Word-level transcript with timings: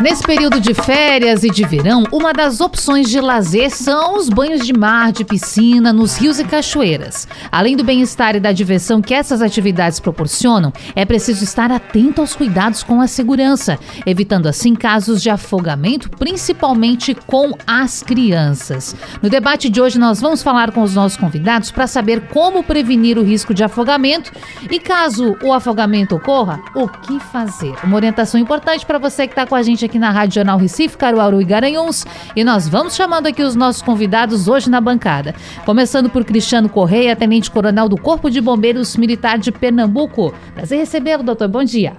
Nesse 0.00 0.24
período 0.24 0.60
de 0.60 0.74
férias 0.74 1.44
e 1.44 1.50
de 1.50 1.64
verão, 1.64 2.02
uma 2.10 2.32
das 2.32 2.60
opções 2.60 3.08
de 3.08 3.20
lazer 3.20 3.70
são 3.70 4.16
os 4.16 4.28
banhos 4.28 4.66
de 4.66 4.72
mar, 4.72 5.12
de 5.12 5.24
piscina, 5.24 5.92
nos 5.92 6.16
rios 6.16 6.40
e 6.40 6.44
cachoeiras. 6.44 7.28
Além 7.50 7.76
do 7.76 7.84
bem-estar 7.84 8.34
e 8.34 8.40
da 8.40 8.50
diversão 8.50 9.00
que 9.00 9.14
essas 9.14 9.40
atividades 9.40 10.00
proporcionam, 10.00 10.72
é 10.96 11.04
preciso 11.04 11.44
estar 11.44 11.70
atento 11.70 12.20
aos 12.20 12.34
cuidados 12.34 12.82
com 12.82 13.00
a 13.00 13.06
segurança, 13.06 13.78
evitando 14.04 14.48
assim 14.48 14.74
casos 14.74 15.22
de 15.22 15.30
afogamento, 15.30 16.10
principalmente 16.10 17.14
com 17.14 17.52
as 17.64 18.02
crianças. 18.02 18.96
No 19.22 19.30
debate 19.30 19.68
de 19.68 19.80
hoje, 19.80 19.96
nós 19.96 20.20
vamos 20.20 20.42
falar 20.42 20.72
com 20.72 20.82
os 20.82 20.96
nossos 20.96 21.16
convidados 21.16 21.70
para 21.70 21.86
saber 21.86 22.22
como 22.32 22.64
prevenir 22.64 23.16
o 23.16 23.22
risco 23.22 23.54
de 23.54 23.62
afogamento 23.62 24.32
e, 24.68 24.80
caso 24.80 25.36
o 25.40 25.52
afogamento 25.52 26.16
ocorra, 26.16 26.60
o 26.74 26.88
que 26.88 27.20
fazer. 27.20 27.74
Uma 27.84 27.94
orientação 27.94 28.40
importante 28.40 28.84
para 28.84 28.98
você 28.98 29.28
que 29.28 29.32
está 29.32 29.46
com 29.46 29.54
a 29.54 29.62
gente 29.62 29.83
aqui 29.84 29.98
na 29.98 30.10
Rádio 30.10 30.36
Jornal 30.36 30.58
Recife, 30.58 30.96
Caruaru 30.96 31.40
e 31.40 31.44
Garanhuns. 31.44 32.04
E 32.34 32.42
nós 32.42 32.68
vamos 32.68 32.94
chamando 32.94 33.26
aqui 33.26 33.42
os 33.42 33.54
nossos 33.54 33.82
convidados 33.82 34.48
hoje 34.48 34.70
na 34.70 34.80
bancada. 34.80 35.34
Começando 35.64 36.08
por 36.10 36.24
Cristiano 36.24 36.68
Correia, 36.68 37.14
Tenente 37.14 37.50
Coronel 37.50 37.88
do 37.88 37.96
Corpo 37.96 38.30
de 38.30 38.40
Bombeiros 38.40 38.96
Militar 38.96 39.38
de 39.38 39.52
Pernambuco. 39.52 40.34
Prazer 40.54 40.78
recebê-lo, 40.78 41.22
doutor. 41.22 41.48
Bom 41.48 41.64
dia. 41.64 41.94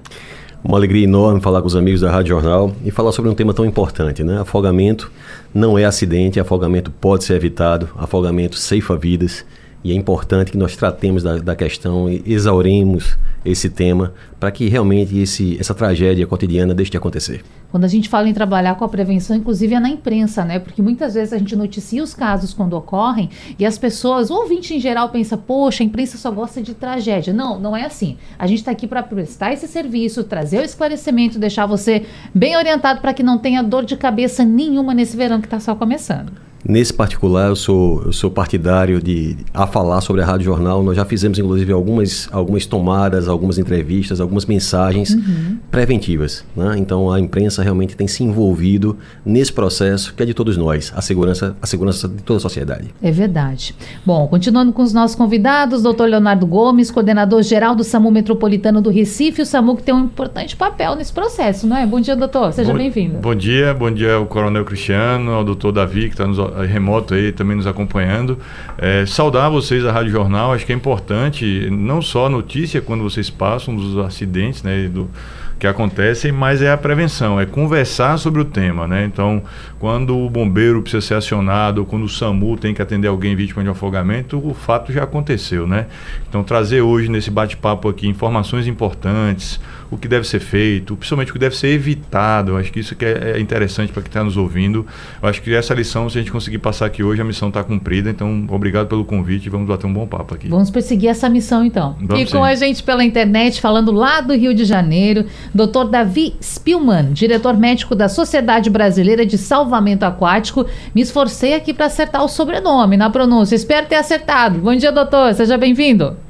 Uma 0.63 0.77
alegria 0.77 1.03
enorme 1.03 1.39
falar 1.41 1.61
com 1.61 1.67
os 1.67 1.75
amigos 1.75 2.01
da 2.01 2.09
Rádio 2.09 2.29
Jornal 2.29 2.75
e 2.83 2.89
falar 2.89 3.11
sobre 3.11 3.29
um 3.29 3.35
tema 3.35 3.53
tão 3.53 3.63
importante, 3.63 4.23
né? 4.23 4.41
Afogamento 4.41 5.11
não 5.53 5.77
é 5.77 5.85
acidente, 5.85 6.39
afogamento 6.39 6.89
pode 6.89 7.23
ser 7.23 7.35
evitado, 7.35 7.87
afogamento 7.95 8.57
ceifa 8.57 8.97
vidas 8.97 9.45
e 9.85 9.91
é 9.91 9.93
importante 9.93 10.51
que 10.51 10.57
nós 10.57 10.75
tratemos 10.75 11.21
da, 11.21 11.37
da 11.37 11.55
questão 11.55 12.09
e 12.09 12.23
exauremos 12.25 13.15
esse 13.45 13.69
tema 13.69 14.15
para 14.39 14.49
que 14.49 14.67
realmente 14.67 15.15
esse, 15.15 15.59
essa 15.59 15.75
tragédia 15.75 16.25
cotidiana 16.25 16.73
deixe 16.73 16.89
de 16.89 16.97
acontecer. 16.97 17.43
Quando 17.69 17.83
a 17.83 17.87
gente 17.87 18.09
fala 18.09 18.27
em 18.27 18.33
trabalhar 18.33 18.73
com 18.77 18.83
a 18.83 18.89
prevenção, 18.89 19.35
inclusive 19.35 19.75
é 19.75 19.79
na 19.79 19.87
imprensa, 19.87 20.43
né? 20.43 20.57
Porque 20.57 20.81
muitas 20.81 21.13
vezes 21.13 21.33
a 21.33 21.37
gente 21.37 21.55
noticia 21.55 22.01
os 22.01 22.15
casos 22.15 22.51
quando 22.51 22.73
ocorrem 22.73 23.29
e 23.59 23.65
as 23.65 23.77
pessoas, 23.77 24.31
o 24.31 24.33
ouvinte 24.33 24.73
em 24.73 24.79
geral, 24.79 25.09
pensa, 25.09 25.37
poxa, 25.37 25.83
a 25.83 25.85
imprensa 25.85 26.17
só 26.17 26.31
gosta 26.31 26.63
de 26.63 26.73
tragédia. 26.73 27.31
Não, 27.31 27.59
não 27.59 27.77
é 27.77 27.85
assim. 27.85 28.17
A 28.39 28.47
gente 28.47 28.61
está 28.61 28.71
aqui 28.71 28.87
para 28.87 29.03
prestar 29.03 29.53
esse 29.53 29.67
serviço, 29.67 30.23
trazer 30.23 30.61
o 30.61 30.65
esclarecimento, 30.65 31.37
deixar 31.37 31.67
você 31.67 32.07
bem 32.33 32.57
orientado 32.57 33.01
para 33.01 33.13
que 33.13 33.21
não 33.21 33.37
tenha 33.37 33.61
dor 33.61 33.85
de 33.85 33.95
cabeça 33.95 34.43
nenhuma 34.43 34.95
nesse 34.95 35.15
verão 35.15 35.39
que 35.39 35.45
está 35.45 35.59
só 35.59 35.75
começando. 35.75 36.31
Nesse 36.67 36.91
particular, 36.91 37.49
eu 37.49 37.55
sou, 37.55 38.01
eu 38.05 38.11
sou 38.11 38.31
partidário 38.31 38.99
de 38.99 39.37
a 39.53 39.67
falar 39.67 40.01
sobre 40.01 40.23
a 40.23 40.25
Rádio 40.25 40.45
Jornal. 40.45 40.81
Nós 40.81 40.95
já 40.95 41.05
fizemos, 41.05 41.37
inclusive, 41.37 41.71
algumas, 41.71 42.27
algumas 42.31 42.65
tomadas, 42.65 43.27
algumas 43.27 43.59
entrevistas, 43.59 44.19
algumas 44.19 44.47
mensagens 44.47 45.11
uhum. 45.11 45.59
preventivas. 45.69 46.43
Né? 46.55 46.75
Então, 46.79 47.11
a 47.11 47.19
imprensa 47.19 47.61
realmente 47.61 47.95
tem 47.95 48.07
se 48.07 48.23
envolvido 48.23 48.97
nesse 49.23 49.53
processo 49.53 50.15
que 50.15 50.23
é 50.23 50.25
de 50.25 50.33
todos 50.33 50.57
nós, 50.57 50.91
a 50.95 51.01
segurança, 51.01 51.55
a 51.61 51.67
segurança 51.67 52.07
de 52.07 52.23
toda 52.23 52.37
a 52.37 52.41
sociedade. 52.41 52.87
É 52.99 53.11
verdade. 53.11 53.75
Bom, 54.03 54.27
continuando 54.27 54.73
com 54.73 54.81
os 54.81 54.91
nossos 54.91 55.15
convidados, 55.15 55.83
doutor 55.83 56.09
Leonardo 56.09 56.47
Gomes, 56.47 56.89
coordenador-geral 56.89 57.75
do 57.75 57.83
SAMU 57.83 58.09
Metropolitano 58.09 58.81
do 58.81 58.89
Recife, 58.89 59.43
o 59.43 59.45
SAMU 59.45 59.75
que 59.75 59.83
tem 59.83 59.93
um 59.93 60.05
importante 60.05 60.55
papel 60.55 60.95
nesse 60.95 61.13
processo, 61.13 61.67
não 61.67 61.77
é? 61.77 61.85
Bom 61.85 61.99
dia, 61.99 62.15
doutor. 62.15 62.51
Seja 62.53 62.73
bem-vindo. 62.73 63.19
Bom 63.19 63.35
dia, 63.35 63.71
bom 63.71 63.91
dia 63.91 64.15
ao 64.15 64.25
Coronel 64.25 64.65
Cristiano, 64.65 65.31
ao 65.31 65.43
doutor 65.43 65.71
Davi, 65.71 66.05
que 66.07 66.15
está 66.15 66.25
nos 66.25 66.39
remoto 66.63 67.13
aí 67.13 67.31
também 67.31 67.57
nos 67.57 67.67
acompanhando. 67.67 68.37
É, 68.77 69.05
saudar 69.05 69.49
vocês 69.49 69.85
a 69.85 69.91
Rádio 69.91 70.11
Jornal, 70.11 70.53
acho 70.53 70.65
que 70.65 70.71
é 70.71 70.75
importante, 70.75 71.69
não 71.71 72.01
só 72.01 72.27
a 72.27 72.29
notícia 72.29 72.81
quando 72.81 73.03
vocês 73.03 73.29
passam 73.29 73.75
dos 73.75 73.97
acidentes, 73.97 74.63
né, 74.63 74.87
do, 74.87 75.09
que 75.57 75.65
acontecem, 75.67 76.31
mas 76.31 76.61
é 76.61 76.71
a 76.71 76.77
prevenção, 76.77 77.39
é 77.39 77.45
conversar 77.45 78.17
sobre 78.17 78.41
o 78.41 78.45
tema, 78.45 78.87
né? 78.87 79.05
Então, 79.05 79.41
quando 79.79 80.17
o 80.17 80.29
bombeiro 80.29 80.81
precisa 80.81 81.01
ser 81.01 81.13
acionado, 81.13 81.85
quando 81.85 82.03
o 82.03 82.09
SAMU 82.09 82.57
tem 82.57 82.73
que 82.73 82.81
atender 82.81 83.07
alguém 83.07 83.35
vítima 83.35 83.63
de 83.63 83.69
afogamento, 83.69 84.37
o 84.37 84.53
fato 84.53 84.91
já 84.91 85.03
aconteceu, 85.03 85.65
né? 85.65 85.87
Então, 86.27 86.43
trazer 86.43 86.81
hoje 86.81 87.09
nesse 87.09 87.31
bate-papo 87.31 87.87
aqui 87.87 88.07
informações 88.07 88.67
importantes, 88.67 89.59
o 89.89 89.97
que 89.97 90.07
deve 90.07 90.27
ser 90.27 90.39
feito, 90.39 90.95
principalmente 90.95 91.29
o 91.29 91.33
que 91.33 91.39
deve 91.39 91.55
ser 91.55 91.67
evitado. 91.67 92.51
Eu 92.51 92.57
acho 92.57 92.71
que 92.71 92.79
isso 92.79 92.95
que 92.95 93.05
é, 93.05 93.33
é 93.35 93.39
interessante 93.39 93.91
para 93.91 94.01
quem 94.01 94.09
está 94.09 94.23
nos 94.23 94.37
ouvindo. 94.37 94.85
Eu 95.21 95.29
acho 95.29 95.41
que 95.41 95.53
essa 95.53 95.73
lição, 95.73 96.09
se 96.09 96.17
a 96.17 96.21
gente 96.21 96.31
conseguir 96.31 96.57
passar 96.59 96.85
aqui 96.85 97.03
hoje, 97.03 97.21
a 97.21 97.25
missão 97.25 97.49
está 97.49 97.63
cumprida. 97.63 98.09
Então, 98.09 98.45
obrigado 98.49 98.87
pelo 98.87 99.05
convite 99.05 99.45
e 99.45 99.49
vamos 99.49 99.67
bater 99.67 99.85
um 99.87 99.93
bom 99.93 100.07
papo 100.07 100.33
aqui. 100.33 100.47
Vamos 100.47 100.69
perseguir 100.69 101.09
essa 101.09 101.29
missão, 101.29 101.63
então. 101.63 101.95
Vamos 102.01 102.21
e 102.21 102.25
com 102.31 102.43
sim. 102.43 102.51
a 102.51 102.55
gente 102.55 102.83
pela 102.83 103.03
internet, 103.03 103.61
falando 103.61 103.91
lá 103.91 104.21
do 104.21 104.33
Rio 104.33 104.53
de 104.53 104.65
Janeiro, 104.65 105.25
Dr. 105.53 105.89
Davi 105.89 106.35
Spillman, 106.41 107.13
diretor 107.13 107.55
médico 107.55 107.95
da 107.95 108.09
Sociedade 108.09 108.69
Brasileira 108.69 109.25
de 109.25 109.37
Salvamento 109.37 110.03
Aquático. 110.03 110.65
Me 110.93 111.01
esforcei 111.01 111.53
aqui 111.53 111.73
para 111.73 111.85
acertar 111.85 112.23
o 112.23 112.27
sobrenome 112.27 112.97
na 112.97 113.09
pronúncia. 113.09 113.55
Espero 113.55 113.87
ter 113.87 113.95
acertado. 113.95 114.59
Bom 114.59 114.75
dia, 114.75 114.91
doutor. 114.91 115.33
Seja 115.33 115.57
bem-vindo. 115.57 116.24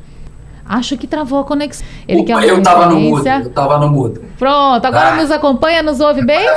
Acho 0.68 0.98
que 0.98 1.06
travou 1.06 1.40
a 1.40 1.44
conexão. 1.44 1.86
Ele 2.08 2.22
Opa, 2.22 2.40
quer 2.40 2.50
eu 2.50 2.58
estava 2.58 2.88
no 2.88 3.00
mudo, 3.00 3.28
eu 3.28 3.42
estava 3.42 3.78
no 3.78 3.90
mudo. 3.90 4.24
Pronto, 4.38 4.86
agora 4.86 5.10
ah. 5.10 5.16
nos 5.16 5.30
acompanha, 5.30 5.84
nos 5.84 6.00
ouve 6.00 6.26
bem? 6.26 6.48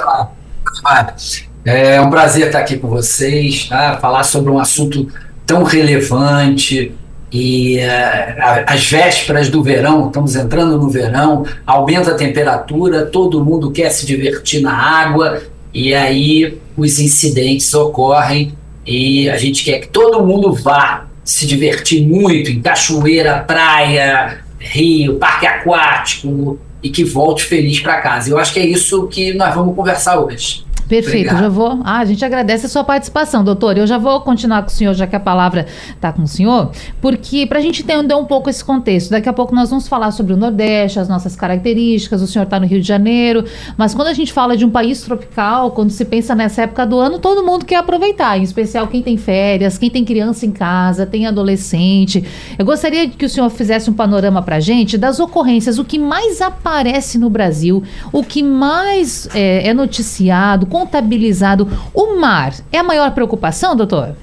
É 1.64 2.00
um 2.00 2.08
prazer 2.08 2.46
estar 2.46 2.60
aqui 2.60 2.78
com 2.78 2.88
vocês, 2.88 3.68
tá? 3.68 3.98
falar 3.98 4.24
sobre 4.24 4.50
um 4.50 4.58
assunto 4.58 5.08
tão 5.44 5.62
relevante 5.62 6.94
e 7.30 7.78
uh, 7.78 8.64
as 8.66 8.88
vésperas 8.88 9.50
do 9.50 9.62
verão, 9.62 10.06
estamos 10.06 10.34
entrando 10.34 10.78
no 10.78 10.88
verão, 10.88 11.44
aumenta 11.66 12.12
a 12.12 12.14
temperatura, 12.14 13.04
todo 13.04 13.44
mundo 13.44 13.70
quer 13.70 13.90
se 13.90 14.06
divertir 14.06 14.62
na 14.62 14.72
água 14.72 15.42
e 15.72 15.94
aí 15.94 16.58
os 16.76 16.98
incidentes 16.98 17.74
ocorrem 17.74 18.54
e 18.86 19.28
a 19.28 19.36
gente 19.36 19.62
quer 19.64 19.80
que 19.80 19.88
todo 19.88 20.24
mundo 20.24 20.54
vá 20.54 21.07
se 21.28 21.46
divertir 21.46 22.06
muito 22.06 22.50
em 22.50 22.62
cachoeira, 22.62 23.40
praia, 23.40 24.38
rio, 24.58 25.16
parque 25.16 25.46
aquático 25.46 26.58
e 26.82 26.88
que 26.88 27.04
volte 27.04 27.44
feliz 27.44 27.80
para 27.80 28.00
casa. 28.00 28.30
Eu 28.30 28.38
acho 28.38 28.50
que 28.50 28.58
é 28.58 28.64
isso 28.64 29.06
que 29.08 29.34
nós 29.34 29.54
vamos 29.54 29.76
conversar 29.76 30.18
hoje. 30.18 30.64
Perfeito, 30.88 31.28
Obrigado. 31.28 31.40
já 31.40 31.48
vou. 31.48 31.80
Ah, 31.84 31.98
a 31.98 32.04
gente 32.04 32.24
agradece 32.24 32.66
a 32.66 32.68
sua 32.68 32.82
participação, 32.82 33.44
doutor. 33.44 33.76
Eu 33.76 33.86
já 33.86 33.98
vou 33.98 34.20
continuar 34.22 34.62
com 34.62 34.68
o 34.68 34.72
senhor, 34.72 34.94
já 34.94 35.06
que 35.06 35.14
a 35.14 35.20
palavra 35.20 35.66
está 35.94 36.12
com 36.12 36.22
o 36.22 36.26
senhor, 36.26 36.70
porque 37.00 37.46
para 37.46 37.58
a 37.58 37.62
gente 37.62 37.82
entender 37.82 38.14
um 38.14 38.24
pouco 38.24 38.48
esse 38.48 38.64
contexto, 38.64 39.10
daqui 39.10 39.28
a 39.28 39.32
pouco 39.32 39.54
nós 39.54 39.68
vamos 39.68 39.86
falar 39.86 40.10
sobre 40.12 40.32
o 40.32 40.36
Nordeste, 40.36 40.98
as 40.98 41.08
nossas 41.08 41.36
características. 41.36 42.22
O 42.22 42.26
senhor 42.26 42.44
está 42.44 42.58
no 42.58 42.66
Rio 42.66 42.80
de 42.80 42.88
Janeiro, 42.88 43.44
mas 43.76 43.94
quando 43.94 44.08
a 44.08 44.14
gente 44.14 44.32
fala 44.32 44.56
de 44.56 44.64
um 44.64 44.70
país 44.70 45.02
tropical, 45.02 45.72
quando 45.72 45.90
se 45.90 46.04
pensa 46.04 46.34
nessa 46.34 46.62
época 46.62 46.86
do 46.86 46.98
ano, 46.98 47.18
todo 47.18 47.44
mundo 47.44 47.66
quer 47.66 47.76
aproveitar, 47.76 48.38
em 48.38 48.42
especial 48.42 48.86
quem 48.86 49.02
tem 49.02 49.18
férias, 49.18 49.76
quem 49.76 49.90
tem 49.90 50.04
criança 50.04 50.46
em 50.46 50.50
casa, 50.50 51.04
tem 51.04 51.26
adolescente. 51.26 52.24
Eu 52.58 52.64
gostaria 52.64 53.08
que 53.08 53.26
o 53.26 53.28
senhor 53.28 53.50
fizesse 53.50 53.90
um 53.90 53.92
panorama 53.92 54.40
para 54.40 54.56
a 54.56 54.60
gente 54.60 54.96
das 54.96 55.20
ocorrências, 55.20 55.78
o 55.78 55.84
que 55.84 55.98
mais 55.98 56.40
aparece 56.40 57.18
no 57.18 57.28
Brasil, 57.28 57.82
o 58.10 58.22
que 58.22 58.42
mais 58.42 59.28
é, 59.34 59.68
é 59.68 59.74
noticiado 59.74 60.66
contabilizado. 60.78 61.68
O 61.92 62.18
mar 62.20 62.54
é 62.72 62.78
a 62.78 62.82
maior 62.82 63.10
preocupação, 63.10 63.74
doutor? 63.74 64.14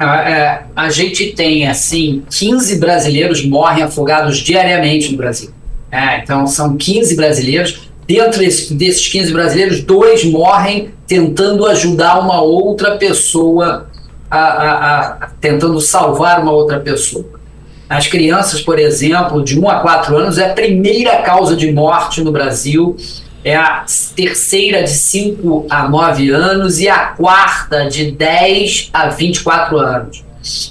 É, 0.00 0.62
a 0.76 0.90
gente 0.90 1.32
tem, 1.32 1.66
assim, 1.66 2.22
15 2.30 2.78
brasileiros 2.78 3.44
morrem 3.44 3.82
afogados 3.82 4.38
diariamente 4.38 5.10
no 5.10 5.18
Brasil. 5.18 5.50
É, 5.90 6.18
então, 6.18 6.46
são 6.46 6.76
15 6.76 7.16
brasileiros. 7.16 7.88
Dentro 8.06 8.38
desses 8.38 9.06
15 9.08 9.32
brasileiros, 9.32 9.82
dois 9.82 10.24
morrem 10.24 10.90
tentando 11.06 11.66
ajudar 11.66 12.20
uma 12.20 12.40
outra 12.40 12.96
pessoa, 12.96 13.90
a, 14.30 14.38
a, 14.38 15.00
a, 15.00 15.30
tentando 15.40 15.78
salvar 15.80 16.40
uma 16.40 16.52
outra 16.52 16.80
pessoa. 16.80 17.26
As 17.88 18.06
crianças, 18.06 18.60
por 18.60 18.78
exemplo, 18.78 19.42
de 19.42 19.58
1 19.58 19.68
a 19.68 19.80
4 19.80 20.16
anos, 20.16 20.38
é 20.38 20.50
a 20.50 20.54
primeira 20.54 21.22
causa 21.22 21.56
de 21.56 21.72
morte 21.72 22.22
no 22.22 22.30
Brasil 22.30 22.96
é 23.44 23.54
a 23.54 23.84
terceira 24.14 24.82
de 24.82 24.90
5 24.90 25.66
a 25.70 25.88
9 25.88 26.30
anos 26.30 26.80
e 26.80 26.88
a 26.88 26.98
quarta 27.08 27.88
de 27.88 28.10
10 28.10 28.90
a 28.92 29.08
24 29.08 29.78
anos. 29.78 30.24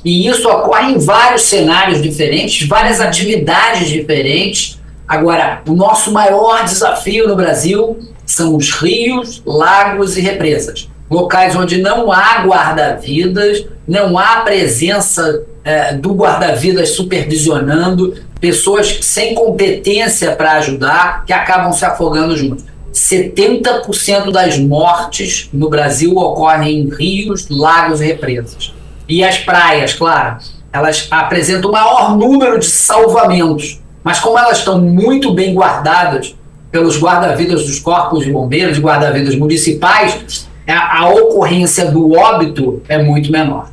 E 0.04 0.28
isso 0.28 0.48
ocorre 0.50 0.94
em 0.94 0.98
vários 0.98 1.44
cenários 1.44 2.02
diferentes, 2.02 2.68
várias 2.68 3.00
atividades 3.00 3.90
diferentes. 3.90 4.80
Agora, 5.08 5.62
o 5.68 5.74
nosso 5.74 6.12
maior 6.12 6.64
desafio 6.66 7.28
no 7.28 7.36
Brasil 7.36 8.00
são 8.26 8.56
os 8.56 8.72
rios, 8.72 9.42
lagos 9.46 10.18
e 10.18 10.22
represas. 10.22 10.90
Locais 11.10 11.56
onde 11.56 11.82
não 11.82 12.12
há 12.12 12.44
guarda-vidas, 12.44 13.66
não 13.88 14.18
há 14.18 14.42
presença 14.42 15.44
é, 15.64 15.94
do 15.94 16.14
guarda-vidas 16.14 16.90
supervisionando, 16.90 18.16
pessoas 18.40 19.00
sem 19.02 19.34
competência 19.34 20.36
para 20.36 20.54
ajudar 20.54 21.26
que 21.26 21.34
acabam 21.34 21.72
se 21.72 21.86
afogando 21.86 22.36
juntos. 22.36 22.66
70% 22.94 24.32
das 24.32 24.58
mortes 24.58 25.50
no 25.54 25.70
Brasil 25.70 26.16
ocorrem 26.16 26.80
em 26.80 26.90
rios, 26.90 27.48
lagos 27.50 28.02
e 28.02 28.06
represas. 28.06 28.74
E 29.08 29.24
as 29.24 29.38
praias, 29.38 29.94
claro, 29.94 30.38
elas 30.74 31.08
apresentam 31.12 31.70
o 31.70 31.74
maior 31.74 32.18
número 32.18 32.60
de 32.60 32.66
salvamentos, 32.66 33.82
mas 34.04 34.20
como 34.20 34.38
elas 34.38 34.60
estão 34.60 34.82
muito 34.82 35.34
bem 35.34 35.54
guardadas 35.54 36.36
pelos 36.72 37.00
guarda-vidas 37.00 37.66
dos 37.66 37.80
corpos 37.80 38.26
de 38.26 38.32
bombeiros 38.32 38.80
guarda-vidas 38.80 39.36
municipais, 39.36 40.48
a, 40.74 41.02
a 41.02 41.10
ocorrência 41.10 41.90
do 41.92 42.14
óbito 42.14 42.82
é 42.88 43.02
muito 43.02 43.32
menor. 43.32 43.70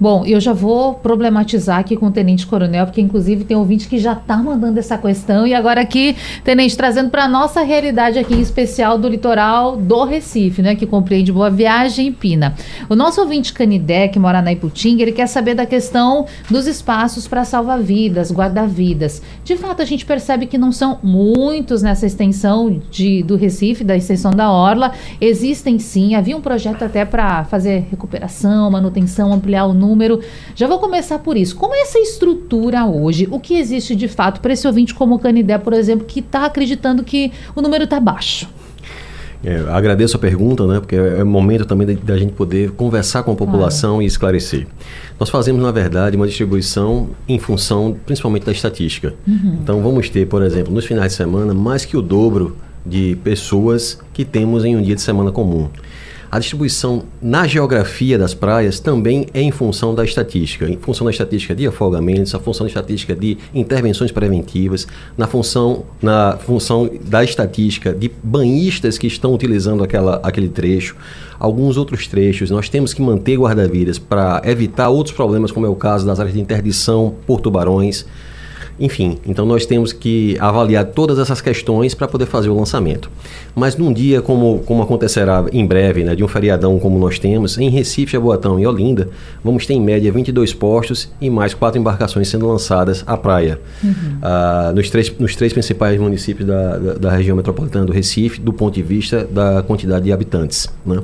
Bom, 0.00 0.24
eu 0.24 0.40
já 0.40 0.54
vou 0.54 0.94
problematizar 0.94 1.78
aqui 1.78 1.94
com 1.94 2.06
o 2.06 2.10
Tenente 2.10 2.46
Coronel, 2.46 2.86
porque 2.86 3.02
inclusive 3.02 3.44
tem 3.44 3.54
ouvinte 3.54 3.86
que 3.86 3.98
já 3.98 4.14
está 4.14 4.38
mandando 4.38 4.78
essa 4.78 4.96
questão. 4.96 5.46
E 5.46 5.52
agora 5.52 5.82
aqui, 5.82 6.16
Tenente, 6.42 6.74
trazendo 6.74 7.10
para 7.10 7.24
a 7.24 7.28
nossa 7.28 7.60
realidade 7.60 8.18
aqui 8.18 8.32
em 8.32 8.40
especial 8.40 8.96
do 8.96 9.06
litoral 9.06 9.76
do 9.76 10.02
Recife, 10.04 10.62
né? 10.62 10.74
Que 10.74 10.86
compreende 10.86 11.30
Boa 11.30 11.50
Viagem 11.50 12.06
e 12.06 12.12
Pina. 12.12 12.54
O 12.88 12.96
nosso 12.96 13.20
ouvinte 13.20 13.52
Canidé, 13.52 14.08
que 14.08 14.18
mora 14.18 14.40
na 14.40 14.50
Iputinga, 14.52 15.02
ele 15.02 15.12
quer 15.12 15.26
saber 15.26 15.54
da 15.54 15.66
questão 15.66 16.24
dos 16.50 16.66
espaços 16.66 17.28
para 17.28 17.44
salvar 17.44 17.78
vidas, 17.78 18.32
guarda-vidas. 18.32 19.20
De 19.44 19.54
fato, 19.54 19.82
a 19.82 19.84
gente 19.84 20.06
percebe 20.06 20.46
que 20.46 20.56
não 20.56 20.72
são 20.72 20.98
muitos 21.02 21.82
nessa 21.82 22.06
extensão 22.06 22.80
de, 22.90 23.22
do 23.22 23.36
Recife, 23.36 23.84
da 23.84 23.94
extensão 23.94 24.30
da 24.30 24.50
Orla. 24.50 24.92
Existem 25.20 25.78
sim, 25.78 26.14
havia 26.14 26.34
um 26.34 26.40
projeto 26.40 26.82
até 26.86 27.04
para 27.04 27.44
fazer 27.44 27.86
recuperação, 27.90 28.70
manutenção, 28.70 29.30
ampliar 29.30 29.66
o 29.66 29.74
número 29.74 29.89
número. 29.90 30.20
Já 30.54 30.66
vou 30.66 30.78
começar 30.78 31.18
por 31.18 31.36
isso. 31.36 31.56
Como 31.56 31.74
é 31.74 31.82
essa 31.82 31.98
estrutura 31.98 32.86
hoje? 32.86 33.28
O 33.30 33.40
que 33.40 33.54
existe 33.54 33.94
de 33.94 34.08
fato 34.08 34.40
para 34.40 34.52
esse 34.52 34.66
ouvinte 34.66 34.94
como 34.94 35.16
o 35.16 35.18
Canidé, 35.18 35.58
por 35.58 35.72
exemplo, 35.72 36.06
que 36.06 36.20
está 36.20 36.46
acreditando 36.46 37.02
que 37.04 37.32
o 37.54 37.60
número 37.60 37.84
está 37.84 37.98
baixo? 37.98 38.48
É, 39.42 39.56
agradeço 39.70 40.16
a 40.16 40.20
pergunta, 40.20 40.66
né, 40.66 40.80
porque 40.80 40.94
é, 40.94 41.24
momento 41.24 41.64
também 41.64 41.98
da 42.04 42.16
gente 42.18 42.32
poder 42.34 42.72
conversar 42.72 43.22
com 43.22 43.32
a 43.32 43.34
população 43.34 43.92
claro. 43.92 44.02
e 44.02 44.06
esclarecer. 44.06 44.66
Nós 45.18 45.30
fazemos, 45.30 45.62
na 45.62 45.70
verdade, 45.70 46.14
uma 46.14 46.26
distribuição 46.26 47.08
em 47.26 47.38
função 47.38 47.96
principalmente 48.04 48.44
da 48.44 48.52
estatística. 48.52 49.14
Uhum. 49.26 49.58
Então, 49.62 49.80
vamos 49.80 50.10
ter, 50.10 50.26
por 50.26 50.42
exemplo, 50.42 50.74
nos 50.74 50.84
finais 50.84 51.12
de 51.12 51.16
semana, 51.16 51.54
mais 51.54 51.86
que 51.86 51.96
o 51.96 52.02
dobro 52.02 52.54
de 52.84 53.16
pessoas 53.24 53.98
que 54.12 54.26
temos 54.26 54.64
em 54.64 54.76
um 54.76 54.82
dia 54.82 54.94
de 54.94 55.00
semana 55.00 55.32
comum. 55.32 55.70
A 56.32 56.38
distribuição 56.38 57.02
na 57.20 57.44
geografia 57.44 58.16
das 58.16 58.34
praias 58.34 58.78
também 58.78 59.26
é 59.34 59.42
em 59.42 59.50
função 59.50 59.96
da 59.96 60.04
estatística, 60.04 60.64
em 60.64 60.76
função 60.76 61.04
da 61.04 61.10
estatística 61.10 61.56
de 61.56 61.66
afogamentos, 61.66 62.32
a 62.36 62.38
função 62.38 62.66
da 62.66 62.68
estatística 62.68 63.16
de 63.16 63.36
intervenções 63.52 64.12
preventivas, 64.12 64.86
na 65.18 65.26
função, 65.26 65.84
na 66.00 66.36
função 66.36 66.88
da 67.04 67.24
estatística 67.24 67.92
de 67.92 68.12
banhistas 68.22 68.96
que 68.96 69.08
estão 69.08 69.34
utilizando 69.34 69.82
aquela, 69.82 70.20
aquele 70.22 70.48
trecho, 70.48 70.94
alguns 71.36 71.76
outros 71.76 72.06
trechos. 72.06 72.48
Nós 72.48 72.68
temos 72.68 72.94
que 72.94 73.02
manter 73.02 73.36
guarda-vidas 73.36 73.98
para 73.98 74.40
evitar 74.44 74.88
outros 74.88 75.16
problemas, 75.16 75.50
como 75.50 75.66
é 75.66 75.68
o 75.68 75.74
caso 75.74 76.06
das 76.06 76.20
áreas 76.20 76.34
de 76.34 76.40
interdição 76.40 77.12
por 77.26 77.40
tubarões. 77.40 78.06
Enfim, 78.80 79.18
então 79.26 79.44
nós 79.44 79.66
temos 79.66 79.92
que 79.92 80.38
avaliar 80.40 80.86
todas 80.86 81.18
essas 81.18 81.42
questões 81.42 81.94
para 81.94 82.08
poder 82.08 82.24
fazer 82.24 82.48
o 82.48 82.56
lançamento. 82.56 83.10
Mas 83.54 83.76
num 83.76 83.92
dia 83.92 84.22
como, 84.22 84.60
como 84.60 84.82
acontecerá 84.82 85.44
em 85.52 85.66
breve, 85.66 86.02
né, 86.02 86.14
de 86.14 86.24
um 86.24 86.28
feriadão 86.28 86.78
como 86.78 86.98
nós 86.98 87.18
temos, 87.18 87.58
em 87.58 87.68
Recife, 87.68 88.12
Jaboatão 88.12 88.58
e 88.58 88.66
Olinda, 88.66 89.10
vamos 89.44 89.66
ter 89.66 89.74
em 89.74 89.80
média 89.80 90.10
22 90.10 90.54
postos 90.54 91.10
e 91.20 91.28
mais 91.28 91.52
quatro 91.52 91.78
embarcações 91.78 92.28
sendo 92.28 92.48
lançadas 92.48 93.04
à 93.06 93.18
praia. 93.18 93.60
Uhum. 93.84 93.92
Ah, 94.22 94.72
nos, 94.74 94.88
três, 94.88 95.12
nos 95.18 95.36
três 95.36 95.52
principais 95.52 96.00
municípios 96.00 96.48
da, 96.48 96.78
da, 96.78 96.94
da, 96.94 97.10
região 97.10 97.36
metropolitana 97.36 97.84
do 97.84 97.92
Recife, 97.92 98.40
do 98.40 98.52
ponto 98.52 98.74
de 98.74 98.82
vista 98.82 99.28
da 99.30 99.62
quantidade 99.62 100.06
de 100.06 100.12
habitantes. 100.12 100.68
Né? 100.86 101.02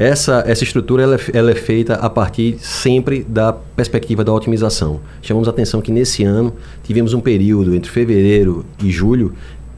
Essa, 0.00 0.42
essa 0.46 0.64
estrutura 0.64 1.02
ela 1.02 1.16
é, 1.16 1.18
ela 1.34 1.50
é, 1.50 1.54
feita 1.54 1.92
a 1.92 2.08
partir 2.08 2.56
sempre 2.58 3.22
da 3.22 3.52
perspectiva 3.52 4.24
da 4.24 4.32
otimização. 4.32 4.98
Chamamos 5.20 5.46
a 5.46 5.50
atenção 5.50 5.82
que 5.82 5.92
nesse 5.92 6.24
ano 6.24 6.54
tivemos 6.82 7.12
um 7.12 7.20
período 7.20 7.74
entre 7.74 7.90
fevereiro 7.90 8.64
e 8.82 8.90
julho 8.90 9.34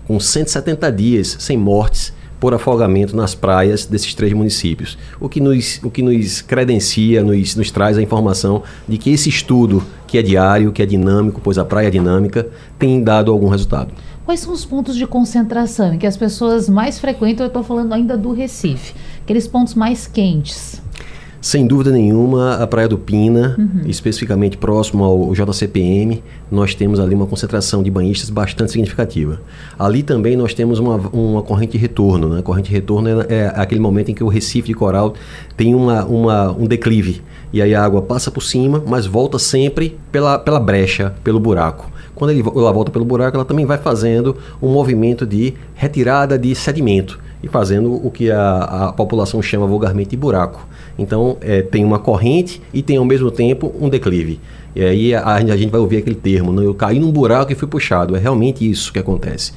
com 0.07 0.21
170 0.21 0.93
dias 0.93 1.37
sem 1.41 1.57
mortes 1.57 2.13
por 2.39 2.55
afogamento 2.55 3.17
nas 3.17 3.35
praias 3.35 3.85
desses 3.85 4.15
três 4.15 4.33
municípios. 4.33 4.97
O 5.19 5.29
que 5.29 5.41
nos, 5.41 5.81
o 5.83 5.91
que 5.91 6.03
nos 6.03 6.41
credencia, 6.41 7.25
nos, 7.25 7.57
nos 7.57 7.73
traz 7.73 7.99
a 7.99 8.03
informação 8.03 8.63
de 8.87 8.99
que 8.99 9.11
esse 9.11 9.29
estudo, 9.29 9.83
que 10.07 10.19
é 10.19 10.23
diário, 10.23 10.71
que 10.71 10.83
é 10.83 10.87
dinâmico, 10.87 11.41
pois 11.43 11.59
a 11.59 11.65
praia 11.65 11.89
é 11.89 11.91
dinâmica, 11.91 12.47
tem 12.79 13.03
dado 13.03 13.33
algum 13.33 13.49
resultado. 13.49 13.93
Quais 14.25 14.39
são 14.39 14.53
os 14.53 14.65
pontos 14.65 14.95
de 14.95 15.05
concentração 15.05 15.95
em 15.95 15.99
que 15.99 16.07
as 16.07 16.17
pessoas 16.17 16.69
mais 16.69 16.99
frequentam? 17.01 17.45
Eu 17.45 17.49
estou 17.49 17.65
falando 17.65 17.93
ainda 17.93 18.17
do 18.17 18.33
Recife, 18.33 18.95
aqueles 19.23 19.47
pontos 19.47 19.75
mais 19.75 20.07
quentes. 20.07 20.83
Sem 21.43 21.67
dúvida 21.67 21.91
nenhuma, 21.91 22.55
a 22.55 22.67
Praia 22.69 22.87
do 22.87 22.97
Pina, 22.97 23.57
uhum. 23.59 23.81
especificamente 23.87 24.57
próximo 24.57 25.03
ao 25.03 25.33
JCPM, 25.35 26.23
nós 26.49 26.73
temos 26.73 27.01
ali 27.01 27.17
uma 27.17 27.27
concentração 27.27 27.83
de 27.83 27.91
banhistas 27.91 28.31
bastante 28.31 28.71
significativa. 28.71 29.41
Ali 29.77 30.05
também 30.05 30.37
nós 30.37 30.55
temos 30.55 30.79
uma, 30.79 30.95
uma 31.13 31.43
corrente 31.43 31.73
de 31.73 31.79
retorno. 31.79 32.29
Né? 32.29 32.39
A 32.39 32.43
corrente 32.45 32.69
de 32.69 32.73
retorno 32.73 33.09
é, 33.09 33.27
é 33.29 33.53
aquele 33.57 33.81
momento 33.81 34.13
em 34.13 34.15
que 34.15 34.23
o 34.23 34.29
Recife 34.29 34.69
de 34.69 34.75
Coral 34.75 35.15
tem 35.57 35.75
uma, 35.75 36.05
uma, 36.05 36.53
um 36.53 36.65
declive. 36.65 37.23
E 37.53 37.61
aí 37.61 37.75
a 37.75 37.85
água 37.85 38.01
passa 38.01 38.31
por 38.31 38.45
cima, 38.45 38.81
mas 38.87 39.05
volta 39.05 39.37
sempre 39.37 39.99
pela, 40.13 40.39
pela 40.39 40.61
brecha, 40.61 41.13
pelo 41.25 41.41
buraco. 41.41 41.91
Quando 42.15 42.31
ela 42.31 42.73
volta 42.73 42.93
pelo 42.93 43.05
buraco, 43.05 43.37
ela 43.37 43.45
também 43.45 43.67
vai 43.67 43.79
fazendo 43.79 44.37
um 44.63 44.69
movimento 44.69 45.27
de 45.27 45.55
retirada 45.75 46.39
de 46.39 46.55
sedimento 46.55 47.19
e 47.43 47.49
fazendo 47.49 47.95
o 47.95 48.11
que 48.11 48.31
a, 48.31 48.89
a 48.89 48.93
população 48.93 49.43
chama 49.43 49.67
vulgarmente 49.67 50.11
de 50.11 50.17
buraco. 50.17 50.67
Então, 50.99 51.37
é, 51.41 51.63
tem 51.63 51.85
uma 51.85 51.99
corrente 51.99 52.63
e 52.73 52.83
tem 52.83 52.97
ao 52.97 53.05
mesmo 53.05 53.31
tempo 53.31 53.75
um 53.81 53.89
declive. 53.89 54.41
E 54.75 54.83
aí 54.83 55.15
a, 55.15 55.35
a 55.35 55.57
gente 55.57 55.71
vai 55.71 55.81
ouvir 55.81 55.99
aquele 55.99 56.17
termo, 56.17 56.53
né? 56.53 56.65
eu 56.65 56.75
caí 56.75 56.99
num 56.99 57.11
buraco 57.11 57.53
e 57.53 57.55
fui 57.55 57.69
puxado. 57.69 58.15
É 58.15 58.19
realmente 58.19 58.69
isso 58.69 58.93
que 58.93 58.99
acontece. 58.99 59.53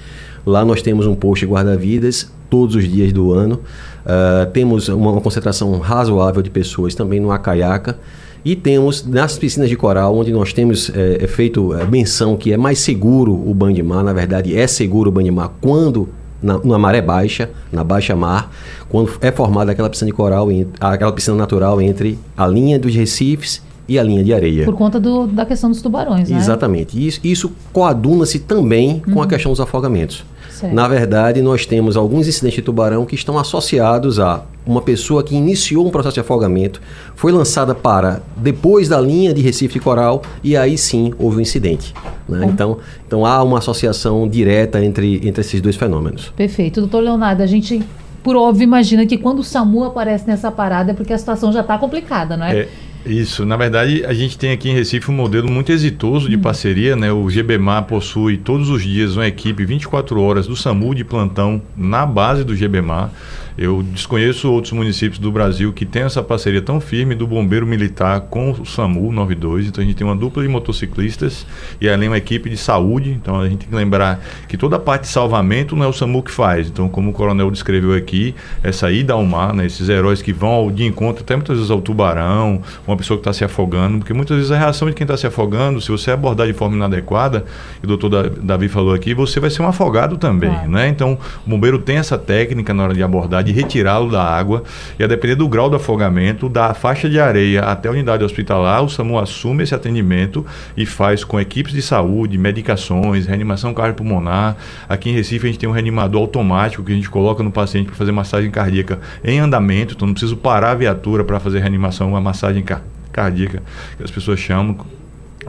Lá 0.45 0.63
nós 0.65 0.81
temos 0.81 1.07
um 1.07 1.15
posto 1.15 1.45
guarda-vidas 1.45 2.31
todos 2.49 2.75
os 2.75 2.87
dias 2.87 3.11
do 3.11 3.33
ano. 3.33 3.61
Uh, 4.05 4.49
temos 4.51 4.87
uma, 4.89 5.11
uma, 5.11 5.21
concentração 5.21 5.77
razoável 5.79 6.41
de 6.41 6.49
pessoas 6.49 6.93
também 6.93 7.19
no 7.19 7.31
Acaiaca. 7.31 7.97
E 8.43 8.55
temos 8.55 9.03
nas 9.03 9.39
piscinas 9.39 9.69
de 9.69 9.75
coral, 9.75 10.15
onde 10.15 10.31
nós 10.31 10.53
temos 10.53 10.91
é, 10.95 11.23
é 11.23 11.27
feito 11.27 11.73
a 11.73 11.83
menção 11.85 12.37
que 12.37 12.53
é 12.53 12.57
mais 12.57 12.77
seguro 12.77 13.33
o 13.33 13.51
banho 13.55 13.73
de 13.73 13.81
mar, 13.81 14.03
na 14.03 14.13
verdade 14.13 14.55
é 14.55 14.67
seguro 14.67 15.09
o 15.09 15.11
banho 15.11 15.25
de 15.25 15.31
mar 15.31 15.51
quando 15.59 16.07
na, 16.41 16.59
na, 16.63 16.77
maré 16.77 17.01
baixa, 17.01 17.49
na 17.71 17.83
baixa 17.83 18.15
mar, 18.15 18.51
quando 18.89 19.11
é 19.21 19.31
formada 19.31 19.71
aquela 19.71 19.89
piscina 19.89 20.09
de 20.09 20.15
coral, 20.15 20.47
aquela 20.79 21.11
piscina 21.11 21.35
natural 21.35 21.81
entre 21.81 22.19
a 22.37 22.47
linha 22.47 22.77
dos 22.79 22.93
recifes 22.93 23.61
e 23.87 23.99
a 23.99 24.03
linha 24.03 24.23
de 24.23 24.33
areia. 24.33 24.65
Por 24.65 24.75
conta 24.75 24.99
do, 24.99 25.27
da 25.27 25.45
questão 25.45 25.69
dos 25.69 25.81
tubarões, 25.81 26.29
né? 26.29 26.37
Exatamente. 26.37 27.05
Isso, 27.05 27.19
isso 27.23 27.51
coaduna-se 27.71 28.39
também 28.39 29.03
uhum. 29.07 29.13
com 29.13 29.19
a 29.19 29.23
uhum. 29.23 29.29
questão 29.29 29.51
dos 29.51 29.61
afogamentos. 29.61 30.23
Certo. 30.55 30.73
Na 30.73 30.87
verdade, 30.87 31.41
nós 31.41 31.65
temos 31.65 31.97
alguns 31.97 32.29
incidentes 32.29 32.55
de 32.55 32.61
tubarão 32.61 33.05
que 33.05 33.13
estão 33.13 33.37
associados 33.37 34.21
a 34.21 34.43
uma 34.65 34.81
pessoa 34.81 35.21
que 35.21 35.35
iniciou 35.35 35.85
um 35.85 35.91
processo 35.91 36.13
de 36.13 36.21
afogamento, 36.21 36.81
foi 37.13 37.33
lançada 37.33 37.75
para 37.75 38.21
depois 38.37 38.87
da 38.87 38.99
linha 38.99 39.33
de 39.33 39.41
Recife 39.41 39.81
Coral 39.81 40.21
e 40.41 40.55
aí 40.55 40.77
sim 40.77 41.13
houve 41.19 41.37
um 41.37 41.41
incidente. 41.41 41.93
Né? 42.27 42.47
Então, 42.49 42.77
então 43.05 43.25
há 43.25 43.43
uma 43.43 43.57
associação 43.57 44.27
direta 44.29 44.83
entre, 44.83 45.27
entre 45.27 45.41
esses 45.41 45.59
dois 45.59 45.75
fenômenos. 45.75 46.31
Perfeito. 46.37 46.79
Doutor 46.79 47.01
Leonardo, 47.01 47.43
a 47.43 47.45
gente 47.45 47.83
por 48.23 48.37
óbvio, 48.37 48.63
imagina 48.63 49.05
que 49.05 49.17
quando 49.19 49.39
o 49.39 49.43
SAMU 49.43 49.83
aparece 49.83 50.25
nessa 50.25 50.49
parada 50.49 50.91
é 50.91 50.93
porque 50.95 51.13
a 51.13 51.17
situação 51.17 51.51
já 51.51 51.59
está 51.59 51.77
complicada, 51.77 52.35
não 52.35 52.45
é? 52.45 52.61
é? 52.61 52.69
Isso, 53.05 53.45
na 53.45 53.55
verdade, 53.55 54.03
a 54.03 54.13
gente 54.13 54.35
tem 54.35 54.51
aqui 54.51 54.67
em 54.67 54.73
Recife 54.73 55.11
um 55.11 55.13
modelo 55.13 55.49
muito 55.49 55.71
exitoso 55.71 56.27
de 56.27 56.35
uhum. 56.35 56.41
parceria, 56.41 56.95
né? 56.95 57.11
O 57.11 57.27
GBMAR 57.27 57.83
possui 57.83 58.35
todos 58.35 58.67
os 58.69 58.81
dias 58.81 59.15
uma 59.15 59.27
equipe 59.27 59.63
24 59.63 60.19
horas 60.19 60.47
do 60.47 60.55
SAMU 60.55 60.95
de 60.95 61.03
plantão 61.03 61.61
na 61.77 62.03
base 62.03 62.43
do 62.43 62.55
GBMAR. 62.55 63.11
Eu 63.57 63.81
desconheço 63.81 64.51
outros 64.51 64.73
municípios 64.73 65.17
do 65.17 65.31
Brasil 65.31 65.71
que 65.71 65.85
têm 65.85 66.03
essa 66.03 66.21
parceria 66.21 66.61
tão 66.61 66.81
firme 66.81 67.15
do 67.15 67.25
bombeiro 67.25 67.65
militar 67.65 68.21
com 68.21 68.51
o 68.51 68.65
SAMU 68.65 69.11
92. 69.13 69.67
Então 69.67 69.81
a 69.81 69.87
gente 69.87 69.95
tem 69.95 70.05
uma 70.05 70.15
dupla 70.15 70.43
de 70.43 70.49
motociclistas 70.49 71.47
e 71.79 71.87
além 71.87 72.09
uma 72.09 72.17
equipe 72.17 72.49
de 72.49 72.57
saúde. 72.57 73.11
Então 73.11 73.39
a 73.39 73.47
gente 73.47 73.59
tem 73.59 73.69
que 73.69 73.75
lembrar 73.75 74.19
que 74.49 74.57
toda 74.57 74.75
a 74.75 74.79
parte 74.79 75.03
de 75.03 75.07
salvamento 75.07 75.73
não 75.73 75.85
é 75.85 75.87
o 75.87 75.93
SAMU 75.93 76.21
que 76.21 76.31
faz. 76.31 76.67
Então, 76.67 76.89
como 76.89 77.11
o 77.11 77.13
coronel 77.13 77.49
descreveu 77.49 77.93
aqui, 77.93 78.35
essa 78.61 78.91
ida 78.91 79.13
ao 79.13 79.23
mar, 79.25 79.53
né, 79.53 79.65
esses 79.65 79.87
heróis 79.87 80.21
que 80.21 80.33
vão 80.33 80.49
ao, 80.49 80.69
de 80.69 80.83
encontro 80.83 81.23
até 81.23 81.35
muitas 81.35 81.55
vezes 81.55 81.71
ao 81.71 81.79
tubarão, 81.79 82.61
uma 82.85 82.97
pessoa 82.97 83.17
que 83.17 83.21
está 83.21 83.31
se 83.31 83.45
afogando, 83.45 83.99
porque 83.99 84.13
muitas 84.13 84.35
vezes 84.35 84.51
a 84.51 84.57
reação 84.57 84.89
de 84.89 84.93
quem 84.93 85.05
está 85.05 85.15
se 85.15 85.25
afogando, 85.25 85.79
se 85.79 85.89
você 85.89 86.11
abordar 86.11 86.45
de 86.45 86.53
forma 86.53 86.75
inadequada, 86.75 87.45
e 87.81 87.85
o 87.85 87.87
doutor 87.87 88.29
Davi 88.29 88.67
falou 88.67 88.93
aqui, 88.93 89.13
você 89.13 89.39
vai 89.39 89.49
ser 89.49 89.61
um 89.61 89.67
afogado 89.67 90.17
também, 90.17 90.49
claro. 90.49 90.69
né? 90.69 90.89
Então, 90.89 91.17
o 91.45 91.49
bombeiro 91.49 91.79
tem 91.79 91.97
essa 91.97 92.17
técnica 92.17 92.73
na 92.73 92.83
hora 92.83 92.93
de 92.93 93.01
abordar 93.01 93.44
de 93.45 93.51
retirá-lo 93.51 94.11
da 94.11 94.23
água 94.23 94.63
e 94.99 95.03
a 95.03 95.07
depender 95.07 95.35
do 95.35 95.47
grau 95.47 95.69
do 95.69 95.75
afogamento, 95.75 96.49
da 96.49 96.73
faixa 96.73 97.09
de 97.09 97.19
areia 97.19 97.61
até 97.61 97.87
a 97.87 97.91
unidade 97.91 98.23
hospitalar, 98.23 98.83
o 98.83 98.89
SAMU 98.89 99.19
assume 99.19 99.63
esse 99.63 99.75
atendimento 99.75 100.45
e 100.75 100.85
faz 100.85 101.23
com 101.23 101.39
equipes 101.39 101.71
de 101.71 101.81
saúde, 101.81 102.37
medicações, 102.37 103.27
reanimação 103.27 103.73
cardiopulmonar. 103.73 104.57
Aqui 104.89 105.09
em 105.09 105.13
Recife 105.13 105.45
a 105.45 105.49
gente 105.49 105.59
tem 105.59 105.69
um 105.69 105.71
reanimador 105.71 106.21
automático 106.21 106.83
que 106.83 106.91
a 106.91 106.95
gente 106.95 107.09
coloca 107.09 107.43
no 107.43 107.51
paciente 107.51 107.85
para 107.85 107.95
fazer 107.95 108.11
massagem 108.11 108.49
cardíaca 108.49 108.99
em 109.23 109.39
andamento, 109.39 109.93
então 109.93 110.07
não 110.07 110.13
preciso 110.13 110.35
parar 110.35 110.71
a 110.71 110.75
viatura 110.75 111.23
para 111.23 111.39
fazer 111.39 111.59
reanimação, 111.59 112.09
uma 112.09 112.21
massagem 112.21 112.63
cardíaca 113.11 113.61
que 113.97 114.03
as 114.03 114.11
pessoas 114.11 114.39
chamam 114.39 114.77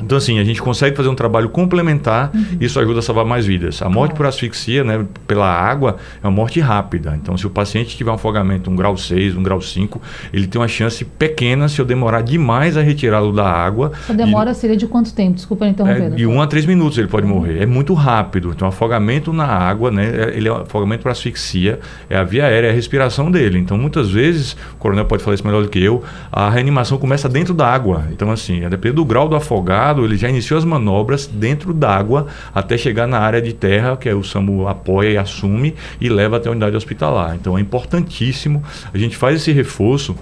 então, 0.03 0.19
assim, 0.19 0.39
a 0.39 0.45
gente 0.45 0.61
consegue 0.61 0.97
fazer 0.97 1.09
um 1.09 1.15
trabalho 1.15 1.49
complementar, 1.49 2.31
uhum. 2.35 2.57
isso 2.61 2.79
ajuda 2.79 2.99
a 2.99 3.03
salvar 3.03 3.25
mais 3.25 3.47
vidas. 3.47 3.81
A 3.83 3.89
morte 3.89 4.15
por 4.15 4.27
asfixia, 4.27 4.85
né, 4.85 5.05
pela 5.27 5.51
água, 5.51 5.97
é 6.23 6.27
uma 6.27 6.33
morte 6.33 6.61
rápida. 6.61 7.19
Então, 7.21 7.37
se 7.37 7.47
o 7.47 7.51
paciente 7.51 7.97
tiver 7.97 8.11
um 8.11 8.15
afogamento 8.15 8.71
um 8.71 8.77
grau 8.77 8.97
6, 8.97 9.37
um 9.37 9.43
grau 9.43 9.61
5, 9.61 10.01
ele 10.33 10.47
tem 10.47 10.61
uma 10.61 10.69
chance 10.69 11.05
pequena 11.05 11.69
se 11.69 11.81
eu 11.81 11.85
demorar 11.85 12.23
demais 12.23 12.77
a 12.77 12.83
retirá-lo 12.83 13.33
da 13.33 13.49
água. 13.49 13.93
A 14.09 14.13
demora 14.13 14.53
de, 14.53 14.59
seria 14.59 14.77
de 14.77 14.87
quanto 14.87 15.15
tempo? 15.15 15.35
Desculpa 15.35 15.67
interromper. 15.67 16.03
É, 16.03 16.11
de 16.11 16.27
1 16.27 16.43
a 16.43 16.47
3 16.47 16.67
minutos 16.67 16.99
ele 16.99 17.09
pode 17.09 17.27
uhum. 17.27 17.35
morrer. 17.35 17.63
É 17.63 17.67
muito 17.67 17.95
rápido. 17.95 18.53
Então, 18.55 18.69
afogamento 18.69 19.33
na 19.33 19.47
água, 19.47 19.91
né, 19.91 20.05
é, 20.07 20.37
ele 20.37 20.49
é 20.49 20.53
um 20.53 20.57
afogamento 20.63 21.03
por 21.03 21.11
asfixia, 21.11 21.79
é 22.09 22.17
a 22.17 22.25
via 22.25 22.45
aérea, 22.45 22.69
é 22.69 22.71
a 22.71 22.75
respiração 22.75 23.31
dele. 23.31 23.59
Então, 23.59 23.79
muitas 23.79 24.11
vezes, 24.11 24.57
o 24.75 24.77
coronel 24.77 25.05
pode 25.05 25.23
falar 25.23 25.35
isso 25.35 25.47
melhor 25.47 25.63
do 25.63 25.69
que 25.69 25.83
eu, 25.83 26.03
a 26.31 26.51
reanimação 26.51 26.99
começa 26.99 27.29
dentro 27.29 27.55
da 27.55 27.67
água. 27.67 28.05
Então, 28.13 28.31
assim, 28.31 28.65
a 28.65 28.69
depender 28.69 28.95
do 28.95 29.05
grau 29.05 29.29
do 29.29 29.37
afogado, 29.37 29.86
ele 29.95 30.17
já 30.17 30.29
iniciou 30.29 30.59
as 30.59 30.65
manobras 30.65 31.27
dentro 31.27 31.73
d'água 31.73 32.27
até 32.55 32.77
chegar 32.77 33.07
na 33.07 33.19
área 33.19 33.41
de 33.41 33.53
terra, 33.53 33.97
que 33.97 34.09
é 34.09 34.15
o 34.15 34.23
SAMU 34.23 34.67
apoia 34.67 35.11
e 35.11 35.19
assume 35.19 35.75
e 36.01 36.09
leva 36.09 36.37
até 36.37 36.49
a 36.49 36.53
unidade 36.53 36.77
hospitalar. 36.77 37.37
Então 37.37 37.57
é 37.57 37.61
importantíssimo. 37.61 38.63
A 38.93 38.99
gente 38.99 39.17
faz 39.17 39.37
esse 39.37 39.53
reforço 39.53 40.17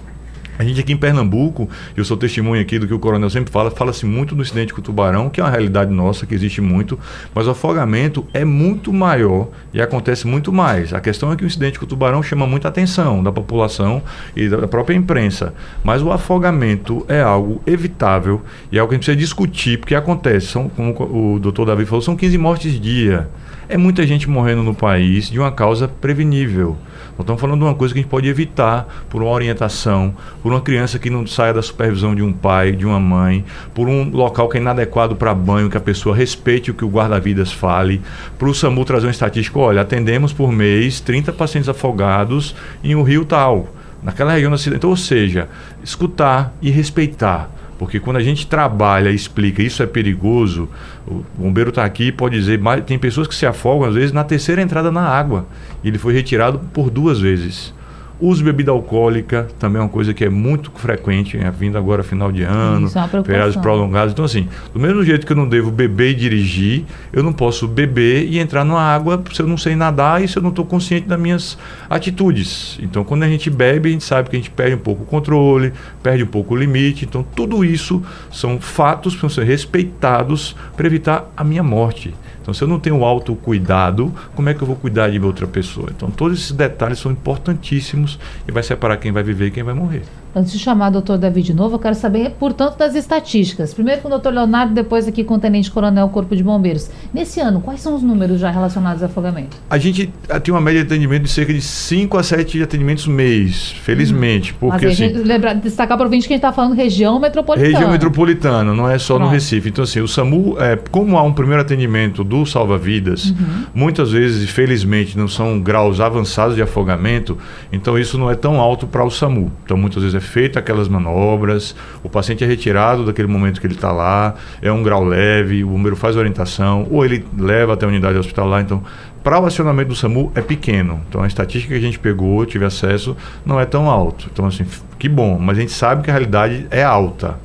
a 0.57 0.63
gente 0.63 0.79
aqui 0.79 0.93
em 0.93 0.97
Pernambuco, 0.97 1.69
eu 1.95 2.05
sou 2.05 2.15
testemunha 2.15 2.61
aqui 2.61 2.79
do 2.79 2.87
que 2.87 2.93
o 2.93 2.99
coronel 2.99 3.29
sempre 3.29 3.51
fala, 3.51 3.69
fala-se 3.71 4.05
muito 4.05 4.35
do 4.35 4.41
incidente 4.41 4.73
com 4.73 4.79
o 4.79 4.83
tubarão, 4.83 5.29
que 5.29 5.41
é 5.41 5.43
uma 5.43 5.49
realidade 5.49 5.91
nossa, 5.91 6.25
que 6.25 6.33
existe 6.33 6.61
muito, 6.61 6.97
mas 7.33 7.47
o 7.47 7.51
afogamento 7.51 8.25
é 8.33 8.45
muito 8.45 8.93
maior 8.93 9.49
e 9.73 9.81
acontece 9.81 10.25
muito 10.27 10.53
mais. 10.53 10.93
A 10.93 11.01
questão 11.01 11.31
é 11.31 11.35
que 11.35 11.43
o 11.43 11.47
incidente 11.47 11.77
com 11.77 11.85
o 11.85 11.87
tubarão 11.87 12.23
chama 12.23 12.47
muita 12.47 12.67
atenção 12.67 13.23
da 13.23 13.31
população 13.31 14.01
e 14.35 14.47
da 14.47 14.67
própria 14.67 14.95
imprensa, 14.95 15.53
mas 15.83 16.01
o 16.01 16.11
afogamento 16.11 17.05
é 17.07 17.21
algo 17.21 17.61
evitável 17.65 18.41
e 18.71 18.77
é 18.77 18.79
algo 18.79 18.89
que 18.89 18.95
a 18.95 18.97
gente 18.97 19.05
precisa 19.05 19.17
discutir, 19.17 19.79
porque 19.79 19.95
acontece, 19.95 20.47
são, 20.47 20.69
como 20.69 21.35
o 21.35 21.39
doutor 21.39 21.65
Davi 21.65 21.85
falou, 21.85 22.01
são 22.01 22.15
15 22.15 22.37
mortes 22.37 22.79
dia. 22.79 23.27
É 23.67 23.77
muita 23.77 24.05
gente 24.05 24.29
morrendo 24.29 24.61
no 24.61 24.75
país 24.75 25.27
de 25.27 25.39
uma 25.39 25.51
causa 25.51 25.87
prevenível. 25.87 26.77
Nós 27.11 27.21
estamos 27.21 27.41
falando 27.41 27.61
de 27.61 27.65
uma 27.65 27.73
coisa 27.73 27.95
que 27.95 27.99
a 27.99 28.03
gente 28.03 28.11
pode 28.11 28.27
evitar 28.27 28.87
por 29.09 29.23
uma 29.23 29.31
orientação, 29.31 30.13
por 30.43 30.51
uma 30.51 30.61
criança 30.61 30.99
que 30.99 31.09
não 31.09 31.25
saia 31.25 31.51
da 31.51 31.63
supervisão 31.63 32.13
de 32.13 32.21
um 32.21 32.31
pai, 32.31 32.73
de 32.73 32.85
uma 32.85 32.99
mãe, 32.99 33.43
por 33.73 33.87
um 33.87 34.07
local 34.11 34.47
que 34.49 34.57
é 34.59 34.61
inadequado 34.61 35.15
para 35.15 35.33
banho, 35.33 35.67
que 35.67 35.77
a 35.77 35.81
pessoa 35.81 36.15
respeite 36.15 36.69
o 36.69 36.75
que 36.75 36.85
o 36.85 36.89
guarda-vidas 36.89 37.51
fale, 37.51 38.01
para 38.37 38.47
o 38.47 38.53
SAMU 38.53 38.85
trazer 38.85 39.07
uma 39.07 39.11
estatística, 39.11 39.57
olha, 39.57 39.81
atendemos 39.81 40.31
por 40.31 40.51
mês 40.51 40.99
30 40.99 41.33
pacientes 41.33 41.67
afogados 41.67 42.55
em 42.83 42.93
um 42.93 43.01
rio 43.01 43.25
tal, 43.25 43.69
naquela 44.03 44.33
região 44.33 44.51
do 44.51 44.55
acidente. 44.55 44.85
Ou 44.85 44.95
seja, 44.95 45.49
escutar 45.83 46.53
e 46.61 46.69
respeitar. 46.69 47.49
Porque 47.77 47.99
quando 47.99 48.17
a 48.17 48.23
gente 48.23 48.47
trabalha 48.47 49.09
e 49.09 49.15
explica 49.15 49.61
isso 49.61 49.83
é 49.83 49.85
perigoso, 49.85 50.69
o 51.05 51.23
bombeiro 51.37 51.69
está 51.69 51.83
aqui 51.83 52.11
pode 52.11 52.37
dizer, 52.37 52.59
mas 52.59 52.83
tem 52.85 52.97
pessoas 52.97 53.27
que 53.27 53.35
se 53.35 53.45
afogam 53.45 53.87
às 53.87 53.95
vezes 53.95 54.11
na 54.11 54.23
terceira 54.23 54.61
entrada 54.61 54.91
na 54.91 55.01
água. 55.01 55.45
E 55.83 55.87
ele 55.89 55.97
foi 55.97 56.13
retirado 56.13 56.59
por 56.73 56.89
duas 56.89 57.19
vezes. 57.19 57.73
Uso 58.19 58.39
de 58.39 58.45
bebida 58.45 58.71
alcoólica 58.71 59.47
também 59.59 59.79
é 59.79 59.83
uma 59.83 59.89
coisa 59.89 60.13
que 60.13 60.23
é 60.23 60.29
muito 60.29 60.71
frequente, 60.75 61.37
é 61.37 61.51
vindo 61.51 61.77
agora 61.77 62.01
final 62.01 62.31
de 62.31 62.43
ano, 62.43 62.87
é 62.87 63.23
feriados 63.23 63.57
prolongados. 63.57 64.13
Então, 64.13 64.23
assim, 64.23 64.47
do 64.73 64.79
mesmo 64.79 65.03
jeito 65.03 65.25
que 65.25 65.33
eu 65.33 65.37
não 65.37 65.47
devo 65.47 65.69
beber 65.69 66.11
e 66.11 66.13
dirigir, 66.13 66.85
eu 67.11 67.21
não 67.21 67.33
posso 67.33 67.67
beber 67.67 68.25
e 68.25 68.39
entrar 68.39 68.63
na 68.63 68.79
água 68.79 69.21
se 69.33 69.41
eu 69.41 69.47
não 69.47 69.57
sei 69.57 69.75
nadar 69.75 70.23
e 70.23 70.27
se 70.27 70.37
eu 70.37 70.41
não 70.41 70.49
estou 70.49 70.65
consciente 70.65 71.07
das 71.07 71.19
minhas 71.19 71.57
atitudes. 71.89 72.79
Então, 72.81 73.03
quando 73.03 73.23
a 73.23 73.27
gente 73.27 73.49
bebe, 73.49 73.89
a 73.89 73.91
gente 73.91 74.03
sabe 74.05 74.29
que 74.29 74.35
a 74.35 74.39
gente 74.39 74.51
perde 74.51 74.75
um 74.75 74.79
pouco 74.79 75.03
o 75.03 75.05
controle, 75.05 75.73
perde 76.01 76.23
um 76.23 76.27
pouco 76.27 76.53
o 76.53 76.57
limite. 76.57 77.03
Então, 77.03 77.21
tudo 77.21 77.65
isso 77.65 78.01
são 78.31 78.59
fatos 78.61 79.13
que 79.13 79.19
precisam 79.19 79.43
ser 79.43 79.49
respeitados 79.49 80.55
para 80.77 80.87
evitar 80.87 81.29
a 81.35 81.43
minha 81.43 81.63
morte. 81.63 82.13
Então, 82.45 82.53
se 82.53 82.63
eu 82.63 82.67
não 82.67 82.79
tenho 82.79 83.03
autocuidado, 83.03 84.13
como 84.35 84.49
é 84.49 84.53
que 84.53 84.61
eu 84.61 84.67
vou 84.67 84.75
cuidar 84.75 85.09
de 85.09 85.19
outra 85.19 85.47
pessoa? 85.47 85.89
Então, 85.89 86.11
todos 86.11 86.37
esses 86.37 86.51
detalhes 86.51 86.99
são 86.99 87.11
importantíssimos 87.11 88.19
e 88.47 88.51
vai 88.51 88.61
separar 88.61 88.97
quem 88.97 89.11
vai 89.11 89.23
viver 89.23 89.47
e 89.47 89.51
quem 89.51 89.63
vai 89.63 89.73
morrer. 89.73 90.03
Antes 90.35 90.51
de 90.51 90.59
chamar 90.59 90.89
o 90.89 90.91
doutor 90.91 91.17
Davi 91.17 91.41
de 91.41 91.53
novo, 91.53 91.75
eu 91.75 91.79
quero 91.79 91.95
saber, 91.95 92.31
portanto, 92.31 92.77
das 92.77 92.93
estatísticas. 92.93 93.73
Primeiro 93.73 94.01
com 94.01 94.09
o 94.09 94.11
doutor 94.11 94.33
Leonardo, 94.33 94.73
depois 94.73 95.07
aqui 95.07 95.23
com 95.23 95.35
o 95.35 95.39
Tenente 95.39 95.71
Coronel 95.71 96.09
Corpo 96.09 96.35
de 96.35 96.43
Bombeiros. 96.43 96.91
Nesse 97.13 97.39
ano, 97.39 97.61
quais 97.61 97.79
são 97.79 97.95
os 97.95 98.03
números 98.03 98.41
já 98.41 98.51
relacionados 98.51 99.01
a 99.01 99.05
afogamento? 99.05 99.55
A 99.69 99.77
gente 99.77 100.11
ah, 100.29 100.37
tem 100.37 100.53
uma 100.53 100.59
média 100.59 100.83
de 100.83 100.87
atendimento 100.87 101.23
de 101.23 101.29
cerca 101.29 101.53
de 101.53 101.61
5 101.61 102.17
a 102.17 102.23
7 102.23 102.61
atendimentos 102.61 103.07
mês, 103.07 103.71
felizmente. 103.81 104.51
Hum. 104.51 104.55
Porque, 104.59 104.87
assim, 104.87 105.07
lembrar, 105.07 105.53
destacar 105.53 105.97
para 105.97 106.03
o 106.03 106.07
ouvinte 106.07 106.27
que 106.27 106.33
a 106.33 106.35
gente 106.35 106.43
está 106.43 106.51
falando 106.51 106.75
região 106.75 107.17
metropolitana. 107.17 107.71
Região 107.71 107.89
metropolitana, 107.89 108.73
não 108.73 108.89
é 108.89 108.97
só 108.97 109.15
Pronto. 109.15 109.29
no 109.29 109.33
Recife. 109.33 109.69
Então, 109.69 109.85
assim, 109.85 110.01
o 110.01 110.07
SAMU, 110.07 110.57
é, 110.59 110.77
como 110.91 111.17
há 111.17 111.23
um 111.23 111.31
primeiro 111.31 111.61
atendimento 111.61 112.25
do 112.25 112.45
salva-vidas, 112.45 113.29
uhum. 113.29 113.65
muitas 113.73 114.11
vezes, 114.11 114.49
felizmente, 114.49 115.17
não 115.17 115.29
são 115.29 115.61
graus 115.61 116.01
avançados 116.01 116.57
de 116.57 116.61
afogamento, 116.61 117.37
então 117.71 117.97
isso 117.97 118.17
não 118.17 118.29
é 118.29 118.35
tão 118.35 118.59
alto 118.59 118.85
para 118.85 119.05
o 119.05 119.09
SAMU. 119.09 119.49
Então, 119.63 119.77
muitas 119.77 120.03
vezes 120.03 120.15
é 120.15 120.24
feita 120.25 120.59
aquelas 120.59 120.87
manobras, 120.87 121.75
o 122.03 122.09
paciente 122.09 122.43
é 122.43 122.47
retirado 122.47 123.05
daquele 123.05 123.27
momento 123.27 123.61
que 123.61 123.67
ele 123.67 123.75
está 123.75 123.91
lá, 123.91 124.35
é 124.61 124.71
um 124.71 124.83
grau 124.83 125.03
leve, 125.03 125.63
o 125.63 125.69
bombeiro 125.69 125.95
faz 125.95 126.15
orientação, 126.15 126.87
ou 126.89 127.05
ele 127.05 127.25
leva 127.37 127.73
até 127.73 127.85
a 127.85 127.89
unidade 127.89 128.17
hospitalar. 128.17 128.61
Então, 128.61 128.83
para 129.23 129.39
o 129.39 129.45
acionamento 129.45 129.89
do 129.89 129.95
SAMU 129.95 130.31
é 130.35 130.41
pequeno. 130.41 131.01
Então, 131.09 131.23
a 131.23 131.27
estatística 131.27 131.73
que 131.73 131.79
a 131.79 131.81
gente 131.81 131.97
pegou, 131.97 132.45
tive 132.45 132.65
acesso, 132.65 133.17
não 133.45 133.59
é 133.59 133.65
tão 133.65 133.89
alto. 133.89 134.29
Então, 134.31 134.45
assim, 134.45 134.65
que 134.99 135.09
bom, 135.09 135.39
mas 135.39 135.57
a 135.57 135.61
gente 135.61 135.71
sabe 135.71 136.03
que 136.03 136.09
a 136.09 136.13
realidade 136.13 136.67
é 136.69 136.83
alta. 136.83 137.39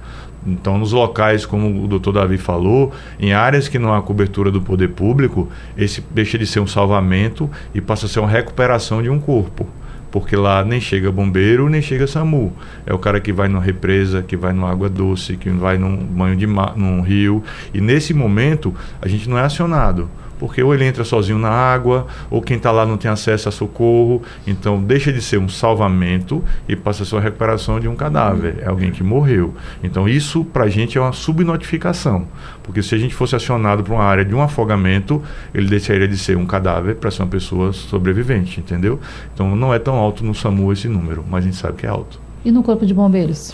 Então, 0.47 0.79
nos 0.79 0.93
locais, 0.93 1.45
como 1.45 1.85
o 1.85 1.87
doutor 1.87 2.13
Davi 2.13 2.39
falou, 2.39 2.93
em 3.19 3.33
áreas 3.33 3.69
que 3.69 3.79
não 3.79 3.95
há 3.95 4.03
cobertura 4.03 4.51
do 4.51 4.61
poder 4.61 4.89
público, 4.89 5.49
esse 5.77 6.03
deixa 6.11 6.39
de 6.39 6.47
ser 6.47 6.61
um 6.61 6.67
salvamento 6.67 7.49
e 7.75 7.81
passa 7.81 8.07
a 8.07 8.09
ser 8.09 8.21
uma 8.21 8.29
recuperação 8.29 9.03
de 9.03 9.11
um 9.11 9.21
corpo 9.21 9.67
porque 10.11 10.37
lá 10.37 10.65
nem 10.65 10.81
chega 10.81 11.11
bombeiro, 11.11 11.69
nem 11.69 11.81
chega 11.81 12.07
SAMU. 12.07 12.53
É 12.87 12.93
o 12.93 12.99
cara 12.99 13.21
que 13.21 13.33
vai 13.33 13.49
numa 13.49 13.63
represa, 13.63 14.23
que 14.23 14.37
vai 14.37 14.53
numa 14.53 14.71
água 14.71 14.89
doce, 14.89 15.37
que 15.37 15.51
vai 15.51 15.79
num 15.79 15.97
banho 15.97 16.37
de 16.37 16.47
mar, 16.47 16.75
num 16.77 17.01
rio. 17.01 17.43
E 17.73 17.81
nesse 17.81 18.13
momento 18.13 18.75
a 19.01 19.09
gente 19.09 19.29
não 19.29 19.39
é 19.39 19.43
acionado 19.43 20.09
porque 20.41 20.63
ou 20.63 20.75
ele 20.75 20.87
entra 20.87 21.05
sozinho 21.05 21.39
na 21.39 21.51
água, 21.51 22.07
ou 22.31 22.41
quem 22.41 22.57
está 22.57 22.73
lá 22.73 22.87
não 22.87 22.97
tem 22.97 23.11
acesso 23.11 23.51
a 23.51 23.53
socorro. 23.53 24.23
Então 24.47 24.83
deixa 24.83 25.13
de 25.13 25.21
ser 25.21 25.39
um 25.39 25.51
salvamento 25.51 26.43
e 26.67 26.75
passa 26.75 27.03
a 27.03 27.07
ser 27.07 27.17
uma 27.17 27.21
recuperação 27.21 27.79
de 27.79 27.87
um 27.87 27.95
cadáver. 27.95 28.57
É 28.63 28.69
alguém 28.69 28.91
que 28.91 29.05
morreu. 29.05 29.55
Então 29.85 30.09
isso 30.09 30.43
para 30.43 30.65
a 30.65 30.69
gente 30.69 30.97
é 30.97 31.01
uma 31.01 31.13
subnotificação. 31.13 32.27
Porque 32.63 32.83
se 32.83 32.95
a 32.95 32.99
gente 32.99 33.15
fosse 33.15 33.37
acionado 33.37 33.85
para 33.85 33.93
uma 33.93 34.03
área 34.03 34.25
de 34.25 34.35
um 34.35 34.41
afogamento, 34.41 35.23
ele 35.53 35.69
deixaria 35.69 36.09
de 36.09 36.17
ser 36.17 36.39
um 36.39 36.47
cadáver 36.47 36.97
para 36.97 37.11
ser 37.11 37.23
uma 37.23 37.29
pessoa 37.29 37.75
sobrevivente, 37.75 38.61
entendeu? 38.61 38.99
Então 39.35 39.55
não 39.55 39.75
é 39.75 39.79
tão 39.79 39.97
alto 39.97 40.25
no 40.25 40.35
SAMU 40.35 40.73
esse 40.73 40.89
número, 40.89 41.23
mas 41.29 41.45
a 41.45 41.47
gente 41.49 41.57
sabe 41.59 41.77
que 41.77 41.85
é 41.85 41.91
alto. 41.91 42.19
E 42.43 42.51
no 42.51 42.63
Corpo 42.63 42.87
de 42.87 42.95
Bombeiros? 42.95 43.53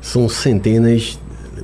São 0.00 0.28
centenas 0.28 1.18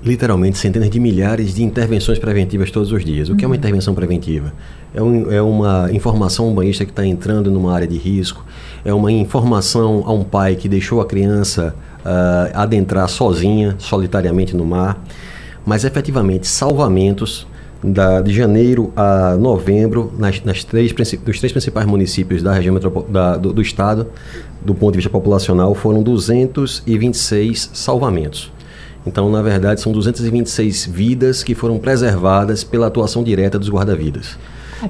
literalmente 0.04 0.58
centenas 0.58 0.90
de 0.90 1.00
milhares 1.00 1.54
de 1.54 1.62
intervenções 1.62 2.18
preventivas 2.18 2.70
todos 2.70 2.92
os 2.92 3.04
dias. 3.04 3.28
O 3.28 3.36
que 3.36 3.44
é 3.44 3.48
uma 3.48 3.54
uhum. 3.54 3.58
intervenção 3.58 3.94
preventiva? 3.94 4.52
É, 4.94 5.02
um, 5.02 5.32
é 5.32 5.42
uma 5.42 5.90
informação 5.92 6.52
banhista 6.54 6.84
que 6.84 6.90
está 6.90 7.04
entrando 7.04 7.50
numa 7.50 7.72
área 7.74 7.86
de 7.86 7.96
risco, 7.96 8.44
é 8.84 8.92
uma 8.92 9.12
informação 9.12 10.02
a 10.06 10.12
um 10.12 10.24
pai 10.24 10.56
que 10.56 10.68
deixou 10.68 11.00
a 11.00 11.06
criança 11.06 11.74
uh, 12.00 12.50
adentrar 12.54 13.08
sozinha, 13.08 13.74
solitariamente 13.78 14.56
no 14.56 14.64
mar, 14.64 15.02
mas 15.64 15.84
efetivamente 15.84 16.46
salvamentos 16.46 17.46
da, 17.82 18.20
de 18.20 18.32
janeiro 18.32 18.92
a 18.96 19.36
novembro 19.36 20.12
nas, 20.18 20.42
nas 20.42 20.64
três, 20.64 20.92
dos 20.92 21.38
três 21.38 21.52
principais 21.52 21.86
municípios 21.86 22.42
da 22.42 22.52
região 22.52 22.78
da, 23.08 23.36
do, 23.36 23.52
do 23.52 23.62
estado, 23.62 24.08
do 24.60 24.74
ponto 24.74 24.92
de 24.92 24.98
vista 24.98 25.10
populacional, 25.10 25.74
foram 25.74 26.02
226 26.02 27.70
salvamentos. 27.72 28.50
Então, 29.08 29.30
na 29.30 29.40
verdade, 29.40 29.80
são 29.80 29.90
226 29.90 30.86
vidas 30.86 31.42
que 31.42 31.54
foram 31.54 31.78
preservadas 31.78 32.62
pela 32.62 32.86
atuação 32.86 33.24
direta 33.24 33.58
dos 33.58 33.70
guarda-vidas. 33.70 34.36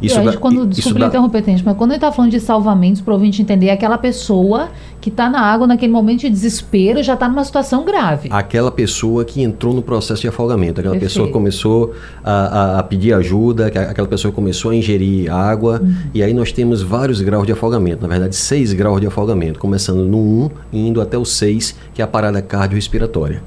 Isso, 0.03 0.23
gente, 0.23 0.37
quando, 0.37 0.71
isso 0.71 0.83
desculpa 0.83 1.07
interromper, 1.07 1.43
mas 1.65 1.77
quando 1.77 1.93
ele 1.93 1.97
está 1.97 2.13
falando 2.13 2.31
de 2.31 2.41
salvamentos, 2.41 3.01
para 3.01 3.13
o 3.13 3.15
ouvinte 3.15 3.41
entender, 3.41 3.69
é 3.69 3.73
aquela 3.73 3.97
pessoa 3.97 4.69
que 5.01 5.09
está 5.09 5.31
na 5.31 5.41
água 5.41 5.67
naquele 5.67 5.93
momento 5.93 6.21
de 6.21 6.31
desespero 6.31 7.03
já 7.03 7.15
está 7.15 7.27
numa 7.29 7.45
situação 7.45 7.85
grave. 7.85 8.29
Aquela 8.31 8.71
pessoa 8.71 9.25
que 9.25 9.41
entrou 9.41 9.73
no 9.73 9.81
processo 9.81 10.21
de 10.21 10.29
afogamento, 10.29 10.81
aquela 10.81 10.93
Perfeito. 10.95 11.11
pessoa 11.11 11.27
que 11.29 11.33
começou 11.33 11.95
a, 12.23 12.33
a, 12.33 12.79
a, 12.81 12.83
pedir 12.83 13.15
ajuda, 13.15 13.69
aquela 13.69 14.09
pessoa 14.09 14.31
que 14.31 14.37
começou 14.37 14.73
a 14.73 14.75
ingerir 14.75 15.33
água, 15.33 15.81
uhum. 15.83 15.95
e 16.13 16.23
aí 16.23 16.35
nós 16.35 16.53
temos 16.53 16.83
vários 16.83 17.23
graus 17.23 17.47
de 17.47 17.53
afogamento, 17.53 18.03
na 18.03 18.09
verdade 18.09 18.37
seis 18.37 18.73
graus 18.75 19.01
de 19.01 19.07
afogamento, 19.07 19.59
começando 19.59 20.05
no 20.05 20.19
1 20.19 20.51
e 20.73 20.89
indo 20.89 21.01
até 21.01 21.17
o 21.17 21.25
6, 21.25 21.75
que 21.95 22.03
é 22.03 22.05
a 22.05 22.09
parada 22.09 22.43
cardiorrespiratória. 22.43 23.43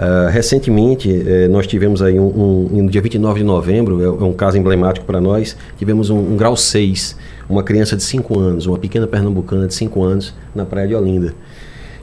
Uh, 0.00 0.30
recentemente, 0.30 1.10
eh, 1.10 1.46
nós 1.48 1.66
tivemos 1.66 2.00
aí 2.00 2.18
um, 2.18 2.24
um, 2.72 2.82
no 2.84 2.88
dia 2.88 3.02
29 3.02 3.40
de 3.40 3.44
novembro, 3.44 4.00
é, 4.00 4.06
é 4.06 4.24
um 4.24 4.32
caso 4.32 4.56
emblemático 4.56 5.04
para 5.04 5.20
nós, 5.20 5.54
tivemos 5.76 6.08
um, 6.08 6.16
um, 6.16 6.36
grau 6.38 6.56
6, 6.56 7.14
uma 7.46 7.62
criança 7.62 7.98
de 7.98 8.02
5 8.02 8.38
anos, 8.38 8.64
uma 8.64 8.78
pequena 8.78 9.06
pernambucana 9.06 9.66
de 9.66 9.74
5 9.74 10.02
anos, 10.02 10.34
na 10.54 10.64
praia 10.64 10.88
de 10.88 10.94
Olinda. 10.94 11.34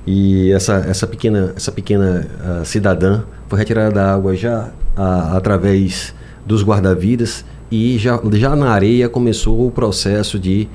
E 0.06 0.52
essa, 0.52 0.76
essa 0.88 1.08
pequena, 1.08 1.54
essa 1.56 1.72
pequena 1.72 2.28
uh, 2.62 2.64
cidadã 2.64 3.24
foi 3.48 3.58
retirada 3.58 3.96
da 3.96 4.14
água 4.14 4.36
já 4.36 4.70
uh, 4.96 5.36
através 5.36 6.14
dos 6.46 6.64
guarda-vidas 6.64 7.44
e 7.72 7.98
já, 7.98 8.22
já 8.34 8.56
na 8.56 8.70
areia 8.70 9.10
começou 9.10 9.66
o 9.66 9.72
processo 9.72 10.38
de 10.38 10.70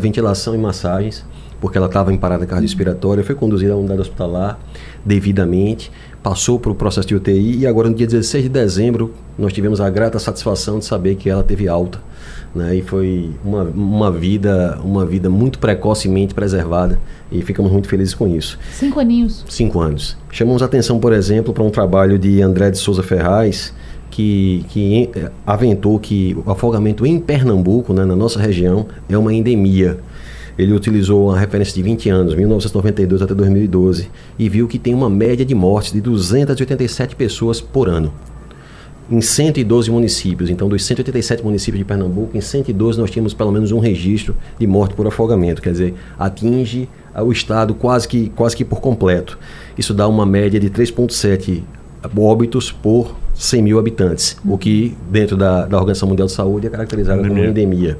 ventilação 0.00 0.54
e 0.54 0.58
massagens, 0.58 1.26
porque 1.60 1.76
ela 1.76 1.88
estava 1.88 2.12
em 2.12 2.16
parada 2.16 2.46
cardiorrespiratória, 2.46 3.24
foi 3.24 3.34
conduzida 3.34 3.72
a 3.72 3.76
um 3.76 3.80
unidade 3.80 4.00
hospitalar 4.00 4.58
devidamente 5.04 5.90
passou 6.22 6.58
para 6.58 6.70
o 6.70 6.74
processo 6.74 7.06
de 7.06 7.14
UTI 7.14 7.58
e 7.58 7.66
agora 7.66 7.88
no 7.88 7.94
dia 7.94 8.06
16 8.06 8.44
de 8.44 8.48
dezembro 8.48 9.14
nós 9.38 9.52
tivemos 9.52 9.80
a 9.80 9.88
grata 9.88 10.18
satisfação 10.18 10.78
de 10.78 10.84
saber 10.84 11.14
que 11.14 11.30
ela 11.30 11.42
teve 11.42 11.68
alta. 11.68 12.00
Né? 12.54 12.76
E 12.76 12.82
foi 12.82 13.30
uma, 13.44 13.62
uma, 13.62 14.10
vida, 14.10 14.78
uma 14.82 15.06
vida 15.06 15.30
muito 15.30 15.58
precocemente 15.58 16.34
preservada 16.34 16.98
e 17.30 17.42
ficamos 17.42 17.70
muito 17.70 17.88
felizes 17.88 18.14
com 18.14 18.26
isso. 18.26 18.58
Cinco 18.72 18.98
aninhos. 18.98 19.44
Cinco 19.48 19.80
anos. 19.80 20.16
Chamamos 20.30 20.62
atenção, 20.62 20.98
por 20.98 21.12
exemplo, 21.12 21.52
para 21.52 21.62
um 21.62 21.70
trabalho 21.70 22.18
de 22.18 22.42
André 22.42 22.70
de 22.70 22.78
Souza 22.78 23.02
Ferraz, 23.02 23.72
que, 24.10 24.64
que 24.70 25.10
aventou 25.46 25.98
que 25.98 26.36
o 26.44 26.50
afogamento 26.50 27.06
em 27.06 27.20
Pernambuco, 27.20 27.92
né, 27.92 28.04
na 28.04 28.16
nossa 28.16 28.40
região, 28.40 28.86
é 29.08 29.16
uma 29.16 29.32
endemia 29.32 29.98
ele 30.58 30.72
utilizou 30.72 31.28
uma 31.28 31.38
referência 31.38 31.72
de 31.72 31.82
20 31.82 32.10
anos, 32.10 32.34
1992 32.34 33.22
até 33.22 33.32
2012, 33.32 34.10
e 34.36 34.48
viu 34.48 34.66
que 34.66 34.78
tem 34.78 34.92
uma 34.92 35.08
média 35.08 35.46
de 35.46 35.54
mortes 35.54 35.92
de 35.92 36.00
287 36.00 37.14
pessoas 37.14 37.60
por 37.60 37.88
ano. 37.88 38.12
Em 39.10 39.20
112 39.20 39.90
municípios, 39.90 40.50
então 40.50 40.68
dos 40.68 40.84
187 40.84 41.42
municípios 41.42 41.78
de 41.78 41.84
Pernambuco, 41.84 42.36
em 42.36 42.40
112 42.40 42.98
nós 42.98 43.10
tínhamos 43.10 43.32
pelo 43.32 43.52
menos 43.52 43.70
um 43.72 43.78
registro 43.78 44.36
de 44.58 44.66
morte 44.66 44.94
por 44.94 45.06
afogamento, 45.06 45.62
quer 45.62 45.70
dizer, 45.70 45.94
atinge 46.18 46.88
o 47.14 47.32
estado 47.32 47.72
quase 47.72 48.06
que, 48.06 48.28
quase 48.30 48.56
que 48.56 48.64
por 48.64 48.80
completo. 48.80 49.38
Isso 49.78 49.94
dá 49.94 50.06
uma 50.06 50.26
média 50.26 50.60
de 50.60 50.68
3,7 50.68 51.62
óbitos 52.16 52.70
por 52.70 53.14
100 53.34 53.62
mil 53.62 53.78
habitantes, 53.78 54.36
o 54.44 54.58
que 54.58 54.96
dentro 55.08 55.36
da, 55.36 55.64
da 55.66 55.76
Organização 55.76 56.08
Mundial 56.08 56.26
de 56.26 56.34
Saúde 56.34 56.66
é 56.66 56.70
caracterizado 56.70 57.22
como 57.26 57.38
endemia. 57.38 57.96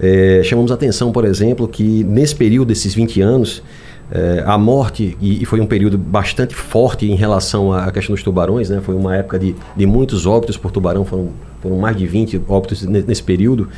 É, 0.00 0.40
chamamos 0.42 0.72
atenção, 0.72 1.12
por 1.12 1.24
exemplo, 1.24 1.68
que 1.68 2.02
nesse 2.04 2.34
período 2.34 2.68
desses 2.68 2.94
20 2.94 3.20
anos, 3.20 3.62
é, 4.10 4.42
a 4.44 4.58
morte, 4.58 5.16
e, 5.20 5.42
e, 5.42 5.44
foi 5.44 5.60
um 5.60 5.66
período 5.66 5.96
bastante 5.96 6.54
forte 6.54 7.08
em 7.08 7.14
relação 7.14 7.72
à 7.72 7.92
questão 7.92 8.14
dos 8.14 8.24
tubarões, 8.24 8.68
né? 8.68 8.80
foi 8.82 8.96
uma 8.96 9.14
época 9.14 9.38
de, 9.38 9.54
de 9.76 9.86
muitos 9.86 10.26
óbitos 10.26 10.56
por 10.56 10.72
tubarão, 10.72 11.04
foram, 11.04 11.28
foram 11.60 11.76
mais 11.76 11.96
de 11.96 12.06
20 12.06 12.42
óbitos 12.48 12.82
nesse 12.82 13.22
período. 13.22 13.68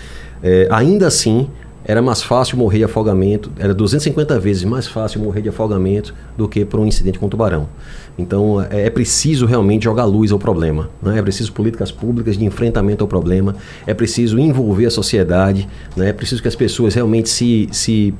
É, 0.42 0.68
ainda 0.70 1.06
assim, 1.06 1.48
era 1.84 2.00
mais 2.00 2.22
fácil 2.22 2.56
morrer 2.56 2.78
de 2.78 2.84
afogamento, 2.84 3.50
era 3.58 3.74
250 3.74 4.38
vezes 4.38 4.64
mais 4.64 4.86
fácil 4.86 5.20
morrer 5.20 5.42
de 5.42 5.48
afogamento 5.48 6.14
do 6.36 6.48
que 6.48 6.64
por 6.64 6.78
um 6.78 6.86
incidente 6.86 7.18
com 7.18 7.28
tubarão. 7.28 7.68
Então 8.16 8.64
é, 8.70 8.86
é 8.86 8.90
preciso 8.90 9.46
realmente 9.46 9.84
jogar 9.84 10.04
luz 10.04 10.30
ao 10.30 10.38
problema, 10.38 10.90
né? 11.02 11.18
é 11.18 11.22
preciso 11.22 11.52
políticas 11.52 11.90
públicas 11.90 12.36
de 12.36 12.44
enfrentamento 12.44 13.02
ao 13.02 13.08
problema, 13.08 13.56
é 13.86 13.94
preciso 13.94 14.38
envolver 14.38 14.86
a 14.86 14.90
sociedade, 14.90 15.68
né? 15.96 16.10
é 16.10 16.12
preciso 16.12 16.40
que 16.40 16.48
as 16.48 16.56
pessoas 16.56 16.94
realmente 16.94 17.28
se, 17.28 17.68
se, 17.72 18.14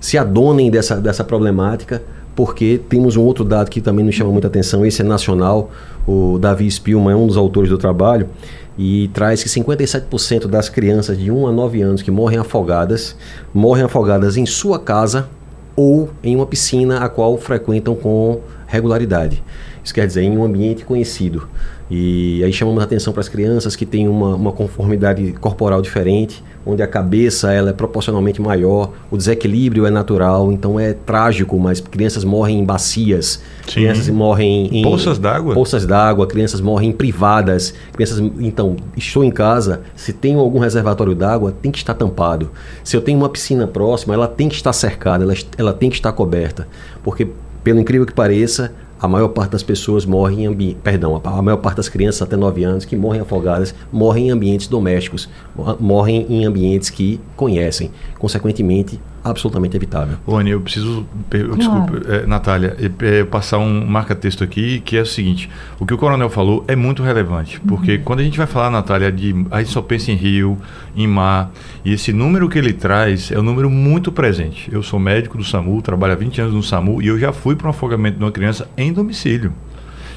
se 0.00 0.16
adonem 0.16 0.70
dessa, 0.70 0.96
dessa 0.96 1.24
problemática, 1.24 2.02
porque 2.36 2.80
temos 2.88 3.16
um 3.16 3.22
outro 3.22 3.44
dado 3.44 3.68
que 3.68 3.80
também 3.80 4.04
nos 4.04 4.14
chama 4.14 4.30
muita 4.30 4.46
atenção, 4.46 4.86
esse 4.86 5.02
é 5.02 5.04
nacional, 5.04 5.72
o 6.06 6.38
Davi 6.38 6.70
Spielman 6.70 7.12
é 7.12 7.16
um 7.16 7.26
dos 7.26 7.36
autores 7.36 7.68
do 7.68 7.76
trabalho, 7.76 8.28
e 8.78 9.08
traz 9.08 9.42
que 9.42 9.48
57% 9.48 10.46
das 10.46 10.68
crianças 10.68 11.18
de 11.18 11.30
1 11.30 11.48
a 11.48 11.52
9 11.52 11.82
anos 11.82 12.02
que 12.02 12.10
morrem 12.10 12.38
afogadas, 12.38 13.16
morrem 13.52 13.84
afogadas 13.84 14.36
em 14.36 14.46
sua 14.46 14.78
casa 14.78 15.28
ou 15.74 16.10
em 16.22 16.36
uma 16.36 16.46
piscina 16.46 17.04
a 17.04 17.08
qual 17.08 17.36
frequentam 17.36 17.96
com 17.96 18.40
regularidade. 18.66 19.42
Isso 19.82 19.94
quer 19.94 20.06
dizer, 20.06 20.22
em 20.22 20.36
um 20.36 20.44
ambiente 20.44 20.84
conhecido. 20.84 21.48
E 21.90 22.44
aí 22.44 22.52
chamamos 22.52 22.82
a 22.82 22.84
atenção 22.84 23.12
para 23.12 23.20
as 23.20 23.28
crianças 23.28 23.74
que 23.74 23.86
têm 23.86 24.08
uma, 24.08 24.34
uma 24.34 24.52
conformidade 24.52 25.32
corporal 25.40 25.80
diferente, 25.80 26.42
onde 26.66 26.82
a 26.82 26.86
cabeça 26.86 27.50
ela 27.50 27.70
é 27.70 27.72
proporcionalmente 27.72 28.42
maior, 28.42 28.92
o 29.10 29.16
desequilíbrio 29.16 29.86
é 29.86 29.90
natural, 29.90 30.52
então 30.52 30.78
é 30.78 30.92
trágico, 30.92 31.58
mas 31.58 31.80
crianças 31.80 32.24
morrem 32.24 32.58
em 32.58 32.64
bacias, 32.64 33.40
Sim. 33.66 33.72
crianças 33.72 34.08
morrem 34.10 34.68
em 34.70 34.82
poças 34.82 35.18
d'água, 35.18 35.54
poças 35.54 35.86
d'água, 35.86 36.26
crianças 36.26 36.60
morrem 36.60 36.90
em 36.90 36.92
privadas, 36.92 37.72
crianças 37.94 38.18
então 38.38 38.76
estou 38.94 39.24
em 39.24 39.30
casa, 39.30 39.80
se 39.96 40.12
tenho 40.12 40.40
algum 40.40 40.58
reservatório 40.58 41.14
d'água 41.14 41.54
tem 41.62 41.72
que 41.72 41.78
estar 41.78 41.94
tampado, 41.94 42.50
se 42.84 42.94
eu 42.94 43.00
tenho 43.00 43.18
uma 43.18 43.30
piscina 43.30 43.66
próxima 43.66 44.12
ela 44.12 44.28
tem 44.28 44.48
que 44.48 44.56
estar 44.56 44.74
cercada, 44.74 45.24
ela, 45.24 45.34
ela 45.56 45.72
tem 45.72 45.88
que 45.88 45.96
estar 45.96 46.12
coberta, 46.12 46.68
porque 47.02 47.28
pelo 47.64 47.80
incrível 47.80 48.06
que 48.06 48.12
pareça 48.12 48.72
a 49.00 49.06
maior 49.06 49.28
parte 49.28 49.52
das 49.52 49.62
pessoas 49.62 50.04
morrem 50.04 50.44
em 50.44 50.74
perdão, 50.74 51.20
a 51.22 51.42
maior 51.42 51.58
parte 51.58 51.76
das 51.76 51.88
crianças 51.88 52.22
até 52.22 52.36
9 52.36 52.64
anos 52.64 52.84
que 52.84 52.96
morrem 52.96 53.20
afogadas 53.20 53.74
morrem 53.92 54.28
em 54.28 54.30
ambientes 54.30 54.66
domésticos, 54.66 55.28
morrem 55.78 56.26
em 56.28 56.44
ambientes 56.44 56.90
que 56.90 57.20
conhecem. 57.36 57.90
Consequentemente, 58.18 59.00
absolutamente 59.22 59.76
evitável. 59.76 60.16
Rony, 60.26 60.50
eu 60.50 60.60
preciso, 60.60 61.06
claro. 61.30 61.56
desculpa, 61.56 62.12
é, 62.12 62.26
Natália, 62.26 62.76
é, 63.02 63.24
passar 63.24 63.58
um 63.58 63.86
marca-texto 63.86 64.42
aqui, 64.44 64.80
que 64.80 64.96
é 64.96 65.02
o 65.02 65.06
seguinte, 65.06 65.50
o 65.78 65.86
que 65.86 65.94
o 65.94 65.98
coronel 65.98 66.30
falou 66.30 66.64
é 66.68 66.76
muito 66.76 67.02
relevante, 67.02 67.60
porque 67.60 67.96
uhum. 67.96 68.02
quando 68.04 68.20
a 68.20 68.22
gente 68.22 68.38
vai 68.38 68.46
falar, 68.46 68.70
Natália, 68.70 69.10
de, 69.10 69.46
a 69.50 69.58
gente 69.58 69.70
só 69.70 69.82
pensa 69.82 70.10
em 70.10 70.14
rio, 70.14 70.58
em 70.96 71.06
mar, 71.06 71.50
e 71.84 71.92
esse 71.92 72.12
número 72.12 72.48
que 72.48 72.58
ele 72.58 72.72
traz 72.72 73.30
é 73.30 73.38
um 73.38 73.42
número 73.42 73.68
muito 73.68 74.10
presente. 74.12 74.68
Eu 74.72 74.82
sou 74.82 74.98
médico 74.98 75.36
do 75.36 75.44
SAMU, 75.44 75.80
trabalho 75.82 76.12
há 76.12 76.16
20 76.16 76.40
anos 76.40 76.54
no 76.54 76.62
SAMU, 76.62 77.02
e 77.02 77.06
eu 77.08 77.18
já 77.18 77.32
fui 77.32 77.56
para 77.56 77.66
um 77.66 77.70
afogamento 77.70 78.18
de 78.18 78.24
uma 78.24 78.32
criança 78.32 78.68
em 78.76 78.92
domicílio. 78.92 79.52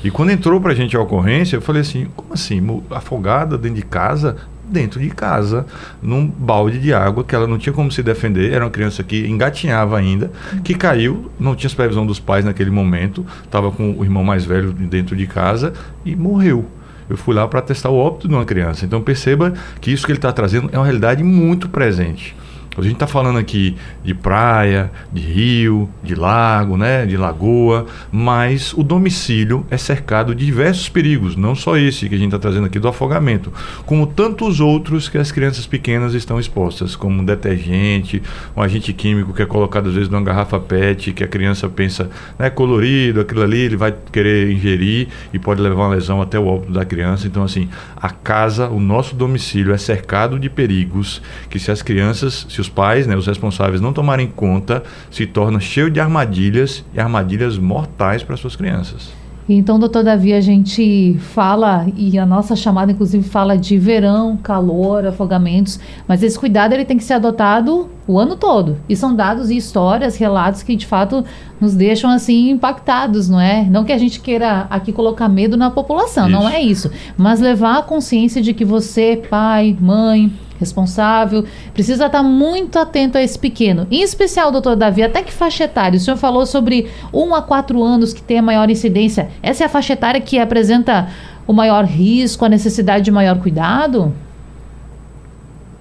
E 0.03 0.09
quando 0.09 0.31
entrou 0.31 0.59
para 0.59 0.71
a 0.71 0.75
gente 0.75 0.97
a 0.97 0.99
ocorrência, 0.99 1.55
eu 1.55 1.61
falei 1.61 1.81
assim, 1.81 2.07
como 2.15 2.33
assim, 2.33 2.59
afogada 2.89 3.57
dentro 3.57 3.75
de 3.75 3.83
casa? 3.83 4.37
Dentro 4.71 4.99
de 4.99 5.09
casa, 5.09 5.65
num 6.01 6.25
balde 6.25 6.79
de 6.79 6.93
água, 6.93 7.23
que 7.23 7.35
ela 7.35 7.45
não 7.45 7.57
tinha 7.57 7.73
como 7.73 7.91
se 7.91 8.01
defender. 8.01 8.53
Era 8.53 8.65
uma 8.65 8.71
criança 8.71 9.03
que 9.03 9.27
engatinhava 9.27 9.97
ainda, 9.97 10.31
que 10.63 10.73
caiu, 10.73 11.29
não 11.39 11.55
tinha 11.55 11.69
supervisão 11.69 12.05
dos 12.05 12.19
pais 12.19 12.45
naquele 12.45 12.71
momento, 12.71 13.25
estava 13.43 13.71
com 13.71 13.93
o 13.97 14.03
irmão 14.03 14.23
mais 14.23 14.45
velho 14.45 14.71
dentro 14.71 15.15
de 15.15 15.27
casa 15.27 15.73
e 16.05 16.15
morreu. 16.15 16.65
Eu 17.09 17.17
fui 17.17 17.35
lá 17.35 17.45
para 17.45 17.61
testar 17.61 17.89
o 17.89 17.97
óbito 17.97 18.27
de 18.27 18.33
uma 18.33 18.45
criança. 18.45 18.85
Então 18.85 19.01
perceba 19.01 19.53
que 19.81 19.91
isso 19.91 20.05
que 20.05 20.11
ele 20.13 20.17
está 20.17 20.31
trazendo 20.31 20.69
é 20.71 20.77
uma 20.77 20.85
realidade 20.85 21.21
muito 21.23 21.67
presente. 21.67 22.35
A 22.77 22.81
gente 22.81 22.93
está 22.93 23.05
falando 23.05 23.37
aqui 23.37 23.75
de 24.01 24.13
praia, 24.13 24.89
de 25.11 25.21
rio, 25.21 25.89
de 26.01 26.15
lago, 26.15 26.77
né, 26.77 27.05
de 27.05 27.17
lagoa, 27.17 27.85
mas 28.09 28.73
o 28.73 28.81
domicílio 28.81 29.65
é 29.69 29.75
cercado 29.75 30.33
de 30.33 30.45
diversos 30.45 30.87
perigos, 30.87 31.35
não 31.35 31.53
só 31.53 31.75
esse 31.75 32.07
que 32.07 32.15
a 32.15 32.17
gente 32.17 32.27
está 32.27 32.39
trazendo 32.39 32.67
aqui 32.67 32.79
do 32.79 32.87
afogamento, 32.87 33.51
como 33.85 34.07
tantos 34.07 34.61
outros 34.61 35.09
que 35.09 35.17
as 35.17 35.33
crianças 35.33 35.67
pequenas 35.67 36.13
estão 36.13 36.39
expostas, 36.39 36.95
como 36.95 37.21
um 37.21 37.25
detergente, 37.25 38.23
um 38.55 38.61
agente 38.61 38.93
químico 38.93 39.33
que 39.33 39.41
é 39.41 39.45
colocado 39.45 39.89
às 39.89 39.93
vezes 39.93 40.07
numa 40.07 40.23
garrafa 40.23 40.57
PET, 40.57 41.11
que 41.11 41.25
a 41.25 41.27
criança 41.27 41.67
pensa, 41.67 42.09
né, 42.39 42.49
colorido, 42.49 43.19
aquilo 43.19 43.41
ali, 43.41 43.59
ele 43.59 43.75
vai 43.75 43.93
querer 44.13 44.49
ingerir 44.49 45.09
e 45.33 45.37
pode 45.37 45.61
levar 45.61 45.75
uma 45.75 45.95
lesão 45.95 46.21
até 46.21 46.39
o 46.39 46.47
óbito 46.47 46.71
da 46.71 46.85
criança. 46.85 47.27
Então, 47.27 47.43
assim, 47.43 47.67
a 47.97 48.09
casa, 48.09 48.69
o 48.69 48.79
nosso 48.79 49.13
domicílio 49.13 49.73
é 49.73 49.77
cercado 49.77 50.39
de 50.39 50.49
perigos 50.49 51.21
que 51.49 51.59
se 51.59 51.69
as 51.69 51.81
crianças, 51.81 52.45
se 52.49 52.61
os 52.61 52.69
pais, 52.73 53.05
né, 53.05 53.15
os 53.15 53.27
responsáveis, 53.27 53.81
não 53.81 53.93
tomarem 53.93 54.27
conta, 54.27 54.83
se 55.09 55.25
torna 55.25 55.59
cheio 55.59 55.91
de 55.91 55.99
armadilhas 55.99 56.83
e 56.93 56.99
armadilhas 56.99 57.57
mortais 57.57 58.23
para 58.23 58.37
suas 58.37 58.55
crianças. 58.55 59.21
Então, 59.49 59.79
doutor 59.79 60.03
Davi, 60.03 60.33
a 60.33 60.39
gente 60.39 61.17
fala, 61.19 61.85
e 61.97 62.17
a 62.17 62.25
nossa 62.25 62.55
chamada 62.55 62.91
inclusive 62.91 63.27
fala 63.27 63.57
de 63.57 63.77
verão, 63.77 64.37
calor, 64.37 65.05
afogamentos, 65.05 65.79
mas 66.07 66.23
esse 66.23 66.39
cuidado 66.39 66.73
ele 66.73 66.85
tem 66.85 66.97
que 66.97 67.03
ser 67.03 67.15
adotado 67.15 67.89
o 68.07 68.17
ano 68.19 68.35
todo. 68.35 68.77
E 68.87 68.95
são 68.95 69.13
dados 69.13 69.49
e 69.49 69.57
histórias, 69.57 70.15
relatos 70.15 70.63
que 70.63 70.75
de 70.75 70.85
fato 70.85 71.25
nos 71.59 71.75
deixam 71.75 72.09
assim 72.09 72.51
impactados, 72.51 73.27
não 73.27 73.39
é? 73.39 73.63
Não 73.63 73.83
que 73.83 73.91
a 73.91 73.97
gente 73.97 74.21
queira 74.21 74.67
aqui 74.69 74.91
colocar 74.91 75.27
medo 75.27 75.57
na 75.57 75.69
população, 75.69 76.29
isso. 76.29 76.39
não 76.39 76.47
é 76.47 76.61
isso. 76.61 76.91
Mas 77.17 77.39
levar 77.39 77.79
a 77.79 77.83
consciência 77.83 78.41
de 78.41 78.53
que 78.53 78.63
você, 78.63 79.21
pai, 79.29 79.75
mãe, 79.79 80.31
responsável, 80.61 81.43
precisa 81.73 82.05
estar 82.05 82.23
muito 82.23 82.79
atento 82.79 83.17
a 83.17 83.21
esse 83.21 83.37
pequeno. 83.37 83.85
Em 83.91 84.01
especial, 84.01 84.51
doutor 84.51 84.77
Davi, 84.77 85.03
até 85.03 85.21
que 85.21 85.33
faixa 85.33 85.65
etária? 85.65 85.97
O 85.97 85.99
senhor 85.99 86.15
falou 86.15 86.45
sobre 86.45 86.87
1 87.13 87.35
a 87.35 87.41
4 87.41 87.83
anos 87.83 88.13
que 88.13 88.21
tem 88.21 88.39
a 88.39 88.41
maior 88.41 88.69
incidência. 88.69 89.29
Essa 89.43 89.63
é 89.63 89.65
a 89.65 89.69
faixa 89.69 89.93
etária 89.93 90.21
que 90.21 90.39
apresenta 90.39 91.09
o 91.45 91.51
maior 91.51 91.83
risco, 91.83 92.45
a 92.45 92.49
necessidade 92.49 93.03
de 93.03 93.11
maior 93.11 93.37
cuidado? 93.39 94.13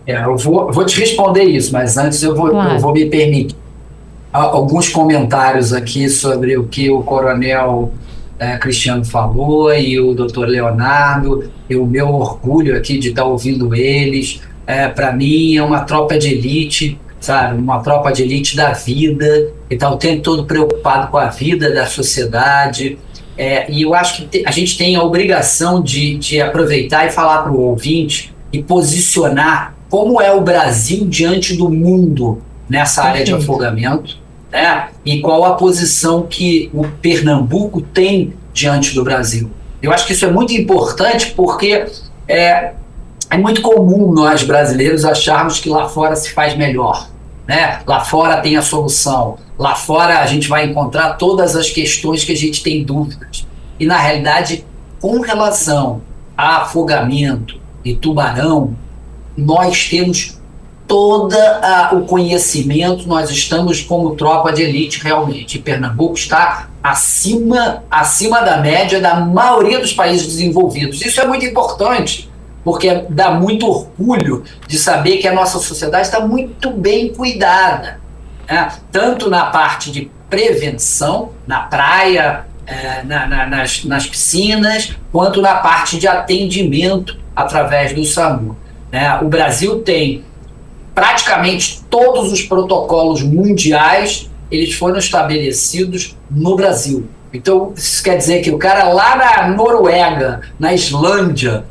É, 0.07 0.25
eu 0.25 0.37
vou, 0.37 0.73
vou 0.73 0.85
te 0.85 0.99
responder 0.99 1.45
isso, 1.45 1.73
mas 1.73 1.97
antes 1.97 2.21
eu 2.23 2.35
vou, 2.35 2.51
claro. 2.51 2.75
eu 2.75 2.81
vou 2.81 2.93
me 2.93 3.07
permitir 3.07 3.55
alguns 4.33 4.89
comentários 4.89 5.73
aqui 5.73 6.09
sobre 6.09 6.57
o 6.57 6.65
que 6.65 6.91
o 6.91 7.03
coronel 7.03 7.93
é, 8.41 8.57
Cristiano 8.57 9.05
falou 9.05 9.73
e 9.75 10.01
o 10.01 10.15
doutor 10.15 10.49
Leonardo, 10.49 11.51
e 11.69 11.77
o 11.77 11.85
meu 11.85 12.09
orgulho 12.09 12.77
aqui 12.77 12.99
de 12.99 13.09
estar 13.11 13.25
ouvindo 13.25 13.75
eles. 13.75 14.41
É, 14.71 14.89
Para 14.89 15.13
mim, 15.13 15.57
é 15.57 15.63
uma 15.63 15.81
tropa 15.81 16.17
de 16.17 16.29
elite, 16.29 16.97
sabe? 17.19 17.61
Uma 17.61 17.81
tropa 17.81 18.13
de 18.13 18.23
elite 18.23 18.55
da 18.55 18.73
vida, 18.73 19.53
que 19.69 19.75
está 19.75 19.91
o 19.91 19.97
tempo 19.97 20.23
todo 20.23 20.45
preocupado 20.45 21.09
com 21.09 21.19
a 21.19 21.27
vida 21.27 21.75
da 21.75 21.87
sociedade. 21.87 22.97
É, 23.37 23.69
e 23.69 23.83
eu 23.83 23.95
acho 23.95 24.29
que 24.29 24.45
a 24.47 24.51
gente 24.53 24.79
tem 24.79 24.95
a 24.95 25.03
obrigação 25.03 25.83
de, 25.83 26.17
de 26.19 26.41
aproveitar 26.41 27.05
e 27.07 27.11
falar 27.11 27.43
para 27.43 27.51
o 27.51 27.61
ouvinte 27.61 28.33
e 28.53 28.63
posicionar 28.63 29.75
como 29.89 30.21
é 30.21 30.33
o 30.33 30.41
Brasil 30.41 31.05
diante 31.07 31.57
do 31.57 31.69
mundo 31.69 32.41
nessa 32.69 33.03
área 33.03 33.25
de 33.25 33.33
afogamento, 33.33 34.19
né? 34.53 34.89
E 35.05 35.21
qual 35.21 35.45
a 35.45 35.55
posição 35.55 36.29
que 36.29 36.71
o 36.73 36.87
Pernambuco 36.87 37.81
tem 37.81 38.35
diante 38.53 38.95
do 38.95 39.03
Brasil. 39.03 39.51
Eu 39.83 39.93
acho 39.93 40.07
que 40.07 40.13
isso 40.13 40.25
é 40.25 40.31
muito 40.31 40.53
importante 40.53 41.33
porque 41.35 41.87
é, 42.29 42.75
é 43.31 43.39
muito 43.39 43.63
comum 43.63 44.13
nós 44.13 44.43
brasileiros 44.43 45.05
acharmos 45.05 45.61
que 45.61 45.69
lá 45.69 45.89
fora 45.89 46.17
se 46.17 46.33
faz 46.33 46.57
melhor. 46.57 47.09
Né? 47.47 47.81
Lá 47.87 48.01
fora 48.01 48.41
tem 48.41 48.57
a 48.57 48.63
solução. 48.63 49.39
Lá 49.59 49.75
fora 49.75 50.19
a 50.21 50.27
gente 50.27 50.49
vai 50.49 50.67
encontrar 50.67 51.15
todas 51.15 51.55
as 51.55 51.71
questões 51.71 52.25
que 52.25 52.33
a 52.33 52.37
gente 52.37 52.63
tem 52.63 52.83
dúvidas. 52.85 53.47
E 53.79 53.87
na 53.87 53.97
realidade, 53.97 54.65
com 55.01 55.21
relação 55.21 56.03
a 56.37 56.63
afogamento 56.63 57.61
e 57.85 57.95
tubarão, 57.95 58.77
nós 59.37 59.89
temos 59.89 60.39
todo 60.87 61.37
o 61.93 62.01
conhecimento, 62.01 63.07
nós 63.07 63.31
estamos 63.31 63.81
como 63.81 64.17
tropa 64.17 64.53
de 64.53 64.63
elite 64.63 65.01
realmente. 65.03 65.57
E 65.57 65.61
Pernambuco 65.61 66.15
está 66.15 66.69
acima, 66.83 67.85
acima 67.91 68.41
da 68.41 68.57
média 68.59 69.01
da 69.01 69.21
maioria 69.21 69.79
dos 69.79 69.93
países 69.93 70.27
desenvolvidos. 70.27 71.01
Isso 71.05 71.21
é 71.21 71.27
muito 71.27 71.45
importante, 71.45 72.30
porque 72.65 73.07
dá 73.09 73.31
muito 73.31 73.67
orgulho 73.67 74.45
de 74.67 74.79
saber 74.79 75.19
que 75.19 75.29
a 75.29 75.33
nossa 75.33 75.59
sociedade 75.59 76.07
está 76.07 76.21
muito 76.21 76.71
bem 76.71 77.13
cuidada, 77.13 78.01
né? 78.49 78.73
tanto 78.93 79.31
na 79.31 79.47
parte 79.47 79.91
de 79.91 80.11
prevenção, 80.29 81.31
na 81.47 81.61
praia, 81.61 82.45
é, 82.67 83.03
na, 83.03 83.27
na, 83.27 83.47
nas, 83.47 83.85
nas 83.85 84.07
piscinas, 84.07 84.97
quanto 85.11 85.43
na 85.43 85.57
parte 85.57 85.99
de 85.99 86.07
atendimento 86.07 87.19
através 87.35 87.93
do 87.93 88.05
SAMU. 88.05 88.57
Né? 88.93 89.19
O 89.23 89.29
Brasil 89.29 89.83
tem 89.83 90.25
praticamente 90.95 91.83
todos 91.89 92.31
os 92.33 92.43
protocolos 92.43 93.23
mundiais 93.23 94.31
eles 94.51 94.75
foram 94.75 94.99
estabelecidos 94.99 96.17
no 96.31 96.57
Brasil. 96.57 97.09
Então, 97.33 97.73
isso 97.77 98.03
quer 98.03 98.17
dizer 98.17 98.43
que 98.43 98.51
o 98.51 98.59
cara 98.59 98.93
lá 98.93 99.17
na 99.17 99.49
Noruega, 99.49 100.41
na 100.59 100.75
Islândia, 100.75 101.65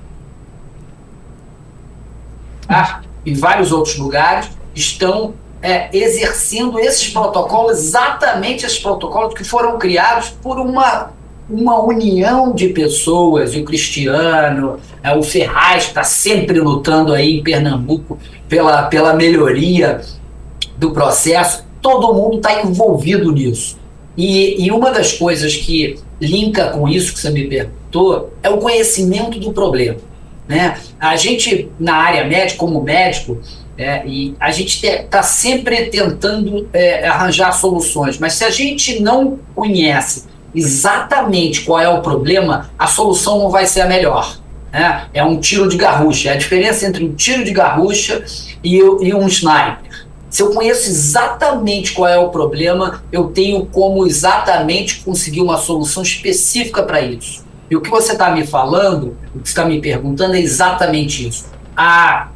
em 3.26 3.34
vários 3.34 3.72
outros 3.72 3.98
lugares, 3.98 4.50
estão 4.76 5.34
é, 5.62 5.90
exercendo 5.96 6.80
esses 6.80 7.10
protocolos, 7.10 7.80
exatamente 7.80 8.66
esses 8.66 8.80
protocolos 8.80 9.34
que 9.34 9.44
foram 9.44 9.78
criados 9.78 10.30
por 10.30 10.60
uma 10.60 11.12
uma 11.50 11.82
união 11.82 12.54
de 12.54 12.70
pessoas, 12.70 13.56
o 13.56 13.64
Cristiano, 13.64 14.80
é, 15.02 15.16
o 15.16 15.24
Ferraz, 15.24 15.86
está 15.86 16.04
sempre 16.04 16.60
lutando 16.60 17.12
aí 17.12 17.40
em 17.40 17.44
Pernambuco 17.44 18.20
pela, 18.48 18.84
pela 18.84 19.14
melhoria 19.14 20.02
do 20.78 20.92
processo, 20.92 21.66
todo 21.82 22.14
mundo 22.14 22.38
está 22.38 22.62
envolvido 22.62 23.32
nisso. 23.32 23.80
E, 24.16 24.64
e 24.64 24.72
uma 24.72 24.92
das 24.92 25.14
coisas 25.14 25.56
que 25.56 25.98
linka 26.22 26.68
com 26.68 26.88
isso 26.88 27.14
que 27.14 27.20
você 27.20 27.30
me 27.32 27.48
perguntou 27.48 28.32
é 28.44 28.50
o 28.50 28.58
conhecimento 28.58 29.40
do 29.40 29.52
problema. 29.52 29.98
Né? 30.50 30.80
A 31.00 31.16
gente, 31.16 31.70
na 31.80 31.96
área 31.96 32.26
médica, 32.26 32.58
como 32.58 32.82
médico, 32.82 33.40
é, 33.78 34.06
e 34.06 34.36
a 34.40 34.50
gente 34.50 34.84
está 34.84 35.22
sempre 35.22 35.86
tentando 35.86 36.68
é, 36.74 37.08
arranjar 37.08 37.54
soluções, 37.54 38.18
mas 38.18 38.34
se 38.34 38.44
a 38.44 38.50
gente 38.50 39.00
não 39.00 39.40
conhece 39.56 40.26
exatamente 40.54 41.62
qual 41.62 41.80
é 41.80 41.88
o 41.88 42.02
problema, 42.02 42.72
a 42.80 42.88
solução 42.88 43.38
não 43.38 43.50
vai 43.52 43.68
ser 43.68 43.82
a 43.82 43.86
melhor. 43.86 44.40
Né? 44.74 45.06
É 45.14 45.24
um 45.24 45.40
tiro 45.40 45.70
de 45.70 45.78
garrucha. 45.78 46.30
É 46.30 46.34
a 46.34 46.36
diferença 46.36 46.88
entre 46.88 47.06
um 47.06 47.14
tiro 47.14 47.44
de 47.44 47.52
garrucha 47.52 48.26
e, 48.64 48.78
e 48.78 49.14
um 49.14 49.28
sniper. 49.28 50.08
Se 50.32 50.42
eu 50.42 50.52
conheço 50.52 50.90
exatamente 50.90 51.92
qual 51.92 52.08
é 52.08 52.18
o 52.18 52.30
problema, 52.30 53.04
eu 53.12 53.26
tenho 53.26 53.66
como 53.68 54.06
exatamente 54.06 55.02
conseguir 55.02 55.42
uma 55.42 55.58
solução 55.58 56.02
específica 56.02 56.84
para 56.84 57.02
isso. 57.02 57.48
E 57.70 57.76
o 57.76 57.82
que 57.82 57.90
você 57.90 58.14
está 58.14 58.32
me 58.32 58.46
falando, 58.46 59.16
o 59.36 59.40
que 59.40 59.48
está 59.48 59.64
me 59.66 59.80
perguntando 59.80 60.36
é 60.36 60.40
exatamente 60.40 61.28
isso. 61.28 61.46
Há 61.78 62.30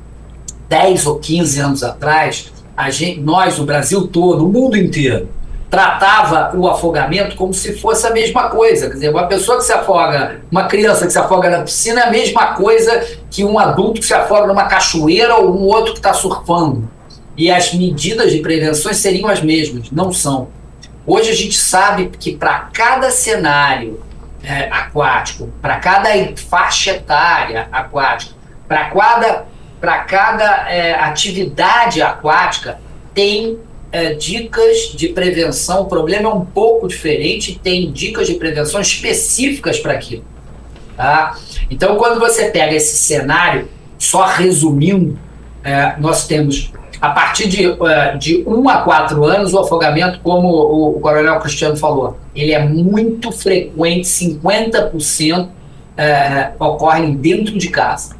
10 0.69 1.07
ou 1.07 1.19
15 1.19 1.59
anos 1.59 1.83
atrás, 1.83 2.51
gente, 2.89 3.19
nós, 3.19 3.59
o 3.59 3.65
Brasil 3.65 4.07
todo, 4.07 4.45
o 4.45 4.51
mundo 4.51 4.77
inteiro, 4.77 5.27
tratava 5.73 6.55
o 6.55 6.67
afogamento 6.67 7.35
como 7.35 7.51
se 7.51 7.73
fosse 7.73 8.05
a 8.05 8.11
mesma 8.11 8.47
coisa. 8.49 8.87
Quer 8.87 8.93
dizer, 8.93 9.09
uma 9.09 9.27
pessoa 9.27 9.57
que 9.57 9.63
se 9.63 9.73
afoga, 9.73 10.41
uma 10.51 10.65
criança 10.65 11.07
que 11.07 11.11
se 11.11 11.17
afoga 11.17 11.49
na 11.49 11.63
piscina 11.63 12.01
é 12.01 12.03
a 12.07 12.11
mesma 12.11 12.53
coisa 12.53 13.03
que 13.31 13.43
um 13.43 13.57
adulto 13.57 13.99
que 13.99 14.05
se 14.05 14.13
afoga 14.13 14.45
numa 14.45 14.65
cachoeira 14.65 15.35
ou 15.37 15.57
um 15.57 15.63
outro 15.63 15.93
que 15.93 15.99
está 15.99 16.13
surfando. 16.13 16.87
E 17.35 17.49
as 17.49 17.73
medidas 17.73 18.31
de 18.31 18.37
prevenção 18.37 18.93
seriam 18.93 19.27
as 19.27 19.41
mesmas, 19.41 19.89
não 19.89 20.13
são. 20.13 20.49
Hoje 21.07 21.31
a 21.31 21.35
gente 21.35 21.57
sabe 21.57 22.11
que 22.19 22.35
para 22.35 22.69
cada 22.71 23.09
cenário 23.09 23.99
é, 24.43 24.67
aquático, 24.69 25.51
para 25.61 25.77
cada 25.77 26.09
faixa 26.35 26.91
etária 26.91 27.67
aquática, 27.71 28.35
para 28.67 28.89
cada, 28.89 29.45
cada 30.07 30.69
é, 30.69 30.93
atividade 30.95 32.01
aquática, 32.01 32.79
tem 33.13 33.57
é, 33.91 34.13
dicas 34.13 34.93
de 34.95 35.09
prevenção. 35.09 35.83
O 35.83 35.85
problema 35.85 36.29
é 36.29 36.33
um 36.33 36.45
pouco 36.45 36.87
diferente, 36.87 37.59
tem 37.63 37.91
dicas 37.91 38.27
de 38.27 38.33
prevenção 38.33 38.81
específicas 38.81 39.79
para 39.79 39.93
aquilo. 39.93 40.25
Tá? 40.97 41.37
Então, 41.69 41.95
quando 41.97 42.19
você 42.19 42.49
pega 42.49 42.75
esse 42.75 42.97
cenário, 42.97 43.69
só 43.97 44.25
resumindo, 44.25 45.17
é, 45.63 45.95
nós 45.97 46.27
temos 46.27 46.71
a 47.03 47.09
partir 47.09 47.49
de, 47.49 47.67
uh, 47.67 48.17
de 48.17 48.45
1 48.47 48.69
a 48.69 48.77
4 48.77 49.25
anos, 49.25 49.53
o 49.53 49.59
afogamento, 49.59 50.21
como 50.23 50.47
o, 50.47 51.01
Coronel 51.01 51.37
Cristiano 51.41 51.75
falou, 51.75 52.17
ele 52.33 52.53
é 52.53 52.65
muito 52.65 53.29
frequente, 53.29 54.07
50% 54.07 55.47
uh, 55.47 55.49
ocorrem 56.57 57.13
dentro 57.13 57.57
de 57.57 57.67
casa. 57.67 58.15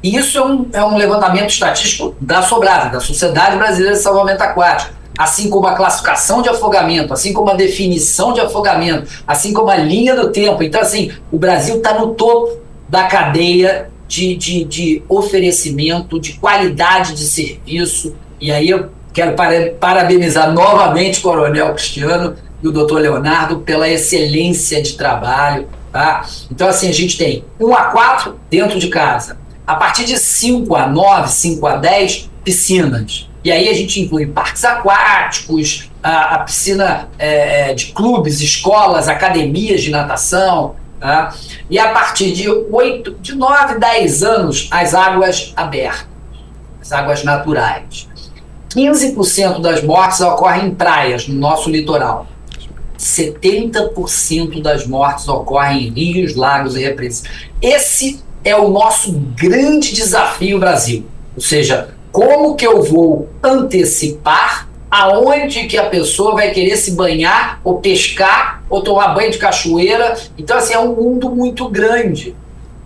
E 0.00 0.14
isso 0.14 0.38
é 0.38 0.44
um, 0.44 0.68
é 0.72 0.84
um 0.84 0.96
levantamento 0.96 1.50
estatístico 1.50 2.14
da 2.20 2.40
Sobrada, 2.42 2.88
da 2.88 3.00
Sociedade 3.00 3.56
Brasileira 3.56 3.96
de 3.96 4.00
Salvamento 4.00 4.44
Aquático. 4.44 4.92
Assim 5.18 5.50
como 5.50 5.66
a 5.66 5.74
classificação 5.74 6.40
de 6.40 6.48
afogamento, 6.48 7.12
assim 7.12 7.32
como 7.32 7.50
a 7.50 7.54
definição 7.54 8.32
de 8.32 8.40
afogamento, 8.40 9.10
assim 9.26 9.52
como 9.52 9.68
a 9.68 9.76
linha 9.76 10.14
do 10.14 10.30
tempo. 10.30 10.62
Então, 10.62 10.80
assim, 10.80 11.10
o 11.32 11.36
Brasil 11.36 11.78
está 11.78 11.98
no 11.98 12.14
topo 12.14 12.58
da 12.88 13.08
cadeia 13.08 13.90
de, 14.12 14.36
de, 14.36 14.64
de 14.64 15.02
oferecimento, 15.08 16.20
de 16.20 16.34
qualidade 16.34 17.14
de 17.14 17.24
serviço. 17.24 18.14
E 18.38 18.52
aí 18.52 18.68
eu 18.68 18.90
quero 19.10 19.34
parabenizar 19.80 20.52
novamente 20.52 21.18
o 21.20 21.22
Coronel 21.22 21.72
Cristiano 21.72 22.36
e 22.62 22.68
o 22.68 22.70
doutor 22.70 23.00
Leonardo 23.00 23.60
pela 23.60 23.88
excelência 23.88 24.82
de 24.82 24.98
trabalho. 24.98 25.66
Tá? 25.90 26.26
Então, 26.50 26.68
assim, 26.68 26.90
a 26.90 26.92
gente 26.92 27.16
tem 27.16 27.42
1 27.58 27.74
a 27.74 27.84
4 27.84 28.38
dentro 28.50 28.78
de 28.78 28.88
casa, 28.88 29.38
a 29.66 29.76
partir 29.76 30.04
de 30.04 30.18
5 30.18 30.76
a 30.76 30.86
9, 30.86 31.28
5 31.28 31.66
a 31.66 31.76
10, 31.76 32.30
piscinas. 32.44 33.30
E 33.42 33.50
aí 33.50 33.66
a 33.70 33.74
gente 33.74 33.98
inclui 33.98 34.26
parques 34.26 34.62
aquáticos, 34.62 35.90
a, 36.02 36.34
a 36.34 36.38
piscina 36.40 37.08
é, 37.18 37.70
é 37.70 37.74
de 37.74 37.86
clubes, 37.86 38.42
escolas, 38.42 39.08
academias 39.08 39.80
de 39.80 39.90
natação. 39.90 40.76
Tá? 41.00 41.34
E 41.72 41.78
a 41.78 41.88
partir 41.88 42.32
de 42.32 42.50
8, 42.50 43.16
de 43.22 43.34
9, 43.34 43.78
10 43.78 44.22
anos, 44.22 44.68
as 44.70 44.92
águas 44.92 45.54
abertas, 45.56 46.06
as 46.82 46.92
águas 46.92 47.24
naturais. 47.24 48.06
15% 48.68 49.58
das 49.58 49.82
mortes 49.82 50.20
ocorrem 50.20 50.66
em 50.66 50.74
praias, 50.74 51.26
no 51.26 51.34
nosso 51.34 51.70
litoral. 51.70 52.26
70% 52.98 54.60
das 54.60 54.86
mortes 54.86 55.26
ocorrem 55.26 55.88
em 55.88 55.90
rios, 55.90 56.36
lagos 56.36 56.76
e 56.76 56.80
represas. 56.82 57.24
Esse 57.62 58.22
é 58.44 58.54
o 58.54 58.68
nosso 58.68 59.10
grande 59.34 59.94
desafio, 59.94 60.60
Brasil. 60.60 61.06
Ou 61.34 61.40
seja, 61.40 61.94
como 62.12 62.54
que 62.54 62.66
eu 62.66 62.82
vou 62.82 63.30
antecipar 63.42 64.68
aonde 64.90 65.66
que 65.66 65.78
a 65.78 65.88
pessoa 65.88 66.34
vai 66.34 66.50
querer 66.50 66.76
se 66.76 66.90
banhar 66.90 67.62
ou 67.64 67.80
pescar 67.80 68.61
ou 68.72 68.82
tomar 68.82 69.08
banho 69.08 69.30
de 69.30 69.36
cachoeira. 69.36 70.16
Então, 70.38 70.56
assim, 70.56 70.72
é 70.72 70.78
um 70.78 70.96
mundo 70.96 71.28
muito 71.28 71.68
grande. 71.68 72.34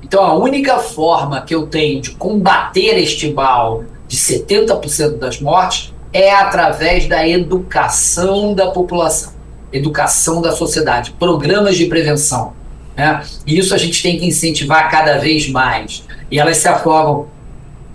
Então, 0.02 0.24
a 0.24 0.34
única 0.34 0.78
forma 0.78 1.40
que 1.42 1.54
eu 1.54 1.68
tenho 1.68 2.00
de 2.00 2.10
combater 2.10 2.98
este 2.98 3.32
mal 3.32 3.84
de 4.08 4.16
70% 4.16 5.16
das 5.16 5.40
mortes 5.40 5.94
é 6.12 6.34
através 6.34 7.06
da 7.06 7.26
educação 7.26 8.52
da 8.52 8.66
população, 8.72 9.32
educação 9.72 10.42
da 10.42 10.50
sociedade, 10.50 11.12
programas 11.12 11.76
de 11.76 11.86
prevenção. 11.86 12.52
Né? 12.96 13.22
E 13.46 13.56
isso 13.56 13.72
a 13.72 13.78
gente 13.78 14.02
tem 14.02 14.18
que 14.18 14.26
incentivar 14.26 14.90
cada 14.90 15.18
vez 15.18 15.48
mais. 15.48 16.02
E 16.28 16.40
elas 16.40 16.56
se 16.56 16.66
afogam 16.66 17.28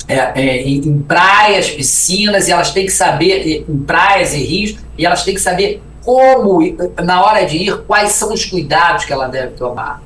é, 0.07 0.15
é, 0.33 0.61
em, 0.65 1.01
praias, 1.01 1.69
piscinas, 1.69 2.47
e 2.47 2.53
elas 2.53 2.71
têm 2.71 2.85
que 2.85 2.91
saber, 2.93 3.65
em 3.69 3.77
praias 3.79 4.33
e 4.33 4.41
rios, 4.41 4.75
e 4.97 5.05
elas 5.05 5.25
têm 5.25 5.33
que 5.33 5.41
saber 5.41 5.81
como, 6.03 6.59
na 7.03 7.23
hora 7.23 7.45
de 7.45 7.57
ir, 7.57 7.81
quais 7.83 8.11
são 8.13 8.33
os 8.33 8.45
cuidados 8.45 9.05
que 9.05 9.13
ela 9.13 9.27
deve 9.27 9.51
tomar. 9.51 10.01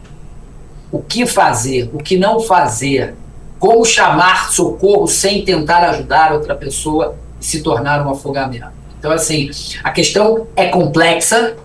O 0.92 1.00
que 1.02 1.26
fazer, 1.26 1.90
o 1.94 1.98
que 1.98 2.18
não 2.18 2.40
fazer, 2.40 3.16
como 3.60 3.84
chamar 3.86 4.52
socorro 4.52 5.08
sem 5.08 5.44
tentar 5.44 5.90
ajudar 5.90 6.34
outra 6.34 6.56
pessoa 6.56 7.16
e 7.40 7.46
se 7.46 7.62
tornar 7.62 8.06
um 8.06 8.12
afogamento. 8.12 8.68
Então, 9.00 9.12
assim, 9.12 9.50
a 9.84 9.92
questão 9.92 10.48
é 10.56 10.68
complexa, 10.68 11.56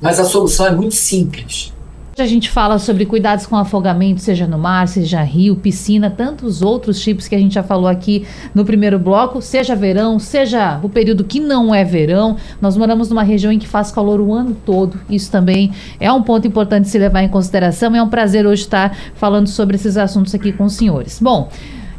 mas 0.00 0.18
a 0.20 0.24
solução 0.24 0.66
é 0.66 0.70
muito 0.70 0.94
simples. 0.94 1.72
A 2.18 2.26
gente 2.26 2.50
fala 2.50 2.80
sobre 2.80 3.06
cuidados 3.06 3.46
com 3.46 3.54
afogamento, 3.54 4.20
seja 4.20 4.44
no 4.44 4.58
mar, 4.58 4.88
seja 4.88 5.22
rio, 5.22 5.54
piscina, 5.54 6.10
tantos 6.10 6.62
outros 6.62 7.00
tipos 7.00 7.28
que 7.28 7.34
a 7.36 7.38
gente 7.38 7.54
já 7.54 7.62
falou 7.62 7.86
aqui 7.86 8.26
no 8.52 8.64
primeiro 8.64 8.98
bloco, 8.98 9.40
seja 9.40 9.76
verão, 9.76 10.18
seja 10.18 10.80
o 10.82 10.88
período 10.88 11.22
que 11.22 11.38
não 11.38 11.72
é 11.72 11.84
verão. 11.84 12.36
Nós 12.60 12.76
moramos 12.76 13.08
numa 13.08 13.22
região 13.22 13.52
em 13.52 13.58
que 13.58 13.68
faz 13.68 13.92
calor 13.92 14.20
o 14.20 14.34
ano 14.34 14.56
todo. 14.66 14.98
Isso 15.08 15.30
também 15.30 15.70
é 16.00 16.10
um 16.10 16.20
ponto 16.20 16.44
importante 16.44 16.88
se 16.88 16.98
levar 16.98 17.22
em 17.22 17.28
consideração. 17.28 17.94
É 17.94 18.02
um 18.02 18.08
prazer 18.08 18.44
hoje 18.46 18.62
estar 18.62 18.96
falando 19.14 19.46
sobre 19.46 19.76
esses 19.76 19.96
assuntos 19.96 20.34
aqui 20.34 20.50
com 20.50 20.64
os 20.64 20.72
senhores. 20.72 21.20
Bom, 21.22 21.48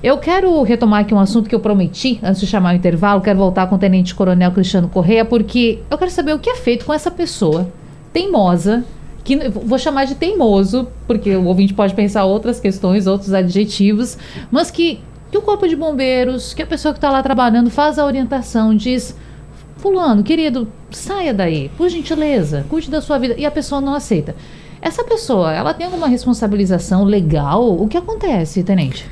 eu 0.03 0.17
quero 0.17 0.61
retomar 0.63 0.99
aqui 0.99 1.13
um 1.13 1.19
assunto 1.19 1.47
que 1.47 1.55
eu 1.55 1.61
prometi 1.61 2.19
antes 2.21 2.41
de 2.41 2.47
chamar 2.47 2.73
o 2.73 2.75
intervalo. 2.75 3.21
Quero 3.21 3.39
voltar 3.39 3.67
com 3.67 3.75
o 3.75 3.79
Tenente 3.79 4.13
Coronel 4.13 4.51
Cristiano 4.51 4.89
Correia, 4.89 5.23
porque 5.23 5.79
eu 5.89 5.97
quero 5.97 6.11
saber 6.11 6.33
o 6.33 6.39
que 6.39 6.49
é 6.49 6.57
feito 6.57 6.83
com 6.83 6.93
essa 6.93 7.09
pessoa 7.09 7.71
teimosa 8.11 8.83
que 9.37 9.49
vou 9.49 9.77
chamar 9.77 10.05
de 10.05 10.15
teimoso, 10.15 10.87
porque 11.05 11.35
o 11.35 11.45
ouvinte 11.45 11.73
pode 11.73 11.93
pensar 11.93 12.25
outras 12.25 12.59
questões, 12.59 13.05
outros 13.05 13.33
adjetivos, 13.33 14.17
mas 14.49 14.71
que, 14.71 14.99
que 15.31 15.37
o 15.37 15.41
corpo 15.41 15.67
de 15.67 15.75
bombeiros, 15.75 16.53
que 16.53 16.61
a 16.63 16.67
pessoa 16.67 16.93
que 16.93 16.97
está 16.97 17.11
lá 17.11 17.21
trabalhando 17.21 17.69
faz 17.69 17.99
a 17.99 18.05
orientação, 18.05 18.75
diz 18.75 19.15
fulano, 19.77 20.23
querido, 20.23 20.67
saia 20.91 21.33
daí, 21.33 21.69
por 21.77 21.89
gentileza, 21.89 22.65
cuide 22.69 22.89
da 22.89 23.01
sua 23.01 23.17
vida, 23.17 23.35
e 23.37 23.45
a 23.45 23.51
pessoa 23.51 23.79
não 23.79 23.93
aceita. 23.93 24.35
Essa 24.81 25.03
pessoa, 25.03 25.53
ela 25.53 25.73
tem 25.73 25.85
alguma 25.85 26.07
responsabilização 26.07 27.03
legal? 27.03 27.77
O 27.79 27.87
que 27.87 27.97
acontece, 27.97 28.63
tenente? 28.63 29.05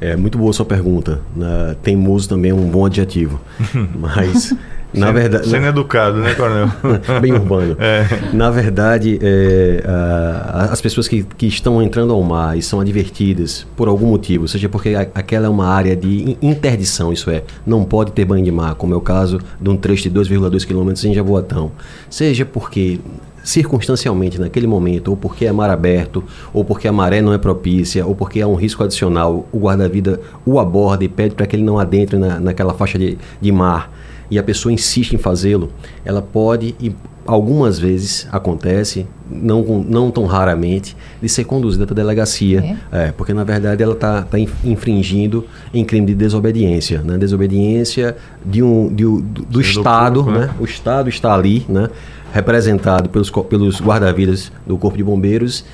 É 0.00 0.14
muito 0.16 0.36
boa 0.36 0.50
a 0.50 0.52
sua 0.52 0.66
pergunta. 0.66 1.22
Uh, 1.36 1.74
teimoso 1.76 2.28
também 2.28 2.50
é 2.50 2.54
um 2.54 2.68
bom 2.68 2.84
adjetivo. 2.84 3.40
Mas 3.94 4.54
na 4.96 5.12
verdade, 5.12 5.48
sendo 5.48 5.66
educado, 5.66 6.18
né, 6.18 6.34
Coronel? 6.34 6.70
bem 7.20 7.32
urbano. 7.32 7.76
É. 7.78 8.06
Na 8.32 8.50
verdade, 8.50 9.18
é, 9.22 9.82
a, 9.86 10.68
as 10.72 10.80
pessoas 10.80 11.06
que, 11.06 11.22
que 11.22 11.46
estão 11.46 11.82
entrando 11.82 12.12
ao 12.12 12.22
mar 12.22 12.56
e 12.56 12.62
são 12.62 12.80
advertidas 12.80 13.66
por 13.76 13.88
algum 13.88 14.06
motivo, 14.06 14.48
seja 14.48 14.68
porque 14.68 14.94
a, 14.94 15.02
aquela 15.14 15.46
é 15.46 15.48
uma 15.48 15.66
área 15.66 15.94
de 15.94 16.36
interdição, 16.40 17.12
isso 17.12 17.30
é, 17.30 17.42
não 17.66 17.84
pode 17.84 18.12
ter 18.12 18.24
banho 18.24 18.44
de 18.44 18.50
mar, 18.50 18.74
como 18.74 18.94
é 18.94 18.96
o 18.96 19.00
caso 19.00 19.40
de 19.60 19.68
um 19.68 19.76
trecho 19.76 20.08
de 20.08 20.18
2,2 20.18 20.66
km 20.66 21.06
em 21.06 21.14
Jaboatão, 21.14 21.70
seja 22.08 22.44
porque 22.44 22.98
circunstancialmente 23.46 24.40
naquele 24.40 24.66
momento, 24.66 25.08
ou 25.08 25.16
porque 25.16 25.46
é 25.46 25.52
mar 25.52 25.70
aberto, 25.70 26.24
ou 26.52 26.64
porque 26.64 26.88
a 26.88 26.92
maré 26.92 27.22
não 27.22 27.32
é 27.32 27.38
propícia, 27.38 28.04
ou 28.04 28.12
porque 28.12 28.40
há 28.40 28.46
um 28.46 28.56
risco 28.56 28.82
adicional, 28.82 29.46
o 29.52 29.58
guarda-vida 29.58 30.20
o 30.44 30.58
aborda 30.58 31.04
e 31.04 31.08
pede 31.08 31.36
para 31.36 31.46
que 31.46 31.54
ele 31.54 31.62
não 31.62 31.78
adentre 31.78 32.18
na, 32.18 32.40
naquela 32.40 32.74
faixa 32.74 32.98
de, 32.98 33.16
de 33.40 33.52
mar 33.52 33.92
e 34.30 34.38
a 34.38 34.42
pessoa 34.42 34.72
insiste 34.72 35.12
em 35.12 35.18
fazê-lo, 35.18 35.70
ela 36.04 36.22
pode 36.22 36.74
e 36.80 36.94
algumas 37.26 37.78
vezes 37.78 38.26
acontece, 38.30 39.06
não, 39.28 39.62
não 39.62 40.10
tão 40.10 40.24
raramente, 40.26 40.96
de 41.20 41.28
ser 41.28 41.44
conduzida 41.44 41.84
para 41.84 41.94
a 41.94 41.96
delegacia, 41.96 42.78
é. 42.92 43.06
É, 43.06 43.12
porque 43.12 43.34
na 43.34 43.42
verdade 43.42 43.82
ela 43.82 43.94
está 43.94 44.22
tá 44.22 44.38
infringindo 44.38 45.44
em 45.74 45.84
crime 45.84 46.06
de 46.06 46.14
desobediência, 46.14 47.02
né? 47.02 47.18
desobediência 47.18 48.16
de 48.44 48.62
um, 48.62 48.88
de, 48.88 49.02
do, 49.02 49.22
do 49.22 49.60
Estado, 49.60 50.22
público, 50.22 50.40
né? 50.40 50.46
né? 50.46 50.54
o 50.60 50.64
Estado 50.64 51.08
está 51.08 51.34
ali, 51.34 51.66
né? 51.68 51.90
representado 52.32 53.08
pelos, 53.08 53.30
pelos 53.30 53.80
guarda-vidas 53.80 54.52
do 54.66 54.76
Corpo 54.76 54.96
de 54.96 55.02
Bombeiros, 55.02 55.64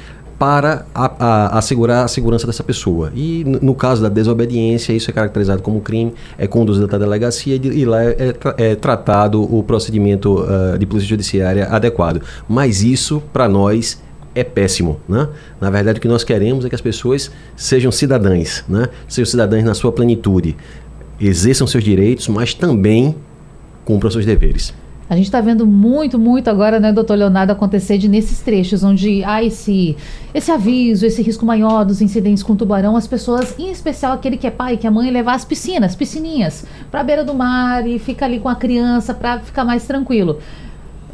para 0.42 0.87
a, 0.92 1.12
a, 1.24 1.59
assegurar 1.59 2.05
a 2.05 2.09
segurança 2.09 2.48
dessa 2.48 2.64
pessoa. 2.64 3.12
E 3.14 3.44
no 3.44 3.76
caso 3.76 4.02
da 4.02 4.09
desobediência, 4.09 4.92
isso 4.92 5.09
é 5.09 5.14
caracterizado 5.14 5.62
como 5.62 5.81
crime, 5.81 6.12
é 6.37 6.48
conduzido 6.48 6.87
até 6.87 6.96
a 6.96 6.98
delegacia 6.98 7.55
e, 7.55 7.61
e 7.64 7.85
lá 7.85 8.02
é, 8.02 8.16
é, 8.18 8.35
é, 8.57 8.74
tratado 8.74 9.40
o 9.40 9.62
procedimento 9.62 10.42
uh, 10.42 10.76
de 10.76 10.85
polícia 10.85 11.09
judiciária 11.09 11.68
adequado. 11.68 12.22
Mas 12.48 12.83
isso, 12.83 13.22
para 13.33 13.48
nós, 13.48 14.02
é 14.35 14.42
péssimo, 14.42 14.98
né? 15.09 15.28
Na 15.61 15.70
verdade, 15.70 15.98
o 15.98 16.02
que 16.02 16.09
nós 16.09 16.24
queremos 16.24 16.64
é 16.64 16.68
que 16.68 16.74
as 16.74 16.81
pessoas 16.81 17.31
sejam 17.55 17.92
cidadãs, 17.92 18.64
né? 18.68 18.88
Sejam 19.07 19.31
cidadãs 19.31 19.62
na 19.62 19.74
sua 19.74 19.92
plenitude, 19.92 20.57
exerçam 21.20 21.68
seus 21.68 21.85
direitos, 21.85 22.26
mas 22.26 22.52
também 22.52 23.14
cumpram 23.85 24.11
seus 24.11 24.26
deveres. 24.26 24.74
A 25.12 25.14
gente 25.14 25.27
está 25.27 25.42
vendo 25.42 25.66
muito, 25.66 26.18
muito 26.18 26.48
agora, 26.48 26.81
né, 26.81 26.90
doutor 26.90 27.18
Leonardo, 27.18 27.53
acontecer 27.53 27.98
de 27.98 28.09
nesses 28.09 28.40
trechos 28.40 28.83
onde 28.83 29.22
há 29.25 29.44
esse, 29.44 29.94
esse 30.33 30.51
aviso, 30.51 31.05
esse 31.05 31.20
risco 31.20 31.44
maior 31.44 31.85
dos 31.85 32.01
incidentes 32.01 32.42
com 32.42 32.57
tubarão, 32.57 32.96
as 32.96 33.07
pessoas, 33.07 33.55
em 33.59 33.70
especial 33.70 34.14
aquele 34.14 34.38
que 34.38 34.46
é 34.46 34.51
pai, 34.51 34.79
que 34.79 34.87
é 34.87 34.90
mãe, 34.90 35.11
levar 35.11 35.35
as 35.35 35.44
piscinas, 35.44 35.94
piscininhas, 35.94 36.64
para 36.90 37.03
a 37.03 37.05
beira 37.05 37.22
do 37.27 37.35
mar 37.35 37.87
e 37.87 37.98
fica 37.98 38.25
ali 38.25 38.40
com 38.40 38.48
a 38.48 38.55
criança 38.55 39.12
para 39.12 39.38
ficar 39.40 39.66
mais 39.66 39.85
tranquilo. 39.85 40.38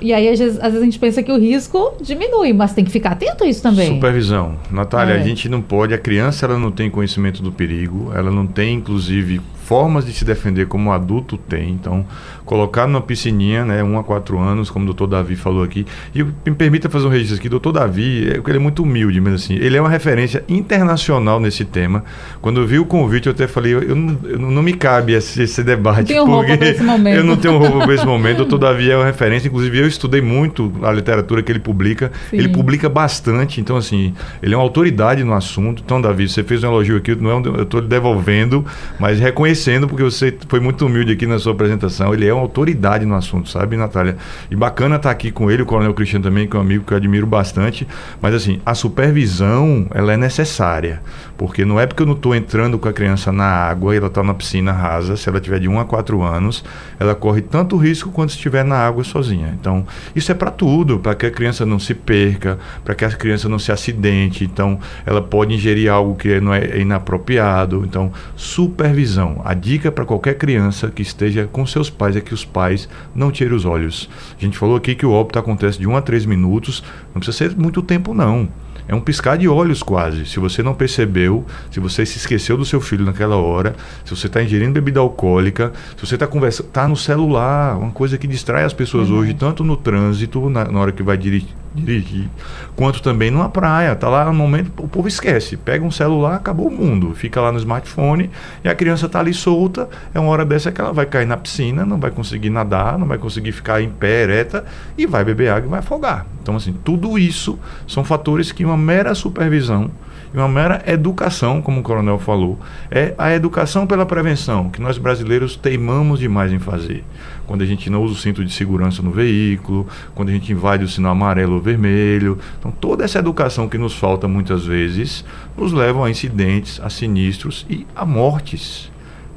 E 0.00 0.12
aí, 0.12 0.28
às 0.28 0.38
vezes, 0.38 0.58
às 0.58 0.66
vezes, 0.66 0.80
a 0.80 0.84
gente 0.84 0.98
pensa 1.00 1.20
que 1.20 1.32
o 1.32 1.36
risco 1.36 1.94
diminui, 2.00 2.52
mas 2.52 2.72
tem 2.72 2.84
que 2.84 2.92
ficar 2.92 3.10
atento 3.10 3.42
a 3.42 3.48
isso 3.48 3.60
também. 3.60 3.94
Supervisão. 3.94 4.54
Natália, 4.70 5.14
é. 5.14 5.20
a 5.20 5.24
gente 5.24 5.48
não 5.48 5.60
pode, 5.60 5.92
a 5.92 5.98
criança 5.98 6.46
ela 6.46 6.56
não 6.56 6.70
tem 6.70 6.88
conhecimento 6.88 7.42
do 7.42 7.50
perigo, 7.50 8.12
ela 8.14 8.30
não 8.30 8.46
tem, 8.46 8.76
inclusive, 8.76 9.40
formas 9.68 10.06
de 10.06 10.14
se 10.14 10.24
defender 10.24 10.66
como 10.66 10.90
adulto 10.90 11.36
tem. 11.36 11.68
Então, 11.68 12.06
colocar 12.46 12.86
numa 12.86 13.02
piscininha, 13.02 13.66
né, 13.66 13.84
1 13.84 13.98
a 13.98 14.02
4 14.02 14.38
anos, 14.38 14.70
como 14.70 14.84
o 14.84 14.86
doutor 14.86 15.06
Davi 15.06 15.36
falou 15.36 15.62
aqui. 15.62 15.84
E 16.14 16.24
me 16.24 16.56
permita 16.56 16.88
fazer 16.88 17.06
um 17.06 17.10
registro 17.10 17.36
aqui, 17.36 17.48
o 17.48 17.50
doutor 17.50 17.72
Davi, 17.72 18.30
é, 18.30 18.40
ele 18.48 18.56
é 18.56 18.58
muito 18.58 18.82
humilde, 18.82 19.20
mas 19.20 19.34
assim, 19.34 19.56
ele 19.56 19.76
é 19.76 19.80
uma 19.80 19.90
referência 19.90 20.42
internacional 20.48 21.38
nesse 21.38 21.66
tema. 21.66 22.02
Quando 22.40 22.60
eu 22.60 22.66
vi 22.66 22.78
o 22.78 22.86
convite, 22.86 23.26
eu 23.26 23.32
até 23.32 23.46
falei, 23.46 23.74
eu, 23.74 23.82
eu, 23.82 23.94
não, 23.94 24.18
eu 24.24 24.38
não, 24.38 24.62
me 24.62 24.72
cabe 24.72 25.12
esse, 25.12 25.42
esse 25.42 25.62
debate, 25.62 26.14
não 26.14 26.24
porque 26.24 26.52
eu 27.14 27.24
não 27.24 27.36
tenho 27.36 27.58
roupa 27.58 27.84
para 27.84 27.94
esse 27.94 28.06
momento. 28.08 28.36
O 28.36 28.46
doutor 28.46 28.58
Davi 28.58 28.90
é 28.90 28.96
uma 28.96 29.04
referência, 29.04 29.48
inclusive 29.48 29.80
eu 29.80 29.86
estudei 29.86 30.22
muito 30.22 30.72
a 30.82 30.90
literatura 30.90 31.42
que 31.42 31.52
ele 31.52 31.60
publica. 31.60 32.10
Sim. 32.30 32.38
Ele 32.38 32.48
publica 32.48 32.88
bastante, 32.88 33.60
então 33.60 33.76
assim, 33.76 34.14
ele 34.42 34.54
é 34.54 34.56
uma 34.56 34.64
autoridade 34.64 35.22
no 35.22 35.34
assunto. 35.34 35.82
Então, 35.84 36.00
Davi, 36.00 36.26
você 36.26 36.42
fez 36.42 36.64
um 36.64 36.68
elogio 36.68 36.96
aqui, 36.96 37.14
não 37.14 37.30
é 37.30 37.34
um, 37.34 37.42
eu 37.44 37.64
estou 37.64 37.82
devolvendo, 37.82 38.64
mas 38.98 39.20
reconhecendo 39.20 39.57
agradecendo 39.58 39.88
porque 39.88 40.02
você 40.02 40.36
foi 40.48 40.60
muito 40.60 40.86
humilde 40.86 41.12
aqui 41.12 41.26
na 41.26 41.38
sua 41.38 41.52
apresentação. 41.52 42.14
Ele 42.14 42.26
é 42.26 42.32
uma 42.32 42.42
autoridade 42.42 43.04
no 43.04 43.14
assunto, 43.14 43.48
sabe, 43.48 43.76
Natália? 43.76 44.16
E 44.50 44.56
bacana 44.56 44.96
estar 44.96 45.10
aqui 45.10 45.30
com 45.30 45.50
ele, 45.50 45.62
o 45.62 45.66
Coronel 45.66 45.92
Cristiano 45.92 46.24
também, 46.24 46.46
que 46.46 46.56
é 46.56 46.58
um 46.58 46.62
amigo 46.62 46.84
que 46.84 46.92
eu 46.92 46.96
admiro 46.96 47.26
bastante. 47.26 47.86
Mas 48.22 48.34
assim, 48.34 48.60
a 48.64 48.74
supervisão, 48.74 49.86
ela 49.92 50.12
é 50.12 50.16
necessária. 50.16 51.00
Porque 51.36 51.64
não 51.64 51.78
é 51.78 51.86
porque 51.86 52.02
eu 52.02 52.06
não 52.06 52.14
estou 52.14 52.34
entrando 52.34 52.78
com 52.78 52.88
a 52.88 52.92
criança 52.92 53.30
na 53.30 53.44
água 53.44 53.94
e 53.94 53.98
ela 53.98 54.08
está 54.08 54.24
na 54.24 54.34
piscina 54.34 54.72
rasa, 54.72 55.16
se 55.16 55.28
ela 55.28 55.40
tiver 55.40 55.60
de 55.60 55.68
1 55.68 55.78
a 55.78 55.84
4 55.84 56.20
anos, 56.20 56.64
ela 56.98 57.14
corre 57.14 57.40
tanto 57.40 57.76
risco 57.76 58.10
quanto 58.10 58.30
se 58.30 58.36
estiver 58.36 58.64
na 58.64 58.76
água 58.76 59.04
sozinha. 59.04 59.56
Então, 59.58 59.86
isso 60.16 60.32
é 60.32 60.34
para 60.34 60.50
tudo, 60.50 60.98
para 60.98 61.14
que 61.14 61.26
a 61.26 61.30
criança 61.30 61.64
não 61.64 61.78
se 61.78 61.94
perca, 61.94 62.58
para 62.84 62.92
que 62.92 63.04
a 63.04 63.10
criança 63.10 63.48
não 63.48 63.58
se 63.58 63.70
acidente. 63.70 64.44
Então, 64.44 64.80
ela 65.06 65.22
pode 65.22 65.54
ingerir 65.54 65.88
algo 65.92 66.16
que 66.16 66.40
não 66.40 66.52
é 66.52 66.80
inapropriado. 66.80 67.84
Então, 67.84 68.10
supervisão. 68.34 69.40
A 69.48 69.54
dica 69.54 69.90
para 69.90 70.04
qualquer 70.04 70.34
criança 70.34 70.90
que 70.90 71.00
esteja 71.00 71.48
com 71.50 71.64
seus 71.64 71.88
pais 71.88 72.14
é 72.14 72.20
que 72.20 72.34
os 72.34 72.44
pais 72.44 72.86
não 73.14 73.30
tirem 73.30 73.54
os 73.54 73.64
olhos. 73.64 74.06
A 74.38 74.44
gente 74.44 74.58
falou 74.58 74.76
aqui 74.76 74.94
que 74.94 75.06
o 75.06 75.10
óbito 75.10 75.38
acontece 75.38 75.78
de 75.78 75.88
1 75.88 75.96
a 75.96 76.02
3 76.02 76.26
minutos, 76.26 76.84
não 77.14 77.20
precisa 77.22 77.48
ser 77.48 77.56
muito 77.56 77.80
tempo 77.80 78.12
não. 78.12 78.46
É 78.86 78.94
um 78.94 79.00
piscar 79.00 79.38
de 79.38 79.48
olhos 79.48 79.82
quase. 79.82 80.26
Se 80.26 80.38
você 80.38 80.62
não 80.62 80.74
percebeu, 80.74 81.46
se 81.70 81.80
você 81.80 82.04
se 82.04 82.18
esqueceu 82.18 82.58
do 82.58 82.64
seu 82.66 82.78
filho 82.78 83.06
naquela 83.06 83.36
hora, 83.36 83.74
se 84.04 84.14
você 84.14 84.26
está 84.26 84.42
ingerindo 84.42 84.74
bebida 84.74 85.00
alcoólica, 85.00 85.72
se 85.96 86.06
você 86.06 86.16
está 86.16 86.26
conversando, 86.26 86.66
está 86.66 86.86
no 86.86 86.96
celular, 86.96 87.78
uma 87.78 87.90
coisa 87.90 88.18
que 88.18 88.26
distrai 88.26 88.64
as 88.64 88.74
pessoas 88.74 89.08
uhum. 89.08 89.16
hoje, 89.16 89.32
tanto 89.32 89.64
no 89.64 89.78
trânsito, 89.78 90.50
na, 90.50 90.66
na 90.66 90.78
hora 90.78 90.92
que 90.92 91.02
vai 91.02 91.16
dirigir 91.16 91.48
dirigir, 91.74 92.28
quanto 92.76 93.02
também 93.02 93.30
numa 93.30 93.48
praia. 93.48 93.94
Tá 93.94 94.08
lá 94.08 94.24
no 94.24 94.34
momento, 94.34 94.72
o 94.78 94.88
povo 94.88 95.08
esquece. 95.08 95.56
Pega 95.56 95.84
um 95.84 95.90
celular, 95.90 96.36
acabou 96.36 96.68
o 96.68 96.70
mundo. 96.70 97.14
Fica 97.14 97.40
lá 97.40 97.52
no 97.52 97.58
smartphone 97.58 98.30
e 98.64 98.68
a 98.68 98.74
criança 98.74 99.08
tá 99.08 99.20
ali 99.20 99.34
solta. 99.34 99.88
É 100.14 100.20
uma 100.20 100.30
hora 100.30 100.44
dessa 100.44 100.72
que 100.72 100.80
ela 100.80 100.92
vai 100.92 101.06
cair 101.06 101.26
na 101.26 101.36
piscina, 101.36 101.84
não 101.84 101.98
vai 101.98 102.10
conseguir 102.10 102.50
nadar, 102.50 102.98
não 102.98 103.06
vai 103.06 103.18
conseguir 103.18 103.52
ficar 103.52 103.82
em 103.82 103.90
pé 103.90 104.22
ereta 104.22 104.64
e 104.96 105.06
vai 105.06 105.24
beber 105.24 105.50
água 105.50 105.66
e 105.66 105.70
vai 105.70 105.78
afogar. 105.80 106.26
Então, 106.42 106.56
assim, 106.56 106.74
tudo 106.84 107.18
isso 107.18 107.58
são 107.86 108.04
fatores 108.04 108.52
que 108.52 108.64
uma 108.64 108.76
mera 108.76 109.14
supervisão 109.14 109.90
e 110.32 110.36
uma 110.36 110.48
mera 110.48 110.82
educação, 110.86 111.62
como 111.62 111.80
o 111.80 111.82
coronel 111.82 112.18
falou, 112.18 112.58
é 112.90 113.14
a 113.16 113.32
educação 113.32 113.86
pela 113.86 114.04
prevenção, 114.04 114.68
que 114.68 114.80
nós 114.80 114.98
brasileiros 114.98 115.56
teimamos 115.56 116.20
demais 116.20 116.52
em 116.52 116.58
fazer. 116.58 117.04
Quando 117.46 117.62
a 117.62 117.66
gente 117.66 117.88
não 117.88 118.02
usa 118.02 118.14
o 118.14 118.16
cinto 118.16 118.44
de 118.44 118.52
segurança 118.52 119.02
no 119.02 119.10
veículo, 119.10 119.86
quando 120.14 120.28
a 120.28 120.32
gente 120.32 120.52
invade 120.52 120.84
o 120.84 120.88
sinal 120.88 121.12
amarelo 121.12 121.54
ou 121.54 121.60
vermelho. 121.60 122.38
Então, 122.58 122.70
toda 122.70 123.04
essa 123.04 123.18
educação 123.18 123.68
que 123.68 123.78
nos 123.78 123.94
falta 123.94 124.28
muitas 124.28 124.66
vezes 124.66 125.24
nos 125.56 125.72
leva 125.72 126.06
a 126.06 126.10
incidentes, 126.10 126.80
a 126.80 126.90
sinistros 126.90 127.64
e 127.70 127.86
a 127.96 128.04
mortes. 128.04 128.90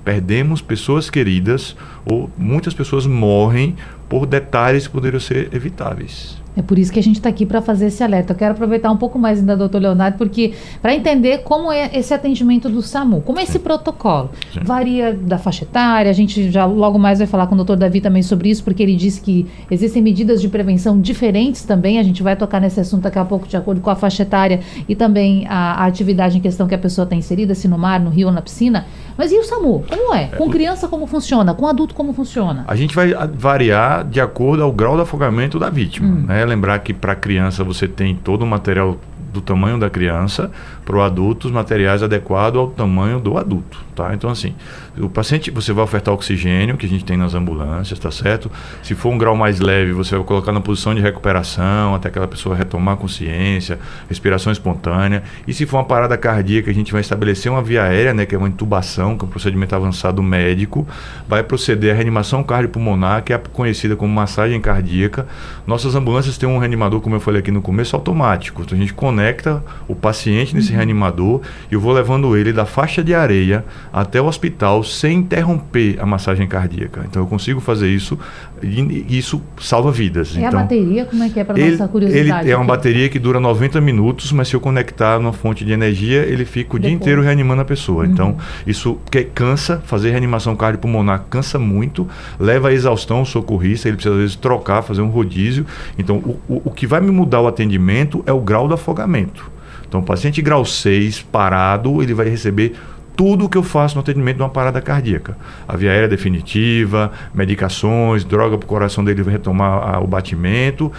Perdemos 0.03 0.61
pessoas 0.61 1.09
queridas 1.09 1.75
ou 2.03 2.29
muitas 2.37 2.73
pessoas 2.73 3.05
morrem 3.05 3.75
por 4.09 4.25
detalhes 4.25 4.87
que 4.87 4.93
poderiam 4.93 5.19
ser 5.19 5.53
evitáveis. 5.53 6.40
É 6.55 6.61
por 6.61 6.77
isso 6.77 6.91
que 6.91 6.99
a 6.99 7.03
gente 7.03 7.15
está 7.15 7.29
aqui 7.29 7.45
para 7.45 7.61
fazer 7.61 7.87
esse 7.87 8.03
alerta. 8.03 8.33
Eu 8.33 8.37
quero 8.37 8.51
aproveitar 8.53 8.91
um 8.91 8.97
pouco 8.97 9.17
mais 9.17 9.39
ainda, 9.39 9.55
doutor 9.55 9.81
Leonardo, 9.81 10.17
porque 10.17 10.53
para 10.81 10.93
entender 10.93 11.39
como 11.39 11.71
é 11.71 11.89
esse 11.93 12.13
atendimento 12.13 12.69
do 12.69 12.81
SAMU, 12.81 13.21
como 13.21 13.39
é 13.39 13.43
esse 13.43 13.59
protocolo. 13.59 14.29
Sim. 14.53 14.59
Varia 14.63 15.13
da 15.13 15.37
faixa 15.37 15.63
etária, 15.63 16.09
a 16.09 16.13
gente 16.13 16.51
já 16.51 16.65
logo 16.65 16.99
mais 16.99 17.19
vai 17.19 17.27
falar 17.27 17.47
com 17.47 17.53
o 17.53 17.57
doutor 17.57 17.77
Davi 17.77 18.01
também 18.01 18.21
sobre 18.21 18.49
isso, 18.49 18.63
porque 18.63 18.83
ele 18.83 18.95
disse 18.95 19.21
que 19.21 19.47
existem 19.69 20.01
medidas 20.01 20.41
de 20.41 20.49
prevenção 20.49 20.99
diferentes 20.99 21.63
também. 21.63 21.99
A 21.99 22.03
gente 22.03 22.21
vai 22.21 22.35
tocar 22.35 22.59
nesse 22.59 22.79
assunto 22.79 23.03
daqui 23.03 23.19
a 23.19 23.25
pouco, 23.25 23.47
de 23.47 23.55
acordo 23.55 23.79
com 23.79 23.89
a 23.89 23.95
faixa 23.95 24.23
etária 24.23 24.59
e 24.87 24.95
também 24.95 25.47
a, 25.47 25.83
a 25.83 25.85
atividade 25.85 26.37
em 26.37 26.41
questão 26.41 26.67
que 26.67 26.75
a 26.75 26.79
pessoa 26.79 27.03
está 27.03 27.15
inserida, 27.15 27.55
se 27.55 27.67
no 27.67 27.77
mar, 27.77 27.99
no 27.99 28.09
rio 28.09 28.27
ou 28.27 28.33
na 28.33 28.41
piscina. 28.41 28.85
Mas 29.21 29.31
e 29.31 29.37
o 29.37 29.43
SAMU? 29.43 29.85
Como 29.87 30.15
é? 30.15 30.29
Com 30.29 30.49
criança, 30.49 30.87
como 30.87 31.05
funciona? 31.05 31.53
Com 31.53 31.67
adulto, 31.67 31.93
como 31.93 32.11
funciona? 32.11 32.65
A 32.67 32.75
gente 32.75 32.95
vai 32.95 33.13
variar 33.35 34.03
de 34.03 34.19
acordo 34.19 34.63
ao 34.63 34.71
grau 34.71 34.95
de 34.95 35.03
afogamento 35.03 35.59
da 35.59 35.69
vítima. 35.69 36.07
Hum. 36.07 36.25
Né? 36.27 36.43
Lembrar 36.43 36.79
que 36.79 36.91
para 36.91 37.13
criança 37.13 37.63
você 37.63 37.87
tem 37.87 38.15
todo 38.15 38.41
o 38.41 38.47
material 38.47 38.97
do 39.31 39.39
tamanho 39.39 39.77
da 39.79 39.91
criança, 39.91 40.49
para 40.85 40.95
o 40.95 41.01
adulto, 41.01 41.47
os 41.47 41.53
materiais 41.53 42.01
adequados 42.03 42.59
ao 42.59 42.67
tamanho 42.67 43.19
do 43.19 43.37
adulto, 43.37 43.79
tá? 43.95 44.13
Então, 44.13 44.29
assim, 44.29 44.53
o 44.97 45.07
paciente, 45.07 45.51
você 45.51 45.71
vai 45.71 45.83
ofertar 45.83 46.13
oxigênio, 46.13 46.75
que 46.75 46.85
a 46.85 46.89
gente 46.89 47.05
tem 47.05 47.15
nas 47.15 47.33
ambulâncias, 47.33 47.97
tá 47.97 48.11
certo? 48.11 48.51
Se 48.83 48.95
for 48.95 49.09
um 49.09 49.17
grau 49.17 49.35
mais 49.35 49.59
leve, 49.59 49.93
você 49.93 50.15
vai 50.15 50.25
colocar 50.25 50.51
na 50.51 50.59
posição 50.59 50.93
de 50.93 51.01
recuperação, 51.01 51.95
até 51.95 52.09
aquela 52.09 52.27
pessoa 52.27 52.55
retomar 52.55 52.95
a 52.95 52.97
consciência, 52.97 53.79
respiração 54.09 54.51
espontânea. 54.51 55.23
E 55.47 55.53
se 55.53 55.65
for 55.65 55.77
uma 55.77 55.85
parada 55.85 56.17
cardíaca, 56.17 56.69
a 56.69 56.73
gente 56.73 56.91
vai 56.91 57.01
estabelecer 57.01 57.51
uma 57.51 57.61
via 57.61 57.83
aérea, 57.83 58.13
né, 58.13 58.25
que 58.25 58.35
é 58.35 58.37
uma 58.37 58.47
intubação, 58.47 59.17
que 59.17 59.23
é 59.23 59.27
um 59.27 59.29
procedimento 59.29 59.75
avançado 59.75 60.21
médico, 60.21 60.87
vai 61.27 61.43
proceder 61.43 61.91
a 61.91 61.95
reanimação 61.95 62.43
cardiopulmonar, 62.43 63.23
que 63.23 63.33
é 63.33 63.37
conhecida 63.37 63.95
como 63.95 64.13
massagem 64.13 64.59
cardíaca. 64.59 65.27
Nossas 65.65 65.95
ambulâncias 65.95 66.37
têm 66.37 66.49
um 66.49 66.57
reanimador, 66.57 67.01
como 67.01 67.15
eu 67.15 67.19
falei 67.19 67.39
aqui 67.39 67.51
no 67.51 67.61
começo, 67.61 67.95
automático. 67.95 68.61
Então, 68.61 68.77
a 68.77 68.81
gente 68.81 68.93
conecta 68.93 69.63
o 69.87 69.95
paciente 69.95 70.55
nesse 70.55 70.70
reanimador 70.73 71.41
e 71.69 71.73
eu 71.73 71.79
vou 71.79 71.93
levando 71.93 72.35
ele 72.35 72.53
da 72.53 72.65
faixa 72.65 73.03
de 73.03 73.13
areia 73.13 73.63
até 73.91 74.21
o 74.21 74.25
hospital 74.25 74.83
sem 74.83 75.19
interromper 75.19 75.97
a 75.99 76.05
massagem 76.05 76.47
cardíaca. 76.47 77.05
Então 77.07 77.21
eu 77.21 77.27
consigo 77.27 77.59
fazer 77.59 77.89
isso 77.89 78.17
e 78.63 79.17
isso 79.17 79.41
salva 79.59 79.91
vidas. 79.91 80.35
É 80.35 80.39
então, 80.39 80.59
a 80.59 80.63
bateria? 80.63 81.05
Como 81.05 81.23
é 81.23 81.29
que 81.29 81.39
é 81.39 81.43
para 81.43 81.57
nossa 81.57 81.87
curiosidade? 81.87 82.45
Ele 82.45 82.51
é 82.51 82.55
uma 82.55 82.65
bateria 82.65 83.09
que 83.09 83.19
dura 83.19 83.39
90 83.39 83.81
minutos, 83.81 84.31
mas 84.31 84.47
se 84.47 84.55
eu 84.55 84.59
conectar 84.59 85.19
numa 85.19 85.33
fonte 85.33 85.65
de 85.65 85.71
energia, 85.71 86.23
ele 86.23 86.45
fica 86.45 86.75
o 86.75 86.79
Depois. 86.79 86.81
dia 86.81 86.91
inteiro 86.91 87.21
reanimando 87.21 87.61
a 87.61 87.65
pessoa. 87.65 88.03
Uhum. 88.03 88.11
Então, 88.11 88.37
isso 88.65 88.97
que 89.09 89.23
cansa, 89.23 89.81
fazer 89.85 90.11
reanimação 90.11 90.55
cardiopulmonar 90.55 91.25
cansa 91.29 91.57
muito, 91.57 92.07
leva 92.39 92.69
à 92.69 92.73
exaustão 92.73 93.21
o 93.21 93.25
socorrista, 93.25 93.87
ele 93.87 93.97
precisa 93.97 94.15
às 94.15 94.21
vezes 94.21 94.35
trocar, 94.35 94.81
fazer 94.81 95.01
um 95.01 95.09
rodízio. 95.09 95.65
Então, 95.97 96.17
o, 96.17 96.39
o, 96.47 96.61
o 96.65 96.71
que 96.71 96.85
vai 96.85 97.01
me 97.01 97.11
mudar 97.11 97.41
o 97.41 97.47
atendimento 97.47 98.23
é 98.25 98.33
o 98.33 98.39
grau 98.39 98.67
do 98.67 98.73
afogamento. 98.73 99.51
Então, 99.91 100.01
paciente 100.01 100.41
grau 100.41 100.63
6, 100.63 101.21
parado, 101.23 102.01
ele 102.01 102.13
vai 102.13 102.29
receber 102.29 102.77
tudo 103.13 103.43
o 103.43 103.49
que 103.49 103.57
eu 103.57 103.61
faço 103.61 103.95
no 103.95 103.99
atendimento 103.99 104.37
de 104.37 104.41
uma 104.41 104.47
parada 104.47 104.81
cardíaca. 104.81 105.37
A 105.67 105.75
via 105.75 105.91
aérea 105.91 106.07
definitiva, 106.07 107.11
medicações, 107.35 108.23
droga 108.23 108.57
para 108.57 108.65
o 108.65 108.69
coração 108.69 109.03
dele 109.03 109.21
retomar 109.23 110.01
o 110.01 110.07
batimento, 110.07 110.89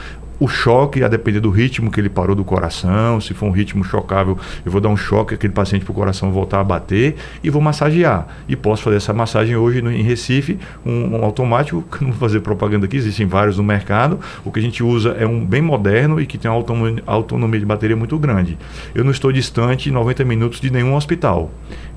o 0.43 0.49
choque, 0.49 1.05
a 1.05 1.09
depender 1.09 1.39
do 1.39 1.51
ritmo 1.51 1.89
que 1.89 2.01
ele 2.01 2.09
parou 2.09 2.35
do 2.35 2.45
coração, 2.45 3.21
se 3.21 3.33
for 3.33 3.47
um 3.47 3.53
ritmo 3.53 3.85
chocável, 3.85 4.37
eu 4.67 4.73
vou 4.73 4.81
dar 4.81 4.89
um 4.89 4.97
choque 4.97 5.35
aquele 5.35 5.53
paciente 5.53 5.85
para 5.85 5.93
o 5.93 5.95
coração 5.95 6.33
voltar 6.33 6.59
a 6.59 6.65
bater 6.65 7.15
e 7.45 7.49
vou 7.49 7.63
massagear. 7.63 8.27
E 8.49 8.57
posso 8.57 8.83
fazer 8.83 8.97
essa 8.97 9.13
massagem 9.13 9.55
hoje 9.55 9.81
no, 9.81 9.93
em 9.93 10.03
Recife, 10.03 10.59
um, 10.85 11.17
um 11.17 11.25
automático, 11.25 11.85
não 12.03 12.11
vou 12.11 12.19
fazer 12.19 12.41
propaganda 12.41 12.87
aqui, 12.87 12.97
existem 12.97 13.25
vários 13.25 13.57
no 13.57 13.63
mercado. 13.63 14.19
O 14.45 14.51
que 14.51 14.59
a 14.59 14.63
gente 14.63 14.83
usa 14.83 15.11
é 15.11 15.25
um 15.25 15.47
bem 15.47 15.63
moderno 15.63 16.21
e 16.21 16.27
que 16.27 16.37
tem 16.37 16.51
uma 16.51 16.57
autonomia, 16.57 17.05
autonomia 17.07 17.61
de 17.61 17.67
bateria 17.67 17.97
muito 17.97 18.19
grande. 18.19 18.59
Eu 18.93 19.05
não 19.05 19.13
estou 19.13 19.31
distante 19.31 19.93
90 19.93 20.25
minutos 20.25 20.61
de 20.61 20.73
nenhum 20.73 20.97
hospital. 20.97 21.53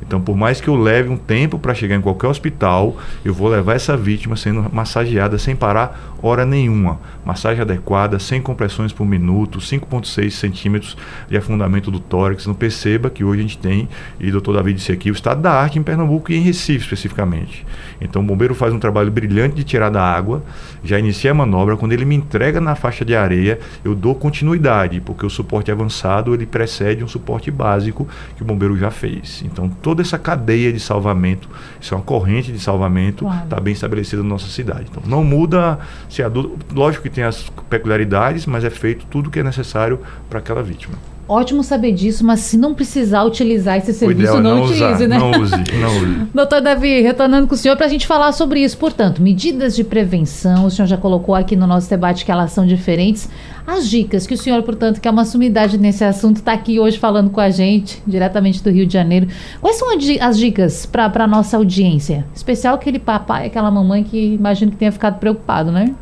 Então, 0.05 0.21
por 0.21 0.37
mais 0.37 0.61
que 0.61 0.67
eu 0.67 0.75
leve 0.75 1.09
um 1.09 1.17
tempo 1.17 1.57
para 1.57 1.73
chegar 1.73 1.95
em 1.95 2.01
qualquer 2.01 2.27
hospital, 2.27 2.95
eu 3.23 3.33
vou 3.33 3.47
levar 3.47 3.73
essa 3.73 3.97
vítima 3.97 4.35
sendo 4.35 4.69
massageada 4.71 5.39
sem 5.39 5.55
parar 5.55 6.13
hora 6.21 6.45
nenhuma. 6.45 6.99
Massagem 7.25 7.61
adequada, 7.61 8.19
sem 8.19 8.34
compressões 8.41 8.91
por 8.93 9.05
minuto, 9.05 9.59
5,6 9.59 10.31
centímetros 10.31 10.97
de 11.29 11.37
afundamento 11.37 11.91
do 11.91 11.99
tórax. 11.99 12.45
Não 12.45 12.53
perceba 12.53 13.09
que 13.09 13.23
hoje 13.23 13.39
a 13.39 13.41
gente 13.43 13.57
tem, 13.57 13.87
e 14.19 14.29
o 14.29 14.31
doutor 14.31 14.55
David 14.55 14.77
disse 14.77 14.91
aqui, 14.91 15.09
o 15.09 15.13
estado 15.13 15.41
da 15.41 15.51
arte 15.51 15.79
em 15.79 15.83
Pernambuco 15.83 16.31
e 16.31 16.35
em 16.35 16.41
Recife 16.41 16.83
especificamente. 16.83 17.65
Então, 17.99 18.21
o 18.21 18.25
bombeiro 18.25 18.55
faz 18.55 18.73
um 18.73 18.79
trabalho 18.79 19.11
brilhante 19.11 19.55
de 19.55 19.63
tirar 19.63 19.89
da 19.89 20.01
água, 20.01 20.43
já 20.83 20.99
inicia 20.99 21.31
a 21.31 21.33
manobra. 21.33 21.77
Quando 21.77 21.93
ele 21.93 22.05
me 22.05 22.15
entrega 22.15 22.59
na 22.59 22.75
faixa 22.75 23.05
de 23.05 23.15
areia, 23.15 23.59
eu 23.83 23.95
dou 23.95 24.15
continuidade, 24.15 25.01
porque 25.01 25.25
o 25.25 25.29
suporte 25.29 25.71
avançado 25.71 26.33
ele 26.33 26.45
precede 26.45 27.03
um 27.03 27.07
suporte 27.07 27.49
básico 27.49 28.07
que 28.35 28.41
o 28.41 28.45
bombeiro 28.45 28.77
já 28.77 28.91
fez. 28.91 29.43
Então, 29.45 29.69
toda 29.69 30.01
essa 30.01 30.17
cadeia 30.17 30.71
de 30.71 30.79
salvamento, 30.79 31.49
isso 31.79 31.93
é 31.93 31.97
uma 31.97 32.03
corrente 32.03 32.51
de 32.51 32.59
salvamento, 32.59 33.27
está 33.43 33.59
bem 33.59 33.73
estabelecida 33.73 34.21
na 34.21 34.29
nossa 34.29 34.47
cidade. 34.47 34.85
Então, 34.89 35.03
não 35.05 35.23
muda 35.23 35.79
se 36.09 36.21
adulto. 36.21 36.57
Lógico 36.73 37.03
que 37.03 37.09
tem 37.09 37.23
as 37.23 37.49
peculiaridades, 37.69 38.24
mas 38.47 38.63
é 38.63 38.69
feito 38.69 39.05
tudo 39.05 39.27
o 39.27 39.31
que 39.31 39.39
é 39.39 39.43
necessário 39.43 39.99
para 40.29 40.39
aquela 40.39 40.63
vítima. 40.63 40.95
Ótimo 41.27 41.63
saber 41.63 41.91
disso, 41.91 42.23
mas 42.23 42.41
se 42.41 42.55
não 42.55 42.75
precisar 42.75 43.23
utilizar 43.23 43.77
esse 43.77 43.91
serviço, 43.93 44.35
não, 44.35 44.57
não, 44.57 44.63
utilize, 44.63 44.83
usar, 44.83 45.07
né? 45.07 45.17
Não 45.17 45.31
use, 45.31 45.55
não 45.55 45.97
use. 45.97 46.27
Doutor 46.31 46.61
Davi, 46.61 47.01
retornando 47.01 47.47
com 47.47 47.55
o 47.55 47.57
senhor 47.57 47.75
para 47.75 47.87
a 47.87 47.89
gente 47.89 48.05
falar 48.05 48.31
sobre 48.31 48.59
isso. 48.63 48.77
Portanto, 48.77 49.23
medidas 49.23 49.75
de 49.75 49.83
prevenção, 49.83 50.65
o 50.65 50.69
senhor 50.69 50.87
já 50.87 50.97
colocou 50.97 51.33
aqui 51.33 51.55
no 51.55 51.65
nosso 51.65 51.89
debate 51.89 52.23
que 52.23 52.31
elas 52.31 52.51
são 52.51 52.63
diferentes. 52.63 53.27
As 53.65 53.89
dicas 53.89 54.27
que 54.27 54.35
o 54.35 54.37
senhor, 54.37 54.61
portanto, 54.61 55.01
que 55.01 55.07
é 55.07 55.11
uma 55.11 55.25
sumidade 55.25 55.79
nesse 55.79 56.03
assunto, 56.03 56.37
está 56.37 56.53
aqui 56.53 56.79
hoje 56.79 56.99
falando 56.99 57.31
com 57.31 57.41
a 57.41 57.49
gente, 57.49 58.03
diretamente 58.05 58.61
do 58.63 58.69
Rio 58.69 58.85
de 58.85 58.93
Janeiro. 58.93 59.27
Quais 59.59 59.77
são 59.77 59.87
as 60.21 60.37
dicas 60.37 60.85
para 60.85 61.11
a 61.11 61.27
nossa 61.27 61.57
audiência? 61.57 62.23
Especial 62.35 62.75
aquele 62.75 62.99
papai, 62.99 63.47
aquela 63.47 63.71
mamãe 63.71 64.03
que 64.03 64.35
imagino 64.35 64.69
que 64.69 64.77
tenha 64.77 64.91
ficado 64.91 65.17
preocupado, 65.17 65.71
né? 65.71 65.95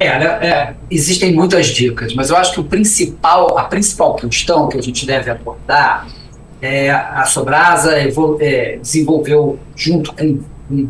É, 0.00 0.18
né, 0.18 0.24
é, 0.40 0.74
existem 0.90 1.34
muitas 1.34 1.66
dicas, 1.66 2.14
mas 2.14 2.30
eu 2.30 2.36
acho 2.36 2.54
que 2.54 2.60
o 2.60 2.64
principal, 2.64 3.58
a 3.58 3.64
principal 3.64 4.14
questão 4.16 4.66
que 4.66 4.78
a 4.78 4.82
gente 4.82 5.04
deve 5.04 5.30
abordar 5.30 6.08
é 6.62 6.90
a 6.90 7.26
Sobrasa 7.26 7.92
é, 8.40 8.78
desenvolveu 8.78 9.58
junto 9.76 10.14
com, 10.14 10.40
com, 10.66 10.88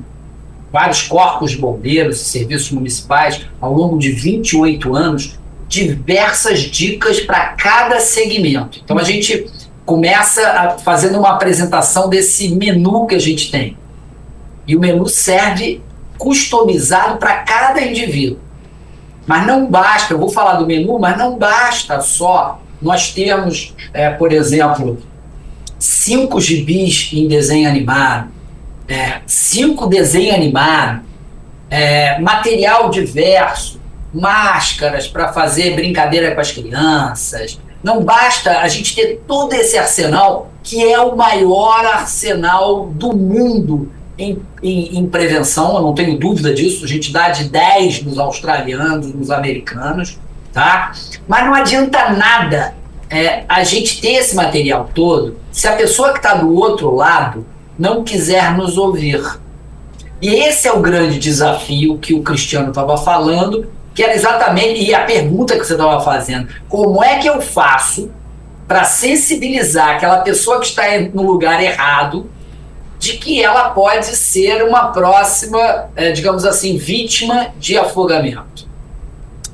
vários 0.73 1.03
corpos 1.03 1.51
de 1.51 1.59
bombeiros 1.59 2.21
e 2.21 2.25
serviços 2.25 2.71
municipais 2.71 3.45
ao 3.61 3.75
longo 3.75 3.99
de 3.99 4.13
28 4.13 4.95
anos 4.95 5.41
diversas 5.67 6.61
dicas 6.61 7.19
para 7.19 7.49
cada 7.55 7.99
segmento. 7.99 8.81
Então 8.85 8.97
a 8.97 9.03
gente 9.03 9.51
começa 9.85 10.41
a, 10.49 10.79
fazendo 10.79 11.19
uma 11.19 11.31
apresentação 11.31 12.09
desse 12.09 12.55
menu 12.55 13.09
que 13.09 13.17
a 13.17 13.21
gente 13.21 13.51
tem. 13.51 13.77
E 14.69 14.77
o 14.77 14.81
menu 14.81 15.09
serve 15.09 15.83
customizado 16.17 17.19
para 17.19 17.39
cada 17.39 17.83
indivíduo. 17.83 18.39
Mas 19.31 19.47
não 19.47 19.65
basta, 19.65 20.13
eu 20.13 20.19
vou 20.19 20.29
falar 20.29 20.55
do 20.55 20.67
menu, 20.67 20.99
mas 20.99 21.17
não 21.17 21.39
basta 21.39 22.01
só 22.01 22.61
nós 22.83 23.13
termos, 23.13 23.73
é, 23.95 24.11
por 24.11 24.33
exemplo, 24.33 24.99
cinco 25.79 26.41
gibis 26.41 27.11
em 27.13 27.29
desenho 27.29 27.69
animado, 27.69 28.29
é, 28.89 29.21
cinco 29.29 29.87
desenho 29.87 30.35
animado, 30.35 31.03
é, 31.71 32.19
material 32.19 32.91
diverso, 32.91 33.81
máscaras 34.13 35.07
para 35.07 35.33
fazer 35.33 35.77
brincadeira 35.77 36.35
com 36.35 36.41
as 36.41 36.51
crianças. 36.51 37.61
Não 37.85 38.03
basta 38.03 38.59
a 38.59 38.67
gente 38.67 38.97
ter 38.97 39.23
todo 39.29 39.53
esse 39.53 39.79
arsenal, 39.79 40.51
que 40.61 40.83
é 40.83 40.99
o 40.99 41.15
maior 41.15 41.87
arsenal 41.87 42.87
do 42.87 43.17
mundo 43.17 43.93
em, 44.21 44.43
em, 44.63 44.99
em, 44.99 45.07
prevenção, 45.07 45.77
eu 45.77 45.83
não 45.83 45.95
tenho 45.95 46.19
dúvida 46.19 46.53
disso, 46.53 46.85
a 46.85 46.89
gente 46.89 47.13
dá 47.13 47.31
de 47.31 47.45
10 47.45 48.03
nos 48.03 48.19
australianos, 48.19 49.15
nos 49.15 49.31
americanos, 49.31 50.19
tá? 50.53 50.93
Mas 51.27 51.45
não 51.45 51.55
adianta 51.55 52.11
nada 52.11 52.75
é, 53.09 53.45
a 53.49 53.65
gente 53.65 54.01
ter 54.01 54.13
esse 54.13 54.37
material 54.37 54.91
todo 54.95 55.37
se 55.51 55.67
a 55.67 55.73
pessoa 55.73 56.13
que 56.13 56.19
está 56.19 56.35
do 56.35 56.55
outro 56.55 56.95
lado 56.95 57.47
não 57.79 58.05
quiser 58.05 58.57
nos 58.57 58.77
ouvir. 58.77 59.23
E 60.21 60.29
esse 60.29 60.69
é 60.69 60.73
o 60.73 60.81
grande 60.81 61.19
desafio 61.19 61.97
que 61.97 62.13
o 62.13 62.23
Cristiano 62.23 62.69
estava 62.69 62.97
falando, 62.99 63.71
que 63.95 64.03
era 64.03 64.15
exatamente, 64.15 64.83
e 64.83 64.95
a 64.95 65.05
pergunta 65.05 65.59
que 65.59 65.65
você 65.65 65.73
estava 65.73 66.01
fazendo: 66.03 66.49
como 66.69 67.03
é 67.03 67.19
que 67.19 67.27
eu 67.27 67.41
faço 67.41 68.11
para 68.69 68.85
sensibilizar 68.85 69.97
aquela 69.97 70.19
pessoa 70.19 70.61
que 70.61 70.67
está 70.67 70.83
no 71.13 71.23
lugar 71.23 71.63
errado 71.63 72.31
de 73.01 73.15
que 73.15 73.43
ela 73.43 73.71
pode 73.71 74.15
ser 74.15 74.63
uma 74.63 74.89
próxima, 74.93 75.89
é, 75.97 76.13
digamos 76.13 76.45
assim, 76.45 76.77
vítima 76.77 77.49
de 77.59 77.79
afogamento? 77.79 78.69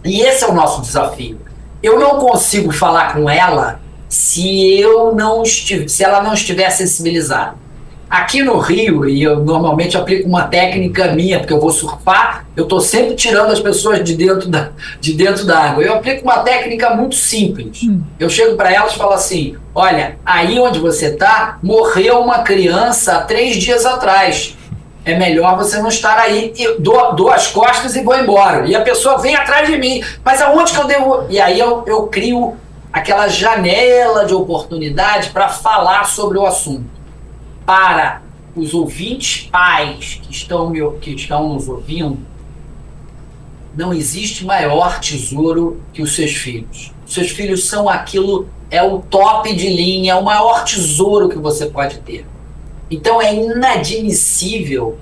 E 0.05 0.21
esse 0.21 0.43
é 0.43 0.49
o 0.49 0.53
nosso 0.53 0.83
desafio. 0.83 1.41
Eu 1.81 1.99
não 1.99 2.19
consigo 2.19 2.73
falar 2.73 3.15
com 3.15 3.31
ela 3.31 3.81
se 4.09 4.81
eu 4.81 5.15
não 5.15 5.45
se 5.45 6.03
ela 6.03 6.21
não 6.23 6.35
estiver 6.35 6.71
sensibilizada. 6.71 7.55
Aqui 8.09 8.41
no 8.41 8.59
Rio, 8.59 9.09
e 9.09 9.21
eu 9.21 9.41
normalmente 9.41 9.97
aplico 9.97 10.29
uma 10.29 10.45
técnica 10.45 11.09
minha, 11.13 11.41
porque 11.41 11.53
eu 11.53 11.61
vou 11.61 11.73
surfar, 11.73 12.47
eu 12.55 12.63
estou 12.63 12.81
sempre 12.81 13.17
tirando 13.17 13.51
as 13.51 13.59
pessoas 13.59 14.03
de 14.05 14.15
dentro 14.15 14.49
da, 14.49 14.71
de 15.01 15.13
dentro 15.13 15.45
da 15.45 15.59
água. 15.59 15.83
Eu 15.83 15.95
aplico 15.95 16.23
uma 16.23 16.39
técnica 16.39 16.91
muito 16.91 17.17
simples. 17.17 17.83
Hum. 17.83 18.01
Eu 18.19 18.31
chego 18.31 18.55
para 18.55 18.73
elas 18.73 18.93
e 18.93 18.97
falo 18.97 19.13
assim: 19.13 19.57
olha, 19.75 20.19
aí 20.25 20.57
onde 20.61 20.79
você 20.79 21.07
está, 21.07 21.59
morreu 21.61 22.21
uma 22.21 22.41
criança 22.41 23.17
há 23.17 23.23
três 23.23 23.57
dias 23.57 23.85
atrás. 23.85 24.57
É 25.05 25.19
melhor 25.19 25.57
você 25.57 25.79
não 25.79 25.89
estar 25.89 26.17
aí. 26.17 26.53
E 26.57 26.79
dou, 26.79 27.13
dou 27.15 27.31
as 27.31 27.49
costas 27.49 27.97
e 27.97 28.05
vou 28.05 28.17
embora. 28.17 28.67
E 28.69 28.75
a 28.77 28.83
pessoa 28.83 29.19
vem 29.19 29.35
atrás 29.35 29.69
de 29.69 29.77
mim. 29.79 30.01
Mas 30.25 30.41
aonde 30.41 30.73
que 30.73 30.79
eu 30.79 30.87
devo. 30.87 31.27
E 31.29 31.41
aí 31.41 31.59
eu, 31.59 31.83
eu 31.87 32.05
crio 32.07 32.57
aquela 32.93 33.27
janela 33.27 34.25
de 34.25 34.35
oportunidade 34.35 35.31
para 35.31 35.49
falar 35.49 36.05
sobre 36.05 36.39
o 36.39 36.47
assunto 36.47 36.96
para 37.67 38.23
os 38.55 38.73
ouvintes 38.73 39.49
pais 39.51 40.21
que 40.23 40.33
estão, 40.33 40.73
que 41.01 41.11
estão 41.11 41.53
nos 41.53 41.69
ouvindo, 41.69 42.19
não 43.77 43.93
existe 43.93 44.47
maior 44.47 44.99
tesouro 45.01 45.83
que 45.93 46.01
os 46.01 46.15
seus 46.15 46.33
filhos. 46.33 46.93
Seus 47.05 47.31
filhos 47.31 47.69
são 47.69 47.89
aquilo, 47.89 48.49
é 48.71 48.83
o 48.83 49.01
top 49.01 49.55
de 49.55 49.69
linha, 49.69 50.13
é 50.13 50.17
o 50.17 50.25
maior 50.25 50.65
tesouro 50.65 51.29
que 51.29 51.37
você 51.37 51.67
pode 51.67 51.99
ter. 51.99 52.25
Então 52.91 53.21
é 53.21 53.35
inadmissível 53.35 54.99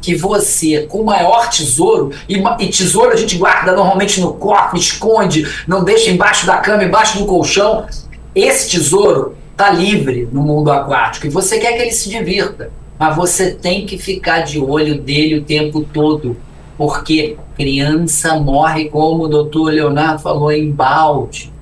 que 0.00 0.14
você, 0.14 0.86
com 0.86 1.02
o 1.02 1.06
maior 1.06 1.48
tesouro, 1.48 2.12
e, 2.28 2.36
e, 2.36 2.68
tesouro 2.68 3.10
a 3.10 3.16
gente 3.16 3.36
guarda 3.36 3.72
normalmente 3.72 4.20
no 4.20 4.32
copo, 4.34 4.76
esconde, 4.76 5.46
não 5.66 5.84
deixa 5.84 6.10
embaixo 6.10 6.46
da 6.46 6.56
cama, 6.56 6.84
embaixo 6.84 7.18
do 7.18 7.26
colchão. 7.26 7.86
Esse 8.34 8.70
tesouro 8.70 9.36
está 9.58 9.70
livre 9.70 10.28
no 10.30 10.40
mundo 10.40 10.70
aquático 10.70 11.26
e 11.26 11.30
você 11.30 11.58
quer 11.58 11.72
que 11.72 11.82
ele 11.82 11.90
se 11.90 12.08
divirta, 12.08 12.70
mas 12.96 13.16
você 13.16 13.50
tem 13.50 13.84
que 13.84 13.98
ficar 13.98 14.42
de 14.42 14.60
olho 14.60 15.02
dele 15.02 15.40
o 15.40 15.42
tempo 15.42 15.80
todo, 15.80 16.36
porque 16.76 17.36
criança 17.56 18.38
morre, 18.38 18.88
como 18.88 19.24
o 19.24 19.28
doutor 19.28 19.72
Leonardo 19.72 20.22
falou, 20.22 20.52
em 20.52 20.70
balde, 20.70 21.52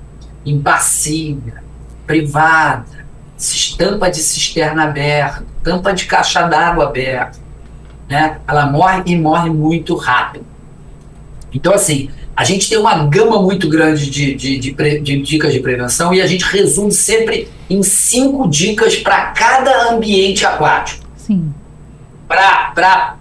em 0.45 0.59
bacia, 0.59 1.65
privada, 2.07 3.07
tampa 3.79 4.11
de 4.11 4.19
cisterna 4.19 4.85
aberta, 4.85 5.47
tampa 5.65 5.95
de 5.95 6.05
caixa 6.05 6.43
d'água 6.43 6.85
aberta. 6.85 7.39
Né? 8.11 8.39
Ela 8.47 8.67
morre 8.67 9.03
e 9.07 9.17
morre 9.17 9.49
muito 9.49 9.97
rápido. 9.97 10.45
Então, 11.53 11.73
assim, 11.73 12.11
a 12.37 12.45
gente 12.45 12.69
tem 12.69 12.77
uma 12.77 13.07
gama 13.07 13.41
muito 13.41 13.67
grande 13.67 14.11
de, 14.11 14.35
de, 14.35 14.59
de, 14.59 15.01
de 15.01 15.23
dicas 15.23 15.55
de 15.55 15.61
prevenção 15.61 16.13
e 16.13 16.21
a 16.21 16.27
gente 16.27 16.45
resume 16.45 16.93
sempre 16.93 17.49
em 17.71 17.83
cinco 17.83 18.47
dicas 18.47 18.97
para 18.97 19.29
cada 19.29 19.91
ambiente 19.91 20.45
aquático. 20.45 21.07
Sim. 21.17 21.55
Para 22.29 23.15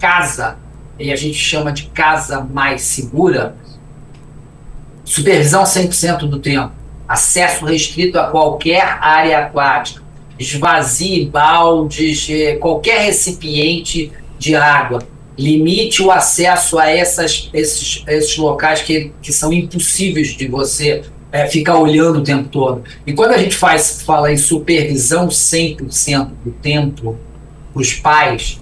casa, 0.00 0.58
e 0.98 1.12
a 1.12 1.16
gente 1.16 1.36
chama 1.36 1.70
de 1.70 1.84
casa 1.84 2.40
mais 2.40 2.82
segura, 2.82 3.54
supervisão 5.04 5.62
100% 5.62 6.28
do 6.28 6.40
tempo, 6.40 6.72
acesso 7.06 7.64
restrito 7.64 8.18
a 8.18 8.28
qualquer 8.30 8.98
área 9.00 9.38
aquática, 9.46 10.02
esvazie 10.36 11.26
baldes, 11.26 12.26
eh, 12.28 12.56
qualquer 12.56 13.02
recipiente 13.02 14.10
de 14.38 14.56
água 14.56 15.06
limite 15.38 16.02
o 16.02 16.10
acesso 16.10 16.78
a 16.78 16.88
essas, 16.88 17.50
esses, 17.52 18.04
esses 18.06 18.36
locais 18.36 18.82
que, 18.82 19.12
que 19.22 19.32
são 19.32 19.52
impossíveis 19.52 20.28
de 20.28 20.46
você 20.46 21.02
é, 21.30 21.46
ficar 21.46 21.78
olhando 21.78 22.18
o 22.18 22.22
tempo 22.22 22.48
todo. 22.48 22.84
E 23.06 23.12
quando 23.12 23.32
a 23.32 23.38
gente 23.38 23.56
faz, 23.56 24.02
fala 24.02 24.30
em 24.30 24.36
supervisão 24.36 25.28
100% 25.28 26.30
do 26.44 26.50
tempo, 26.50 27.16
os 27.74 27.94
pais, 27.94 28.60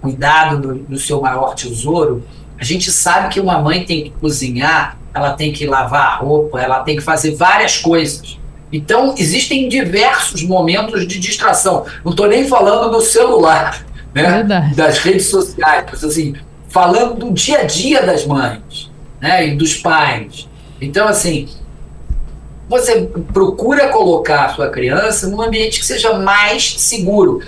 cuidado 0.00 0.60
do, 0.60 0.74
do 0.80 0.98
seu 0.98 1.20
maior 1.20 1.54
tesouro, 1.54 2.24
a 2.58 2.64
gente 2.64 2.90
sabe 2.90 3.32
que 3.32 3.40
uma 3.40 3.58
mãe 3.60 3.84
tem 3.84 4.04
que 4.04 4.10
cozinhar, 4.10 4.98
ela 5.12 5.32
tem 5.32 5.52
que 5.52 5.66
lavar 5.66 6.06
a 6.06 6.16
roupa, 6.16 6.60
ela 6.60 6.80
tem 6.80 6.96
que 6.96 7.02
fazer 7.02 7.34
várias 7.34 7.76
coisas. 7.76 8.38
Então, 8.72 9.14
existem 9.18 9.68
diversos 9.68 10.42
momentos 10.44 11.06
de 11.06 11.18
distração. 11.18 11.84
Não 12.04 12.12
estou 12.12 12.28
nem 12.28 12.46
falando 12.46 12.90
do 12.90 13.00
celular 13.00 13.84
né? 14.14 14.72
das 14.74 14.98
redes 14.98 15.26
sociais, 15.26 16.04
assim, 16.04 16.34
falando 16.68 17.14
do 17.14 17.32
dia 17.32 17.60
a 17.60 17.64
dia 17.64 18.02
das 18.02 18.26
mães 18.26 18.90
né? 19.20 19.48
e 19.48 19.56
dos 19.56 19.74
pais. 19.74 20.48
Então, 20.80 21.06
assim, 21.06 21.48
você 22.68 23.10
procura 23.32 23.88
colocar 23.88 24.46
a 24.46 24.48
sua 24.50 24.70
criança 24.70 25.26
num 25.26 25.42
ambiente 25.42 25.80
que 25.80 25.86
seja 25.86 26.14
mais 26.18 26.80
seguro. 26.80 27.42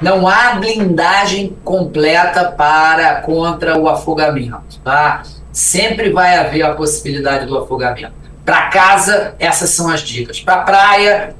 Não 0.00 0.26
há 0.26 0.54
blindagem 0.54 1.56
completa 1.64 2.44
para 2.52 3.16
contra 3.22 3.78
o 3.78 3.88
afogamento, 3.88 4.78
tá? 4.84 5.22
Sempre 5.52 6.10
vai 6.10 6.36
haver 6.36 6.62
a 6.62 6.74
possibilidade 6.74 7.46
do 7.46 7.58
afogamento. 7.58 8.12
Para 8.44 8.68
casa, 8.68 9.34
essas 9.38 9.70
são 9.70 9.90
as 9.90 10.00
dicas. 10.00 10.40
Para 10.40 10.58
praia, 10.58 11.34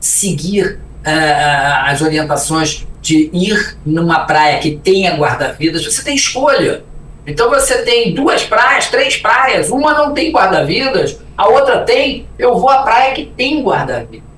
seguir 0.00 0.80
uh, 1.04 1.86
as 1.86 2.02
orientações 2.02 2.86
de 3.08 3.30
ir 3.32 3.78
numa 3.86 4.20
praia 4.20 4.58
que 4.58 4.76
tenha 4.76 5.16
guarda-vidas, 5.16 5.82
você 5.84 6.04
tem 6.04 6.14
escolha. 6.14 6.84
Então 7.26 7.48
você 7.48 7.82
tem 7.82 8.14
duas 8.14 8.44
praias, 8.44 8.88
três 8.88 9.16
praias, 9.16 9.70
uma 9.70 9.94
não 9.94 10.12
tem 10.12 10.30
guarda-vidas, 10.30 11.18
a 11.36 11.48
outra 11.48 11.80
tem, 11.80 12.26
eu 12.38 12.58
vou 12.58 12.68
à 12.68 12.82
praia 12.82 13.14
que 13.14 13.24
tem 13.24 13.62
guarda-vidas. 13.62 14.28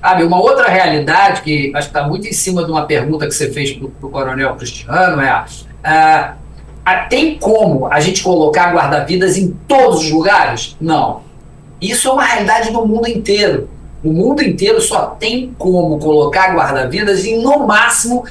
Sabe, 0.00 0.22
uma 0.24 0.40
outra 0.40 0.68
realidade 0.68 1.42
que 1.42 1.72
acho 1.74 1.90
que 1.90 1.96
está 1.96 2.06
muito 2.06 2.26
em 2.26 2.32
cima 2.32 2.64
de 2.64 2.70
uma 2.70 2.86
pergunta 2.86 3.26
que 3.26 3.34
você 3.34 3.50
fez 3.50 3.72
para 3.72 3.86
o 4.06 4.10
Coronel 4.10 4.54
Cristiano 4.54 5.20
é 5.20 5.44
uh, 5.44 7.08
tem 7.10 7.36
como 7.36 7.86
a 7.86 8.00
gente 8.00 8.22
colocar 8.22 8.72
guarda-vidas 8.72 9.36
em 9.36 9.50
todos 9.66 10.04
os 10.04 10.10
lugares? 10.10 10.76
Não. 10.80 11.22
Isso 11.80 12.08
é 12.08 12.12
uma 12.12 12.24
realidade 12.24 12.70
no 12.70 12.86
mundo 12.86 13.08
inteiro. 13.08 13.68
O 14.02 14.12
mundo 14.12 14.42
inteiro 14.42 14.80
só 14.80 15.06
tem 15.06 15.54
como 15.58 15.98
colocar 15.98 16.54
guarda-vidas 16.54 17.24
em 17.24 17.42
no 17.42 17.66
máximo 17.66 18.24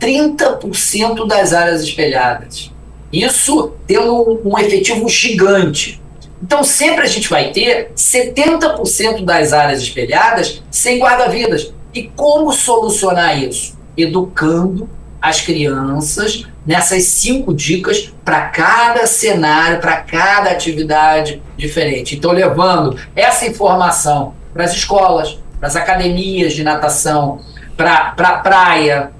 30% 0.00 1.26
das 1.26 1.52
áreas 1.52 1.82
espelhadas. 1.82 2.70
Isso 3.12 3.74
tendo 3.86 4.14
um, 4.14 4.52
um 4.52 4.58
efetivo 4.58 5.08
gigante. 5.08 6.00
Então 6.42 6.64
sempre 6.64 7.02
a 7.02 7.06
gente 7.06 7.28
vai 7.28 7.50
ter 7.50 7.92
70% 7.94 9.24
das 9.24 9.52
áreas 9.52 9.82
espelhadas 9.82 10.62
sem 10.70 10.98
guarda-vidas. 10.98 11.72
E 11.92 12.04
como 12.04 12.52
solucionar 12.52 13.42
isso? 13.42 13.78
Educando 13.96 14.88
as 15.20 15.42
crianças 15.42 16.46
nessas 16.64 17.04
cinco 17.04 17.52
dicas 17.52 18.12
para 18.24 18.42
cada 18.48 19.06
cenário, 19.06 19.80
para 19.80 19.96
cada 19.98 20.50
atividade 20.50 21.42
diferente. 21.58 22.16
Então, 22.16 22.32
levando 22.32 22.96
essa 23.14 23.46
informação 23.46 24.34
para 24.52 24.64
as 24.64 24.72
escolas, 24.72 25.38
para 25.58 25.68
as 25.68 25.76
academias 25.76 26.52
de 26.52 26.62
natação, 26.62 27.40
para 27.76 28.12
pra 28.12 28.38
praia, 28.38 29.12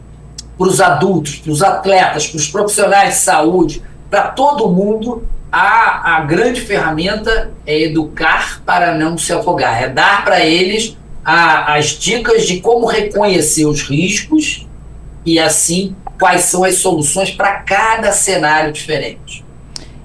para 0.58 0.66
os 0.66 0.80
adultos, 0.80 1.36
para 1.36 1.52
os 1.52 1.62
atletas, 1.62 2.26
para 2.26 2.36
os 2.36 2.48
profissionais 2.48 3.14
de 3.14 3.20
saúde, 3.20 3.82
para 4.10 4.28
todo 4.28 4.70
mundo, 4.70 5.26
a, 5.50 6.16
a 6.16 6.20
grande 6.20 6.60
ferramenta 6.60 7.50
é 7.66 7.82
educar 7.82 8.62
para 8.64 8.94
não 8.94 9.18
se 9.18 9.32
afogar, 9.32 9.82
é 9.82 9.88
dar 9.88 10.24
para 10.24 10.40
eles 10.44 10.96
a, 11.24 11.74
as 11.74 11.86
dicas 11.86 12.46
de 12.46 12.60
como 12.60 12.86
reconhecer 12.86 13.66
os 13.66 13.82
riscos 13.82 14.66
e 15.24 15.38
assim 15.38 15.94
quais 16.18 16.42
são 16.42 16.64
as 16.64 16.76
soluções 16.76 17.30
para 17.30 17.52
cada 17.60 18.12
cenário 18.12 18.72
diferente. 18.72 19.44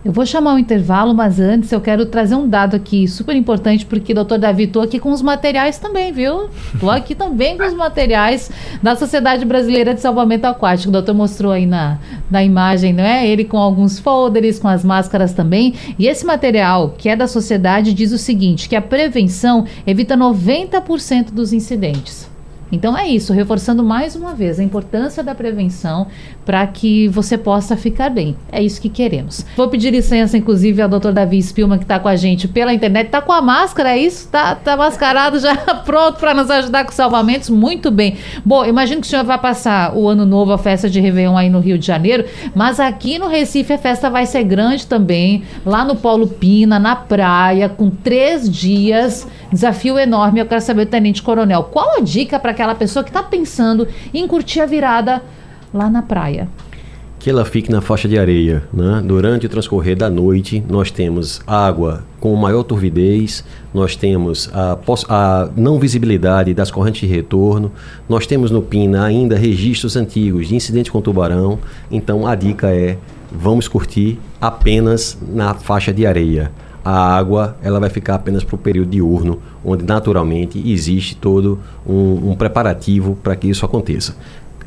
Eu 0.06 0.12
vou 0.12 0.24
chamar 0.24 0.54
o 0.54 0.60
intervalo, 0.60 1.16
mas 1.16 1.40
antes 1.40 1.72
eu 1.72 1.82
quero 1.82 2.06
trazer 2.06 2.36
um 2.36 2.48
dado 2.48 2.76
aqui 2.76 3.08
super 3.08 3.36
importante, 3.36 3.88
porque, 3.88 4.14
doutor 4.14 4.38
Davi, 4.38 4.66
estou 4.66 4.84
aqui 4.84 5.00
com 5.00 5.12
os 5.12 5.20
materiais 5.20 5.80
também, 5.80 6.14
viu? 6.14 6.48
Estou 6.72 6.92
aqui 6.92 7.16
também 7.16 7.58
com 7.58 7.66
os 7.66 7.74
materiais 7.74 8.52
da 8.84 8.96
Sociedade 8.96 9.44
Brasileira 9.44 9.96
de 9.96 10.02
Salvamento 10.02 10.46
Aquático. 10.46 10.90
O 10.90 10.92
doutor 10.92 11.16
mostrou 11.16 11.52
aí 11.52 11.66
na, 11.66 11.98
na 12.30 12.44
imagem, 12.44 12.94
não 12.94 13.04
é? 13.04 13.28
Ele 13.28 13.46
com 13.46 13.58
alguns 13.58 13.98
folders, 13.98 14.60
com 14.60 14.68
as 14.68 14.86
máscaras 14.86 15.34
também. 15.34 15.74
E 15.98 16.06
esse 16.06 16.24
material, 16.24 16.94
que 16.96 17.10
é 17.10 17.16
da 17.16 17.26
sociedade, 17.26 17.92
diz 17.92 18.12
o 18.12 18.20
seguinte: 18.20 18.70
que 18.70 18.76
a 18.76 18.84
prevenção 18.84 19.66
evita 19.88 20.16
90% 20.16 21.32
dos 21.32 21.52
incidentes. 21.52 22.35
Então 22.72 22.98
é 22.98 23.08
isso, 23.08 23.34
reforçando 23.34 23.84
mais 23.84 24.16
uma 24.16 24.34
vez 24.34 24.60
a 24.60 24.64
importância 24.64 25.24
da 25.24 25.36
prevenção 25.36 26.08
para 26.46 26.66
que 26.68 27.08
você 27.08 27.38
possa 27.38 27.78
ficar 27.78 28.10
bem. 28.10 28.36
É 28.52 28.62
isso 28.62 28.82
que 28.82 28.90
queremos. 28.90 29.46
Vou 29.56 29.68
pedir 29.68 29.92
licença, 29.92 30.38
inclusive, 30.38 30.82
ao 30.82 30.90
Dr. 30.90 31.12
Davi 31.12 31.42
Spilman, 31.42 31.78
que 31.78 31.86
está 31.86 32.00
com 32.00 32.08
a 32.08 32.16
gente 32.16 32.48
pela 32.48 32.74
internet. 32.74 33.08
Está 33.08 33.22
com 33.22 33.32
a 33.32 33.42
máscara, 33.42 33.92
é 33.92 33.98
isso? 33.98 34.26
Está 34.26 34.56
tá 34.56 34.76
mascarado 34.76 35.40
já 35.40 35.56
pronto 35.86 36.20
para 36.20 36.34
nos 36.34 36.50
ajudar 36.50 36.86
com 36.86 36.92
salvamentos? 36.92 37.50
Muito 37.50 37.92
bem. 37.92 38.18
Bom, 38.44 38.66
imagino 38.66 39.02
que 39.02 39.08
o 39.08 39.10
senhor 39.10 39.26
vai 39.26 39.38
passar 39.38 39.96
o 39.96 40.08
ano 40.08 40.26
novo, 40.26 40.52
a 40.52 40.58
festa 40.58 40.90
de 40.90 41.00
Réveillon 41.00 41.38
aí 41.38 41.50
no 41.50 41.60
Rio 41.60 41.78
de 41.78 41.86
Janeiro, 41.86 42.26
mas 42.54 42.80
aqui 42.80 43.18
no 43.20 43.28
Recife 43.28 43.74
a 43.74 43.78
festa 43.78 44.10
vai 44.10 44.26
ser 44.26 44.44
grande 44.44 44.88
também, 44.88 45.44
lá 45.66 45.84
no 45.84 45.96
Paulo 45.96 46.28
Pina, 46.28 46.80
na 46.80 46.96
praia, 46.96 47.70
com 47.70 47.90
três 47.90 48.50
dias. 48.50 49.28
Desafio 49.56 49.98
enorme. 49.98 50.42
Eu 50.42 50.46
quero 50.46 50.60
saber, 50.60 50.86
Tenente 50.86 51.24
Coronel, 51.24 51.64
qual 51.64 51.96
a 51.96 52.02
dica 52.02 52.38
para 52.38 52.52
aquela 52.52 52.76
pessoa 52.76 53.06
que 53.06 53.10
está 53.10 53.24
pensando 53.24 53.88
em 54.14 54.28
curtir 54.28 54.60
a 54.60 54.66
virada 54.66 55.22
lá 55.74 55.90
na 55.90 56.02
praia? 56.02 56.50
Que 57.18 57.30
ela 57.30 57.46
fique 57.46 57.72
na 57.72 57.80
faixa 57.80 58.06
de 58.06 58.20
areia. 58.20 58.64
Né? 58.74 59.02
Durante 59.06 59.46
o 59.46 59.50
transcorrer 59.50 59.96
da 59.96 60.10
noite, 60.10 60.62
nós 60.68 60.92
temos 60.92 61.42
água 61.48 62.04
com 62.20 62.36
maior 62.36 62.64
turvidez, 62.64 63.46
nós 63.74 63.96
temos 63.96 64.50
a, 64.54 64.78
a, 65.08 65.50
não 65.56 65.80
visibilidade 65.80 66.54
das 66.54 66.70
correntes 66.70 67.08
de 67.08 67.16
retorno, 67.16 67.72
nós 68.10 68.28
temos 68.28 68.52
no 68.52 68.62
PINA 68.62 69.06
ainda 69.06 69.38
registros 69.38 69.96
antigos 69.96 70.50
de 70.50 70.56
incidente 70.56 70.92
com 70.92 71.00
tubarão. 71.00 71.60
Então 71.90 72.28
a 72.28 72.36
dica 72.36 72.76
é: 72.76 72.98
vamos 73.32 73.70
curtir 73.70 74.20
apenas 74.42 75.18
na 75.26 75.54
faixa 75.54 75.94
de 75.94 76.06
areia 76.06 76.52
a 76.86 77.16
água 77.18 77.58
ela 77.64 77.80
vai 77.80 77.90
ficar 77.90 78.14
apenas 78.14 78.44
para 78.44 78.56
o 78.56 78.60
período 78.60 78.92
diurno, 78.92 79.42
onde 79.64 79.84
naturalmente 79.84 80.62
existe 80.72 81.16
todo 81.16 81.60
um, 81.86 82.30
um 82.30 82.36
preparativo 82.36 83.18
para 83.24 83.36
que 83.36 83.50
isso 83.50 83.66
aconteça. 83.66 84.16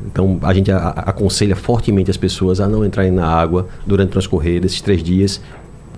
Então 0.05 0.37
a 0.43 0.53
gente 0.53 0.69
a, 0.69 0.77
a, 0.77 0.89
aconselha 1.09 1.55
fortemente 1.55 2.11
as 2.11 2.17
pessoas 2.17 2.59
a 2.59 2.67
não 2.67 2.83
entrarem 2.83 3.11
na 3.11 3.25
água 3.25 3.69
durante 3.87 4.09
o 4.09 4.11
transcorrer 4.11 4.59
desses 4.59 4.81
três 4.81 5.01
dias, 5.01 5.41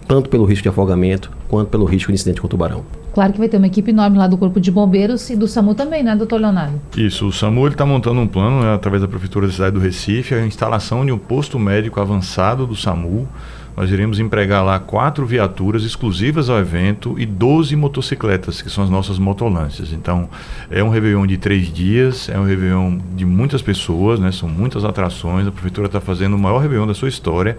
tanto 0.08 0.30
pelo 0.30 0.46
risco 0.46 0.62
de 0.62 0.70
afogamento 0.70 1.32
quanto 1.48 1.70
pelo 1.70 1.86
risco 1.86 2.12
de 2.12 2.16
incidente 2.16 2.40
com 2.40 2.48
tubarão. 2.48 2.86
Claro 3.14 3.34
que 3.34 3.40
vai 3.40 3.50
ter 3.50 3.58
uma 3.58 3.68
equipe 3.68 3.92
enorme 3.92 4.18
lá 4.18 4.26
do 4.26 4.38
Corpo 4.38 4.60
de 4.60 4.72
Bombeiros 4.72 5.30
e 5.30 5.36
do 5.36 5.48
SAMU 5.48 5.76
também, 5.76 6.02
né, 6.02 6.16
doutor 6.16 6.40
Leonardo? 6.40 6.80
Isso, 6.96 7.28
o 7.28 7.32
SAMU 7.32 7.68
está 7.68 7.86
montando 7.86 8.22
um 8.22 8.28
plano, 8.28 8.62
né, 8.62 8.74
através 8.74 9.02
da 9.02 9.08
Prefeitura 9.08 9.48
da 9.48 9.54
cidade 9.54 9.74
do 9.74 9.82
Recife, 9.82 10.34
a 10.34 10.46
instalação 10.46 11.06
de 11.06 11.12
um 11.12 11.18
posto 11.18 11.60
médico 11.60 12.00
avançado 12.00 12.66
do 12.66 12.76
SAMU, 12.76 13.28
nós 13.76 13.90
iremos 13.90 14.20
empregar 14.20 14.64
lá 14.64 14.80
quatro 14.80 15.26
viaturas 15.26 15.84
exclusivas 15.84 16.50
ao 16.50 16.60
evento 16.60 17.16
e 17.18 17.26
12 17.26 17.76
motocicletas, 17.76 18.62
que 18.62 18.70
são 18.70 18.84
as 18.84 18.90
nossas 18.90 19.18
motolâncias. 19.18 19.94
Então, 19.94 20.30
é 20.70 20.84
um 20.84 20.90
Réveillon 20.90 21.26
de 21.26 21.38
três 21.38 21.72
dias, 21.72 22.28
é 22.30 22.38
um 22.38 22.44
Réveillon 22.44 23.00
de 23.16 23.26
muitas 23.26 23.62
pessoas, 23.62 24.20
né? 24.20 24.32
são 24.32 24.50
muitas 24.50 24.84
atrações. 24.84 25.48
A 25.48 25.52
prefeitura 25.52 25.88
está 25.88 26.02
fazendo 26.02 26.36
o 26.36 26.40
maior 26.40 26.60
Réveillon 26.60 26.86
da 26.86 26.94
sua 26.94 27.08
história. 27.08 27.58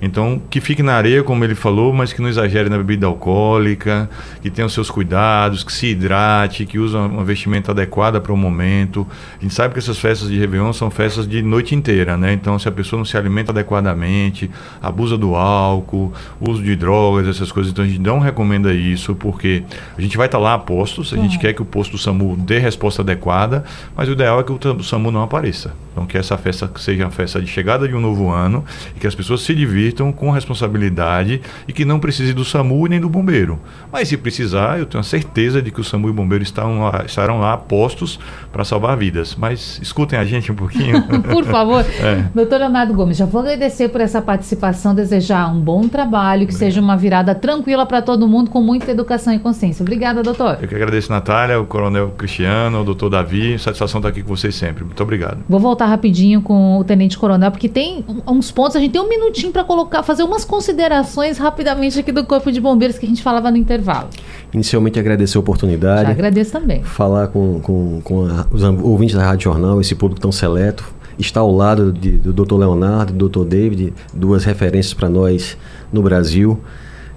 Então, 0.00 0.42
que 0.50 0.60
fique 0.60 0.82
na 0.82 0.94
areia, 0.94 1.22
como 1.22 1.44
ele 1.44 1.54
falou, 1.54 1.92
mas 1.92 2.12
que 2.12 2.20
não 2.20 2.28
exagere 2.28 2.68
na 2.68 2.76
bebida 2.76 3.06
alcoólica, 3.06 4.10
que 4.42 4.50
tenha 4.50 4.66
os 4.66 4.72
seus 4.72 4.90
cuidados, 4.90 5.62
que 5.62 5.72
se 5.72 5.86
hidrate, 5.86 6.66
que 6.66 6.78
use 6.78 6.96
uma 6.96 7.24
vestimenta 7.24 7.70
adequada 7.70 8.20
para 8.20 8.32
o 8.32 8.36
momento. 8.36 9.06
A 9.38 9.42
gente 9.42 9.54
sabe 9.54 9.74
que 9.74 9.78
essas 9.78 9.98
festas 9.98 10.28
de 10.28 10.38
Réveillon 10.38 10.72
são 10.72 10.90
festas 10.90 11.26
de 11.26 11.40
noite 11.40 11.74
inteira, 11.74 12.16
né? 12.16 12.32
Então, 12.32 12.58
se 12.58 12.68
a 12.68 12.72
pessoa 12.72 12.98
não 12.98 13.04
se 13.04 13.16
alimenta 13.16 13.52
adequadamente, 13.52 14.50
abusa 14.82 15.16
do 15.16 15.36
álcool, 15.36 15.51
álcool, 15.52 16.12
uso 16.40 16.62
de 16.62 16.74
drogas, 16.74 17.28
essas 17.28 17.52
coisas. 17.52 17.72
Então 17.72 17.84
a 17.84 17.88
gente 17.88 18.00
não 18.00 18.18
recomenda 18.18 18.72
isso, 18.72 19.14
porque 19.14 19.62
a 19.96 20.00
gente 20.00 20.16
vai 20.16 20.26
estar 20.26 20.38
tá 20.38 20.44
lá 20.44 20.54
a 20.54 20.58
postos, 20.58 21.12
a 21.12 21.16
gente 21.16 21.38
quer 21.38 21.52
que 21.52 21.62
o 21.62 21.64
posto 21.64 21.92
do 21.92 21.98
SAMU 21.98 22.36
dê 22.36 22.58
resposta 22.58 23.02
adequada, 23.02 23.64
mas 23.96 24.08
o 24.08 24.12
ideal 24.12 24.40
é 24.40 24.42
que 24.42 24.52
o 24.52 24.82
SAMU 24.82 25.10
não 25.10 25.22
apareça. 25.22 25.74
Então 25.92 26.06
que 26.06 26.16
essa 26.16 26.38
festa 26.38 26.70
seja 26.76 27.04
uma 27.04 27.10
festa 27.10 27.40
de 27.40 27.46
chegada 27.46 27.86
de 27.86 27.94
um 27.94 28.00
novo 28.00 28.30
ano 28.30 28.64
e 28.96 29.00
que 29.00 29.06
as 29.06 29.14
pessoas 29.14 29.42
se 29.42 29.54
divirtam 29.54 30.10
com 30.10 30.30
responsabilidade 30.30 31.40
e 31.68 31.72
que 31.72 31.84
não 31.84 32.00
precise 32.00 32.32
do 32.32 32.44
SAMU 32.44 32.86
nem 32.86 33.00
do 33.00 33.08
bombeiro. 33.08 33.60
Mas 33.92 34.08
se 34.08 34.16
precisar, 34.16 34.78
eu 34.78 34.86
tenho 34.86 35.00
a 35.00 35.04
certeza 35.04 35.60
de 35.60 35.70
que 35.70 35.80
o 35.80 35.84
SAMU 35.84 36.08
e 36.08 36.10
o 36.10 36.14
bombeiro 36.14 36.42
estão 36.42 36.84
lá, 36.84 37.04
estarão 37.04 37.40
lá 37.40 37.56
postos 37.56 38.18
para 38.50 38.64
salvar 38.64 38.96
vidas. 38.96 39.36
Mas 39.38 39.78
escutem 39.82 40.18
a 40.18 40.24
gente 40.24 40.50
um 40.50 40.54
pouquinho. 40.54 41.02
por 41.30 41.44
favor. 41.44 41.84
É. 42.00 42.24
Doutor 42.34 42.58
Leonardo 42.58 42.94
Gomes, 42.94 43.16
já 43.16 43.26
vou 43.26 43.42
agradecer 43.42 43.88
por 43.88 44.00
essa 44.00 44.22
participação, 44.22 44.94
desejar 44.94 45.41
um 45.48 45.60
bom 45.60 45.88
trabalho, 45.88 46.46
que 46.46 46.54
Obrigado. 46.54 46.58
seja 46.58 46.80
uma 46.80 46.96
virada 46.96 47.34
tranquila 47.34 47.86
para 47.86 48.02
todo 48.02 48.26
mundo, 48.28 48.50
com 48.50 48.60
muita 48.60 48.90
educação 48.90 49.32
e 49.32 49.38
consciência. 49.38 49.82
Obrigada, 49.82 50.22
doutor. 50.22 50.58
Eu 50.60 50.68
que 50.68 50.74
agradeço, 50.74 51.10
Natália, 51.10 51.60
o 51.60 51.66
Coronel 51.66 52.10
Cristiano, 52.10 52.80
o 52.80 52.84
doutor 52.84 53.10
Davi. 53.10 53.58
Satisfação 53.58 53.98
estar 53.98 54.08
aqui 54.08 54.22
com 54.22 54.34
vocês 54.34 54.54
sempre. 54.54 54.84
Muito 54.84 55.02
obrigado. 55.02 55.38
Vou 55.48 55.60
voltar 55.60 55.86
rapidinho 55.86 56.42
com 56.42 56.78
o 56.78 56.84
Tenente 56.84 57.18
Coronel, 57.18 57.50
porque 57.50 57.68
tem 57.68 58.04
uns 58.26 58.50
pontos, 58.50 58.76
a 58.76 58.80
gente 58.80 58.92
tem 58.92 59.00
um 59.00 59.08
minutinho 59.08 59.52
para 59.52 59.64
colocar, 59.64 60.02
fazer 60.02 60.22
umas 60.22 60.44
considerações 60.44 61.38
rapidamente 61.38 61.98
aqui 61.98 62.12
do 62.12 62.24
Corpo 62.24 62.50
de 62.50 62.60
Bombeiros 62.60 62.98
que 62.98 63.06
a 63.06 63.08
gente 63.08 63.22
falava 63.22 63.50
no 63.50 63.56
intervalo. 63.56 64.08
Inicialmente 64.52 64.98
agradecer 64.98 65.36
a 65.36 65.40
oportunidade. 65.40 66.02
Já 66.02 66.10
agradeço 66.10 66.52
também. 66.52 66.82
Falar 66.82 67.28
com, 67.28 67.60
com, 67.60 68.00
com 68.02 68.26
a, 68.26 68.46
os 68.50 68.62
ouvintes 68.62 69.16
da 69.16 69.24
Rádio 69.24 69.44
Jornal, 69.44 69.80
esse 69.80 69.94
público 69.94 70.20
tão 70.20 70.32
seleto 70.32 71.01
está 71.18 71.40
ao 71.40 71.54
lado 71.54 71.92
de, 71.92 72.12
do 72.12 72.32
Dr. 72.32 72.56
Leonardo, 72.56 73.12
do 73.12 73.28
Dr. 73.28 73.44
David, 73.44 73.92
duas 74.12 74.44
referências 74.44 74.94
para 74.94 75.08
nós 75.08 75.56
no 75.92 76.02
Brasil 76.02 76.60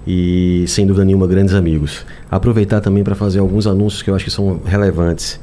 e 0.08 0.66
sem 0.68 0.86
dúvida 0.86 1.06
nenhuma 1.06 1.28
grandes 1.28 1.53
amigos. 1.53 2.06
Aproveitar 2.30 2.82
também 2.82 3.03
para 3.03 3.16
fazer 3.16 3.39
alguns 3.39 3.66
anúncios 3.66 4.01
que 4.01 4.10
eu 4.10 4.16
acho 4.16 4.26
que 4.26 4.32
são 4.32 4.60
relevantes. 4.66 5.39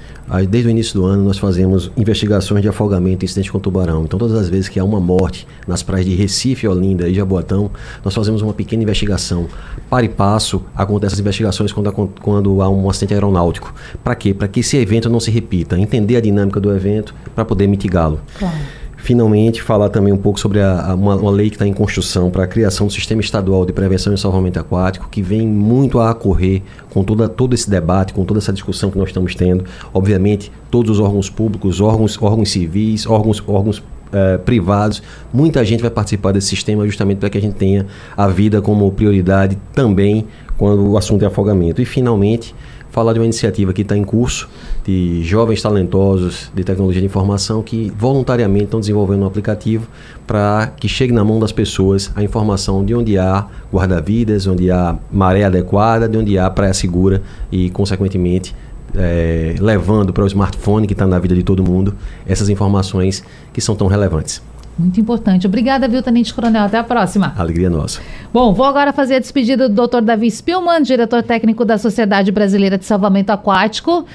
Desde 0.48 0.68
o 0.68 0.70
início 0.70 0.94
do 0.94 1.04
ano 1.04 1.24
nós 1.24 1.36
fazemos 1.36 1.90
investigações 1.96 2.62
de 2.62 2.68
afogamento 2.68 3.24
e 3.24 3.26
incidente 3.26 3.50
com 3.50 3.58
tubarão. 3.58 4.04
Então 4.04 4.18
todas 4.18 4.36
as 4.36 4.48
vezes 4.48 4.68
que 4.68 4.78
há 4.78 4.84
uma 4.84 5.00
morte 5.00 5.46
nas 5.66 5.82
praias 5.82 6.06
de 6.06 6.14
Recife, 6.14 6.66
Olinda 6.66 7.08
e 7.08 7.14
Jaboatão, 7.14 7.70
nós 8.04 8.14
fazemos 8.14 8.40
uma 8.40 8.54
pequena 8.54 8.82
investigação. 8.82 9.46
Para 9.90 10.04
e 10.04 10.08
passo 10.08 10.62
acontecem 10.74 11.08
essas 11.08 11.20
investigações 11.20 11.72
quando, 11.72 11.92
quando 12.20 12.62
há 12.62 12.68
um 12.68 12.88
acidente 12.88 13.14
aeronáutico. 13.14 13.74
Para 14.02 14.14
quê? 14.14 14.32
Para 14.32 14.48
que 14.48 14.60
esse 14.60 14.76
evento 14.76 15.10
não 15.10 15.20
se 15.20 15.30
repita. 15.30 15.78
Entender 15.78 16.16
a 16.16 16.20
dinâmica 16.20 16.60
do 16.60 16.74
evento 16.74 17.14
para 17.34 17.44
poder 17.44 17.66
mitigá-lo. 17.66 18.20
Claro 18.38 18.81
finalmente 19.02 19.60
falar 19.60 19.88
também 19.88 20.12
um 20.12 20.16
pouco 20.16 20.38
sobre 20.38 20.60
a, 20.60 20.92
a, 20.92 20.94
uma, 20.94 21.16
uma, 21.16 21.30
lei 21.30 21.50
que 21.50 21.56
está 21.56 21.66
em 21.66 21.72
construção 21.72 22.30
para 22.30 22.44
a 22.44 22.46
criação 22.46 22.86
do 22.86 22.92
sistema 22.92 23.20
estadual 23.20 23.66
de 23.66 23.72
prevenção 23.72 24.14
e 24.14 24.18
salvamento 24.18 24.60
aquático, 24.60 25.08
que 25.10 25.20
vem 25.20 25.46
muito 25.46 25.98
a 25.98 26.12
ocorrer 26.12 26.62
com 26.88 27.02
toda, 27.02 27.28
todo 27.28 27.52
esse 27.52 27.68
debate, 27.68 28.14
com 28.14 28.24
toda 28.24 28.38
essa 28.38 28.52
discussão 28.52 28.92
que 28.92 28.96
nós 28.96 29.08
estamos 29.08 29.34
tendo. 29.34 29.64
Obviamente, 29.92 30.52
todos 30.70 30.88
os 30.92 31.00
órgãos 31.00 31.28
públicos, 31.28 31.80
órgãos, 31.80 32.16
órgãos 32.22 32.50
civis, 32.50 33.04
órgãos, 33.04 33.42
órgãos 33.44 33.82
eh, 34.12 34.38
privados, 34.38 35.02
muita 35.32 35.64
gente 35.64 35.80
vai 35.80 35.90
participar 35.90 36.30
desse 36.30 36.46
sistema 36.46 36.86
justamente 36.86 37.18
para 37.18 37.28
que 37.28 37.38
a 37.38 37.40
gente 37.40 37.54
tenha 37.54 37.86
a 38.16 38.28
vida 38.28 38.62
como 38.62 38.90
prioridade 38.92 39.58
também 39.74 40.26
quando 40.56 40.88
o 40.88 40.96
assunto 40.96 41.24
é 41.24 41.26
afogamento. 41.26 41.82
E 41.82 41.84
finalmente, 41.84 42.54
falar 42.92 43.14
de 43.14 43.18
uma 43.18 43.24
iniciativa 43.24 43.72
que 43.72 43.80
está 43.80 43.96
em 43.96 44.04
curso 44.04 44.48
de 44.84 45.24
jovens 45.24 45.62
talentosos 45.62 46.52
de 46.54 46.62
tecnologia 46.62 47.00
de 47.00 47.06
informação 47.06 47.62
que 47.62 47.90
voluntariamente 47.98 48.64
estão 48.64 48.78
desenvolvendo 48.78 49.22
um 49.22 49.26
aplicativo 49.26 49.88
para 50.26 50.72
que 50.76 50.86
chegue 50.86 51.12
na 51.12 51.24
mão 51.24 51.40
das 51.40 51.50
pessoas 51.50 52.12
a 52.14 52.22
informação 52.22 52.84
de 52.84 52.94
onde 52.94 53.18
há 53.18 53.46
guarda-vidas, 53.72 54.46
onde 54.46 54.70
há 54.70 54.96
maré 55.10 55.44
adequada, 55.44 56.06
de 56.06 56.18
onde 56.18 56.38
há 56.38 56.48
praia 56.50 56.74
segura 56.74 57.22
e, 57.50 57.70
consequentemente, 57.70 58.54
é, 58.94 59.54
levando 59.58 60.12
para 60.12 60.24
o 60.24 60.26
smartphone 60.26 60.86
que 60.86 60.92
está 60.92 61.06
na 61.06 61.18
vida 61.18 61.34
de 61.34 61.42
todo 61.42 61.64
mundo 61.64 61.94
essas 62.26 62.50
informações 62.50 63.24
que 63.54 63.60
são 63.62 63.74
tão 63.74 63.86
relevantes. 63.86 64.42
Muito 64.78 65.00
importante. 65.00 65.46
Obrigada, 65.46 65.86
viu, 65.86 66.02
Tenente 66.02 66.32
Coronel. 66.32 66.64
Até 66.64 66.78
a 66.78 66.84
próxima. 66.84 67.34
Alegria 67.36 67.68
nossa. 67.68 68.00
Bom, 68.32 68.52
vou 68.52 68.64
agora 68.64 68.92
fazer 68.92 69.16
a 69.16 69.18
despedida 69.18 69.68
do 69.68 69.86
Dr. 69.86 70.00
Davi 70.00 70.30
Spillman, 70.30 70.82
diretor 70.82 71.22
técnico 71.22 71.64
da 71.64 71.78
Sociedade 71.78 72.32
Brasileira 72.32 72.78
de 72.78 72.84
Salvamento 72.84 73.30
Aquático. 73.30 74.06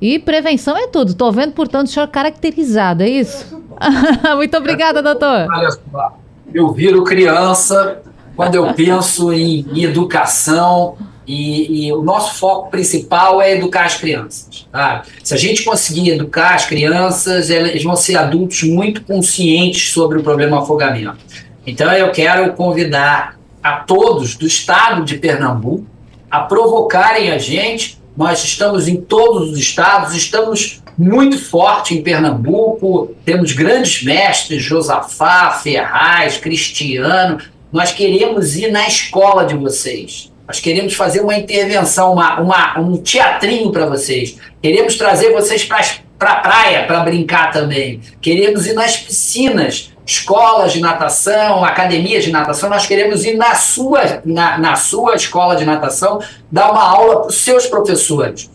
E 0.00 0.18
prevenção 0.18 0.76
é 0.76 0.88
tudo. 0.88 1.12
Estou 1.12 1.30
vendo, 1.32 1.52
portanto, 1.52 1.86
o 1.86 1.90
senhor 1.90 2.08
caracterizado, 2.08 3.02
é 3.02 3.08
isso? 3.08 3.62
Muito 4.36 4.56
obrigada, 4.56 5.02
doutor. 5.02 5.46
Olha 5.50 5.70
só, 5.70 6.18
eu 6.52 6.72
viro 6.72 7.04
criança 7.04 8.02
quando 8.36 8.54
eu 8.54 8.72
penso 8.74 9.32
em 9.32 9.64
educação, 9.82 10.96
e, 11.26 11.86
e, 11.86 11.92
o 11.92 12.02
nosso 12.02 12.38
foco 12.38 12.70
principal 12.70 13.40
é 13.40 13.52
educar 13.52 13.84
as 13.84 13.96
crianças. 13.96 14.66
Tá? 14.70 15.02
Se 15.22 15.34
a 15.34 15.36
gente 15.36 15.62
conseguir 15.62 16.10
educar 16.10 16.54
as 16.54 16.64
crianças, 16.64 17.48
eles 17.50 17.82
vão 17.84 17.94
ser 17.94 18.16
adultos 18.16 18.62
muito 18.64 19.02
conscientes 19.04 19.92
sobre 19.92 20.18
o 20.18 20.22
problema 20.22 20.60
afogamento. 20.60 21.18
Então, 21.66 21.92
eu 21.92 22.10
quero 22.10 22.52
convidar 22.54 23.38
a 23.62 23.76
todos 23.76 24.34
do 24.34 24.46
estado 24.46 25.04
de 25.04 25.16
Pernambuco 25.16 25.86
a 26.30 26.40
provocarem 26.40 27.30
a 27.30 27.38
gente. 27.38 28.00
Nós 28.16 28.42
estamos 28.42 28.88
em 28.88 28.96
todos 28.96 29.52
os 29.52 29.58
estados, 29.58 30.14
estamos 30.14 30.82
muito 30.98 31.38
forte 31.38 31.94
em 31.94 32.02
Pernambuco, 32.02 33.14
temos 33.24 33.52
grandes 33.52 34.02
mestres, 34.02 34.62
Josafá, 34.62 35.52
Ferraz, 35.52 36.36
Cristiano. 36.36 37.38
Nós 37.72 37.92
queremos 37.92 38.56
ir 38.56 38.70
na 38.70 38.86
escola 38.86 39.44
de 39.44 39.54
vocês. 39.54 40.31
Nós 40.46 40.60
queremos 40.60 40.94
fazer 40.94 41.20
uma 41.20 41.36
intervenção, 41.36 42.12
uma, 42.12 42.40
uma 42.40 42.78
um 42.80 42.96
teatrinho 42.96 43.70
para 43.70 43.86
vocês. 43.86 44.36
Queremos 44.60 44.96
trazer 44.96 45.32
vocês 45.32 45.64
para 45.64 46.32
a 46.32 46.36
praia 46.36 46.84
para 46.86 47.00
brincar 47.00 47.52
também. 47.52 48.00
Queremos 48.20 48.66
ir 48.66 48.74
nas 48.74 48.96
piscinas, 48.96 49.92
escolas 50.04 50.72
de 50.72 50.80
natação, 50.80 51.64
academias 51.64 52.24
de 52.24 52.32
natação. 52.32 52.68
Nós 52.68 52.86
queremos 52.86 53.24
ir 53.24 53.36
na 53.36 53.54
sua, 53.54 54.20
na, 54.24 54.58
na 54.58 54.76
sua 54.76 55.14
escola 55.14 55.54
de 55.56 55.64
natação 55.64 56.20
dar 56.50 56.70
uma 56.72 56.82
aula 56.82 57.20
para 57.20 57.28
os 57.28 57.38
seus 57.38 57.66
professores. 57.66 58.50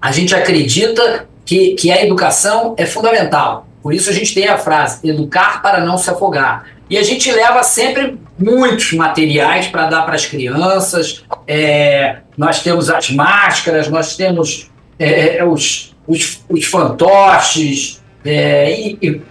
A 0.00 0.12
gente 0.12 0.34
acredita 0.34 1.26
que, 1.44 1.74
que 1.74 1.90
a 1.90 2.02
educação 2.02 2.74
é 2.76 2.86
fundamental. 2.86 3.66
Por 3.82 3.94
isso 3.94 4.10
a 4.10 4.12
gente 4.12 4.34
tem 4.34 4.48
a 4.48 4.58
frase: 4.58 5.08
educar 5.08 5.62
para 5.62 5.80
não 5.80 5.96
se 5.96 6.10
afogar. 6.10 6.64
E 6.88 6.96
a 6.96 7.02
gente 7.02 7.30
leva 7.32 7.62
sempre 7.62 8.18
muitos 8.38 8.92
materiais 8.92 9.66
para 9.66 9.86
dar 9.86 10.02
para 10.02 10.14
as 10.14 10.26
crianças. 10.26 11.24
É, 11.46 12.18
nós 12.36 12.62
temos 12.62 12.88
as 12.88 13.10
máscaras, 13.10 13.88
nós 13.88 14.16
temos 14.16 14.70
é, 14.98 15.44
os, 15.44 15.94
os, 16.06 16.44
os 16.48 16.64
fantoches, 16.64 18.02
é, 18.24 18.72
e, 18.72 18.98
e 19.00 19.22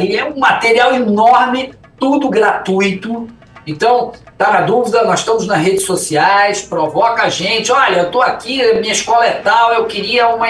e 0.00 0.16
é 0.16 0.24
um 0.24 0.38
material 0.38 0.94
enorme, 0.94 1.72
tudo 1.98 2.28
gratuito. 2.28 3.28
Então, 3.66 4.12
tá 4.38 4.52
na 4.52 4.60
dúvida, 4.60 5.04
nós 5.04 5.20
estamos 5.20 5.46
nas 5.46 5.58
redes 5.58 5.84
sociais, 5.84 6.62
provoca 6.62 7.24
a 7.24 7.28
gente. 7.28 7.72
Olha, 7.72 7.98
eu 7.98 8.06
estou 8.06 8.22
aqui, 8.22 8.62
minha 8.74 8.92
escola 8.92 9.26
é 9.26 9.32
tal, 9.32 9.72
eu 9.72 9.86
queria 9.86 10.28
uma, 10.28 10.46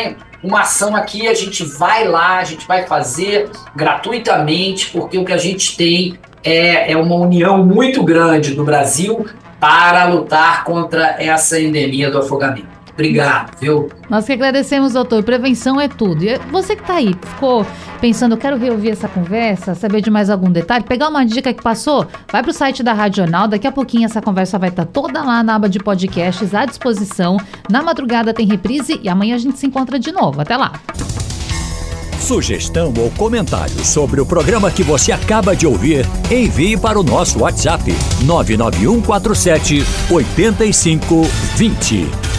uma 0.46 0.60
ação 0.60 0.94
aqui, 0.94 1.26
a 1.26 1.34
gente 1.34 1.64
vai 1.64 2.06
lá, 2.06 2.38
a 2.38 2.44
gente 2.44 2.66
vai 2.66 2.86
fazer 2.86 3.50
gratuitamente, 3.74 4.90
porque 4.90 5.18
o 5.18 5.24
que 5.24 5.32
a 5.32 5.36
gente 5.36 5.76
tem 5.76 6.16
é, 6.44 6.92
é 6.92 6.96
uma 6.96 7.16
união 7.16 7.64
muito 7.64 8.02
grande 8.04 8.54
do 8.54 8.64
Brasil 8.64 9.26
para 9.58 10.04
lutar 10.04 10.62
contra 10.62 11.16
essa 11.18 11.58
endemia 11.60 12.10
do 12.10 12.18
afogamento. 12.18 12.75
Obrigado, 12.96 13.58
viu? 13.60 13.90
Nós 14.08 14.24
que 14.24 14.32
agradecemos, 14.32 14.94
doutor. 14.94 15.22
Prevenção 15.22 15.78
é 15.78 15.86
tudo. 15.86 16.24
E 16.24 16.38
você 16.50 16.74
que 16.74 16.80
está 16.80 16.94
aí, 16.94 17.14
ficou 17.22 17.66
pensando, 18.00 18.38
quero 18.38 18.56
reouvir 18.56 18.90
essa 18.90 19.06
conversa, 19.06 19.74
saber 19.74 20.00
de 20.00 20.10
mais 20.10 20.30
algum 20.30 20.50
detalhe, 20.50 20.82
pegar 20.82 21.10
uma 21.10 21.24
dica 21.24 21.52
que 21.52 21.62
passou, 21.62 22.06
vai 22.32 22.42
para 22.42 22.50
o 22.50 22.54
site 22.54 22.82
da 22.82 22.94
Radional. 22.94 23.48
Daqui 23.48 23.66
a 23.66 23.72
pouquinho 23.72 24.06
essa 24.06 24.22
conversa 24.22 24.58
vai 24.58 24.70
estar 24.70 24.86
tá 24.86 24.90
toda 24.90 25.22
lá 25.22 25.42
na 25.42 25.56
aba 25.56 25.68
de 25.68 25.78
podcasts 25.78 26.54
à 26.54 26.64
disposição. 26.64 27.36
Na 27.68 27.82
madrugada 27.82 28.32
tem 28.32 28.46
reprise 28.46 28.98
e 29.02 29.10
amanhã 29.10 29.34
a 29.34 29.38
gente 29.38 29.58
se 29.58 29.66
encontra 29.66 29.98
de 29.98 30.10
novo. 30.10 30.40
Até 30.40 30.56
lá. 30.56 30.72
Sugestão 32.18 32.94
ou 32.98 33.10
comentário 33.10 33.84
sobre 33.84 34.22
o 34.22 34.26
programa 34.26 34.70
que 34.70 34.82
você 34.82 35.12
acaba 35.12 35.54
de 35.54 35.66
ouvir, 35.66 36.06
envie 36.30 36.78
para 36.78 36.98
o 36.98 37.02
nosso 37.02 37.40
WhatsApp 37.40 37.94
99147 38.24 39.84
8520. 40.10 42.35